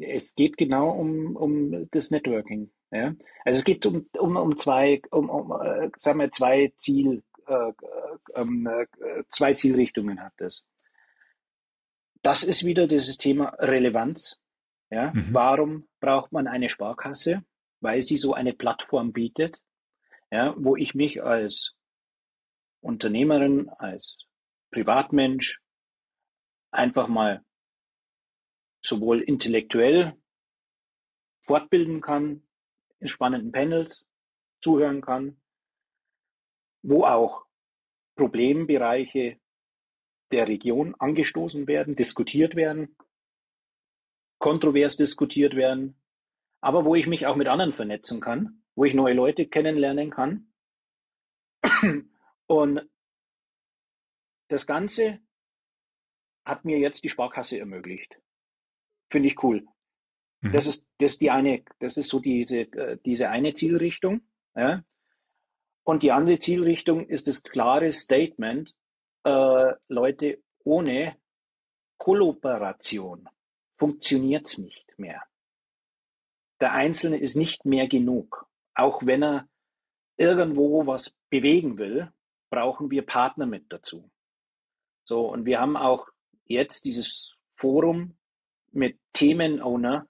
[0.00, 2.70] Es geht genau um, um das Networking.
[2.90, 3.14] Ja?
[3.44, 7.22] Also es geht um, um, um zwei, um, um äh, sagen wir, zwei Ziel,
[9.30, 10.64] zwei Zielrichtungen hat das.
[12.22, 14.40] Das ist wieder dieses Thema Relevanz.
[14.90, 15.12] Ja?
[15.12, 15.28] Mhm.
[15.32, 17.44] Warum braucht man eine Sparkasse?
[17.80, 19.60] Weil sie so eine Plattform bietet,
[20.30, 21.76] ja, wo ich mich als
[22.80, 24.18] Unternehmerin, als
[24.70, 25.60] Privatmensch
[26.70, 27.44] einfach mal
[28.82, 30.14] sowohl intellektuell
[31.42, 32.42] fortbilden kann,
[33.00, 34.06] in spannenden Panels
[34.60, 35.40] zuhören kann,
[36.84, 37.46] wo auch
[38.14, 39.40] Problembereiche
[40.30, 42.96] der Region angestoßen werden, diskutiert werden,
[44.38, 46.00] kontrovers diskutiert werden,
[46.60, 50.52] aber wo ich mich auch mit anderen vernetzen kann, wo ich neue Leute kennenlernen kann.
[52.46, 52.88] Und
[54.48, 55.20] das Ganze
[56.44, 58.20] hat mir jetzt die Sparkasse ermöglicht.
[59.10, 59.66] Finde ich cool.
[60.42, 60.52] Mhm.
[60.52, 64.20] Das ist das ist die eine, das ist so diese äh, diese eine Zielrichtung.
[64.54, 64.84] Ja?
[65.84, 68.74] Und die andere Zielrichtung ist das klare Statement,
[69.24, 71.16] äh, Leute, ohne
[71.98, 73.28] Kollaboration
[73.76, 75.22] funktioniert es nicht mehr.
[76.60, 78.46] Der Einzelne ist nicht mehr genug.
[78.74, 79.48] Auch wenn er
[80.16, 82.12] irgendwo was bewegen will,
[82.50, 84.10] brauchen wir Partner mit dazu.
[85.04, 86.08] So, und wir haben auch
[86.44, 88.16] jetzt dieses Forum
[88.72, 90.08] mit Themenowner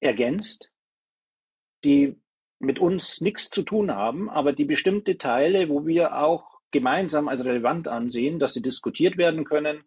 [0.00, 0.70] ergänzt,
[1.84, 2.21] die
[2.62, 7.44] mit uns nichts zu tun haben, aber die bestimmte Teile, wo wir auch gemeinsam als
[7.44, 9.84] relevant ansehen, dass sie diskutiert werden können,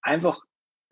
[0.00, 0.40] einfach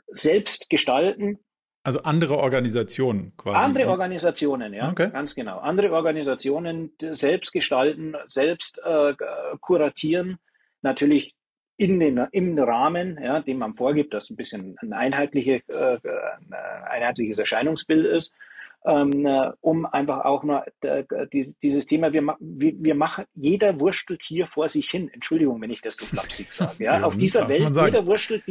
[0.08, 1.38] selbst gestalten.
[1.84, 3.56] Also andere Organisationen quasi.
[3.56, 5.10] Andere Organisationen, ja, okay.
[5.10, 5.58] ganz genau.
[5.58, 9.14] Andere Organisationen selbst gestalten, selbst äh,
[9.60, 10.38] kuratieren,
[10.82, 11.34] natürlich
[11.76, 16.52] in den, im Rahmen, ja, den man vorgibt, dass ein bisschen ein, einheitliche, äh, ein
[16.84, 22.94] einheitliches Erscheinungsbild ist, äh, um einfach auch nur äh, die, dieses Thema, wir, wir, wir
[22.94, 26.98] machen, jeder wurstelt hier vor sich hin, Entschuldigung, wenn ich das so flapsig sage, ja,
[26.98, 28.44] ja auf dieser Welt, jeder wurstelt,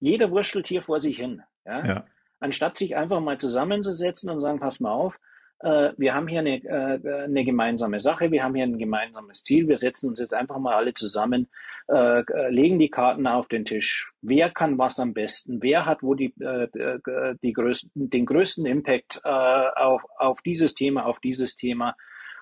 [0.00, 1.84] jeder wurstelt hier vor sich hin, ja?
[1.84, 2.06] ja.
[2.40, 5.18] anstatt sich einfach mal zusammenzusetzen und sagen, pass mal auf,
[5.64, 9.66] äh, wir haben hier eine, äh, eine gemeinsame Sache, wir haben hier ein gemeinsames Ziel,
[9.66, 11.48] wir setzen uns jetzt einfach mal alle zusammen,
[11.88, 14.12] äh, legen die Karten auf den Tisch.
[14.20, 15.62] Wer kann was am besten?
[15.62, 21.56] Wer hat wo die, die größten, den größten Impact auf, auf dieses Thema, auf dieses
[21.56, 21.94] Thema?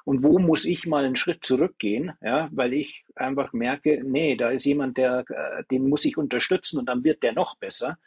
[0.05, 4.51] Und wo muss ich mal einen Schritt zurückgehen, ja, weil ich einfach merke, nee, da
[4.51, 5.24] ist jemand, der,
[5.70, 7.99] den muss ich unterstützen und dann wird der noch besser.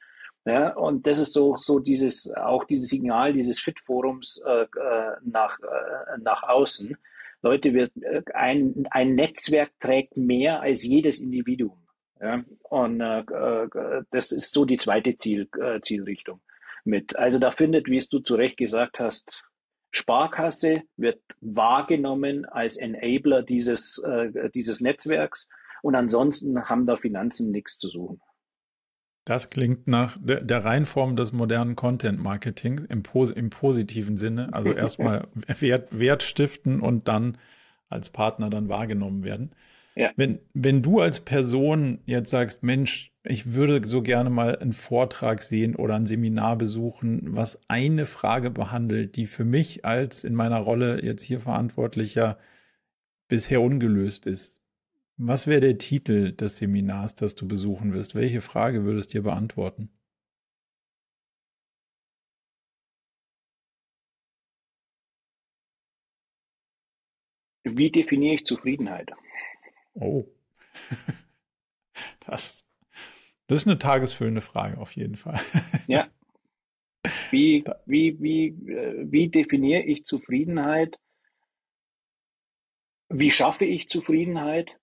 [0.45, 5.59] Ja, und das ist so, so dieses, auch dieses Signal dieses Fit-Forums äh, äh, nach,
[5.59, 6.95] äh, nach außen.
[7.41, 11.79] Leute, wir, äh, ein, ein Netzwerk trägt mehr als jedes Individuum.
[12.21, 15.49] Ja, und äh, äh, das ist so die zweite Ziel,
[15.81, 16.41] Zielrichtung
[16.83, 17.15] mit.
[17.15, 19.43] Also da findet, wie es du zu Recht gesagt hast,
[19.89, 24.03] Sparkasse wird wahrgenommen als Enabler dieses,
[24.53, 25.47] dieses Netzwerks
[25.81, 28.21] und ansonsten haben da Finanzen nichts zu suchen.
[29.25, 33.03] Das klingt nach der, der Reinform des modernen Content Marketings im,
[33.35, 34.53] im positiven Sinne.
[34.53, 35.27] Also erstmal
[35.59, 37.37] Wert, Wert stiften und dann
[37.89, 39.51] als Partner dann wahrgenommen werden.
[39.95, 40.11] Ja.
[40.15, 45.41] Wenn, wenn du als Person jetzt sagst, Mensch, ich würde so gerne mal einen Vortrag
[45.41, 50.59] sehen oder ein Seminar besuchen, was eine Frage behandelt, die für mich als in meiner
[50.59, 52.37] Rolle jetzt hier Verantwortlicher
[53.27, 54.61] bisher ungelöst ist.
[55.17, 58.15] Was wäre der Titel des Seminars, das du besuchen wirst?
[58.15, 59.89] Welche Frage würdest du dir beantworten?
[67.63, 69.09] Wie definiere ich Zufriedenheit?
[69.93, 70.25] Oh,
[72.27, 72.65] das,
[73.47, 75.39] das ist eine tagesfüllende Frage auf jeden Fall.
[75.87, 76.09] Ja.
[77.29, 80.97] Wie, wie, wie, äh, wie definiere ich Zufriedenheit?
[83.09, 84.75] Wie schaffe ich Zufriedenheit?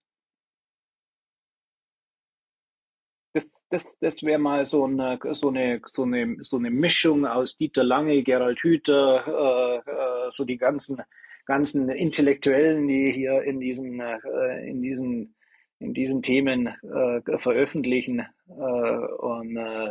[3.73, 7.85] Das, das wäre mal so eine, so, eine, so, eine, so eine Mischung aus Dieter
[7.85, 11.01] Lange, Gerald Hüther, äh, äh, so die ganzen,
[11.47, 15.35] ganzen Intellektuellen, die hier in diesen, äh, in diesen,
[15.79, 18.21] in diesen Themen äh, veröffentlichen.
[18.49, 19.91] Äh, und äh,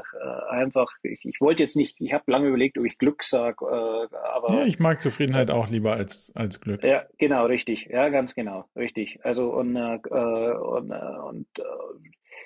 [0.50, 4.54] einfach, ich, ich wollte jetzt nicht, ich habe lange überlegt, ob ich Glück sage, aber.
[4.54, 6.84] Ja, ich mag Zufriedenheit auch lieber als, als Glück.
[6.84, 7.88] Ja, genau, richtig.
[7.90, 9.20] Ja, ganz genau, richtig.
[9.26, 11.48] Also und, und, und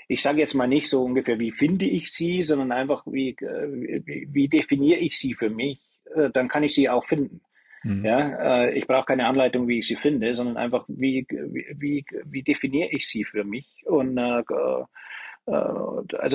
[0.08, 4.02] ich sage jetzt mal nicht so ungefähr, wie finde ich sie, sondern einfach, wie, äh,
[4.06, 5.80] wie, wie definiere ich sie für mich,
[6.16, 7.42] äh, dann kann ich sie auch finden.
[7.84, 8.06] Mhm.
[8.06, 12.06] Ja, äh, ich brauche keine Anleitung, wie ich sie finde, sondern einfach, wie, wie, wie,
[12.26, 14.88] wie definiere ich sie für mich und, also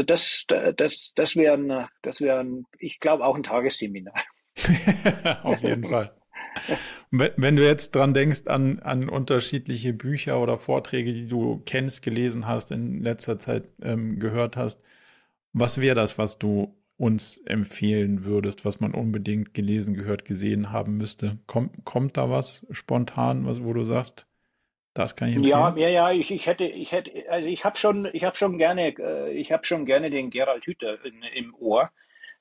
[0.05, 0.45] das,
[0.77, 2.47] das, das wäre, das wäre,
[2.79, 4.15] ich glaube, auch ein Tagesseminar.
[5.43, 6.13] Auf jeden Fall.
[7.11, 12.47] Wenn du jetzt dran denkst an, an unterschiedliche Bücher oder Vorträge, die du kennst, gelesen
[12.47, 14.83] hast, in letzter Zeit ähm, gehört hast,
[15.53, 20.97] was wäre das, was du uns empfehlen würdest, was man unbedingt gelesen, gehört, gesehen haben
[20.97, 21.39] müsste?
[21.47, 24.27] Kommt, kommt da was spontan, was, wo du sagst,
[24.93, 25.57] das kann ich empfehlen?
[25.57, 28.59] Ja, ja, ja, ich, ich hätte, ich hätte, also ich habe schon, ich habe schon
[28.59, 31.91] gerne, äh, ich habe schon gerne den Gerald Hüther in, im Ohr.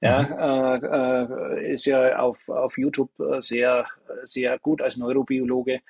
[0.02, 0.86] Ja, mhm.
[0.86, 3.86] äh, äh, ist ja auf, auf YouTube äh, sehr,
[4.24, 5.82] sehr gut als Neurobiologe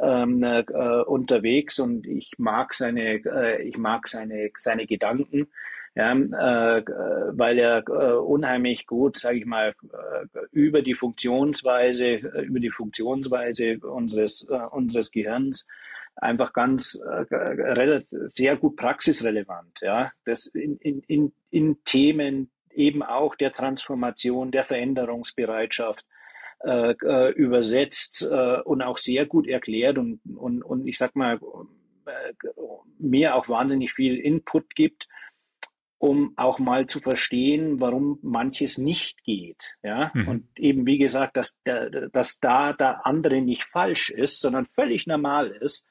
[0.00, 0.62] ähm, äh,
[1.02, 5.48] unterwegs und ich mag seine, äh, ich mag seine, seine Gedanken,
[5.94, 6.84] ja, äh,
[7.32, 12.70] weil er äh, unheimlich gut, sage ich mal, äh, über die Funktionsweise, äh, über die
[12.70, 15.66] Funktionsweise unseres, äh, unseres Gehirns
[16.14, 23.34] einfach ganz äh, sehr gut praxisrelevant, ja, das in, in, in, in Themen eben auch
[23.34, 26.04] der Transformation, der Veränderungsbereitschaft
[26.60, 31.38] äh, äh, übersetzt äh, und auch sehr gut erklärt und, und, und ich sag mal,
[32.06, 32.32] äh,
[32.98, 35.06] mir auch wahnsinnig viel Input gibt,
[35.98, 39.74] um auch mal zu verstehen, warum manches nicht geht.
[39.82, 40.12] Ja?
[40.14, 40.28] Mhm.
[40.28, 45.50] Und eben, wie gesagt, dass, dass da der andere nicht falsch ist, sondern völlig normal
[45.50, 45.86] ist.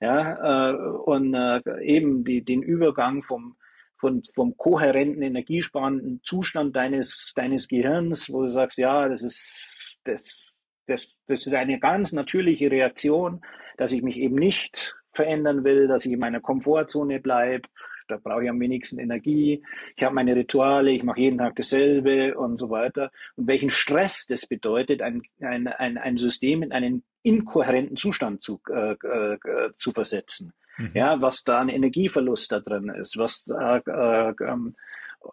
[0.00, 3.56] Ja, äh, und äh, eben die, den Übergang vom,
[4.02, 10.56] von, vom kohärenten, energiesparenden Zustand deines, deines Gehirns, wo du sagst, ja, das ist, das,
[10.88, 13.42] das, das ist eine ganz natürliche Reaktion,
[13.76, 17.68] dass ich mich eben nicht verändern will, dass ich in meiner Komfortzone bleibe.
[18.08, 19.62] Da brauche ich am wenigsten Energie.
[19.96, 23.12] Ich habe meine Rituale, ich mache jeden Tag dasselbe und so weiter.
[23.36, 28.94] Und welchen Stress das bedeutet, ein, ein, ein, System in einen inkohärenten Zustand zu, äh,
[28.94, 29.38] äh,
[29.78, 30.52] zu versetzen.
[30.78, 30.90] Mhm.
[30.94, 34.74] Ja, was da ein Energieverlust da drin ist, was da, äh, ähm,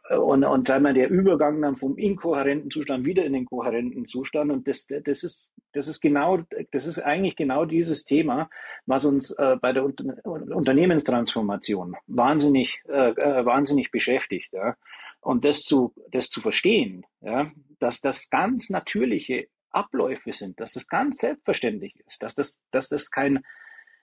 [0.09, 4.51] und, und sagen wir, der Übergang dann vom inkohärenten Zustand wieder in den kohärenten Zustand.
[4.51, 6.39] Und das, das ist, das ist genau,
[6.71, 8.49] das ist eigentlich genau dieses Thema,
[8.85, 14.51] was uns äh, bei der Unter Unternehmenstransformation wahnsinnig, äh, äh, wahnsinnig beschäftigt.
[14.53, 14.75] Ja.
[15.21, 20.87] Und das zu, das zu verstehen, ja, dass das ganz natürliche Abläufe sind, dass das
[20.87, 23.43] ganz selbstverständlich ist, dass das, dass das kein,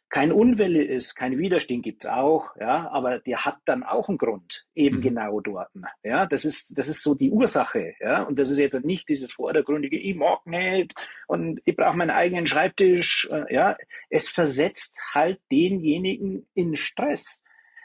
[0.08, 4.64] kein Unwille ist, kein Widerstand gibt's auch, ja, aber der hat dann auch einen Grund,
[4.74, 5.02] eben mhm.
[5.02, 5.68] genau dort.
[6.04, 9.32] Ja, das ist, das ist so die Ursache, ja, und das ist jetzt nicht dieses
[9.32, 10.94] vordergründige, ich mag nicht
[11.26, 13.76] und ich brauche meinen eigenen Schreibtisch, äh, ja,
[14.08, 17.42] es versetzt halt denjenigen in Stress.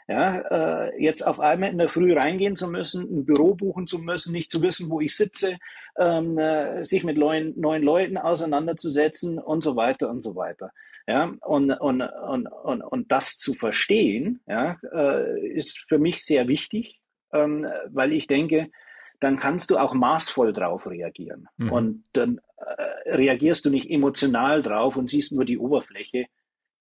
[0.08, 3.98] Ja, äh, jetzt auf einmal in der Früh reingehen zu müssen, ein Büro buchen zu
[3.98, 5.58] müssen, nicht zu wissen, wo ich sitze,
[5.96, 10.72] ähm, äh, sich mit neuen, neuen Leuten auseinanderzusetzen und so weiter und so weiter.
[11.06, 16.46] Ja, und, und, und, und, und das zu verstehen, ja, äh, ist für mich sehr
[16.46, 17.00] wichtig,
[17.32, 18.70] ähm, weil ich denke,
[19.18, 21.48] dann kannst du auch maßvoll drauf reagieren.
[21.56, 21.72] Mhm.
[21.72, 26.26] Und dann äh, reagierst du nicht emotional drauf und siehst nur die Oberfläche,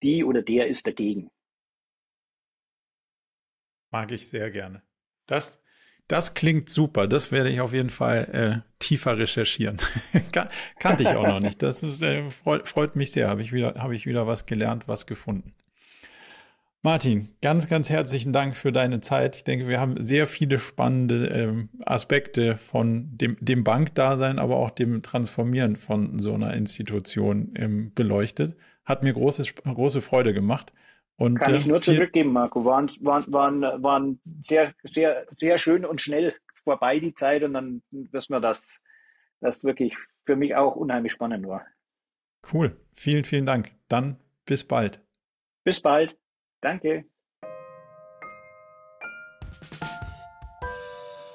[0.02, 1.30] die oder der ist dagegen.
[3.91, 4.81] Mag ich sehr gerne.
[5.27, 5.61] Das,
[6.12, 7.08] das klingt super.
[7.08, 9.78] Das werde ich auf jeden Fall äh, tiefer recherchieren.
[10.80, 11.62] Kannte ich auch noch nicht.
[11.62, 13.30] Das ist, äh, freut, freut mich sehr.
[13.30, 15.54] Habe ich, wieder, habe ich wieder was gelernt, was gefunden.
[16.82, 19.38] Martin, ganz, ganz herzlichen Dank für deine Zeit.
[19.38, 24.72] Ich denke, wir haben sehr viele spannende ähm, Aspekte von dem, dem Bankdasein, aber auch
[24.72, 28.58] dem Transformieren von so einer Institution ähm, beleuchtet.
[28.84, 30.74] Hat mir große, große Freude gemacht.
[31.22, 32.65] Und, Kann ich äh, nur zurückgeben, Marco.
[32.65, 36.34] Waren, waren, waren, waren sehr, sehr, sehr schön und schnell
[36.64, 38.81] vorbei die Zeit und dann wissen wir, dass
[39.39, 39.95] das wirklich
[40.26, 41.64] für mich auch unheimlich spannend war.
[42.52, 42.76] Cool.
[42.95, 43.72] Vielen, vielen Dank.
[43.88, 44.99] Dann bis bald.
[45.64, 46.18] Bis bald.
[46.60, 47.06] Danke.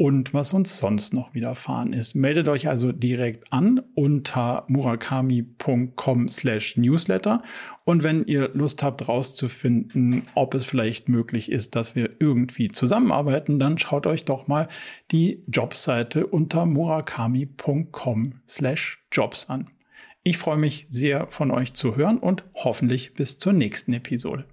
[0.00, 2.14] und was uns sonst noch widerfahren ist.
[2.14, 7.42] Meldet euch also direkt an unter murakami.com slash newsletter
[7.84, 13.58] und wenn ihr Lust habt rauszufinden, ob es vielleicht möglich ist, dass wir irgendwie zusammenarbeiten,
[13.58, 14.68] dann schaut euch doch mal
[15.10, 19.68] die Jobseite unter murakami.com slash jobs an.
[20.22, 24.46] Ich freue mich sehr von euch zu hören und hoffentlich bis zur nächsten Episode.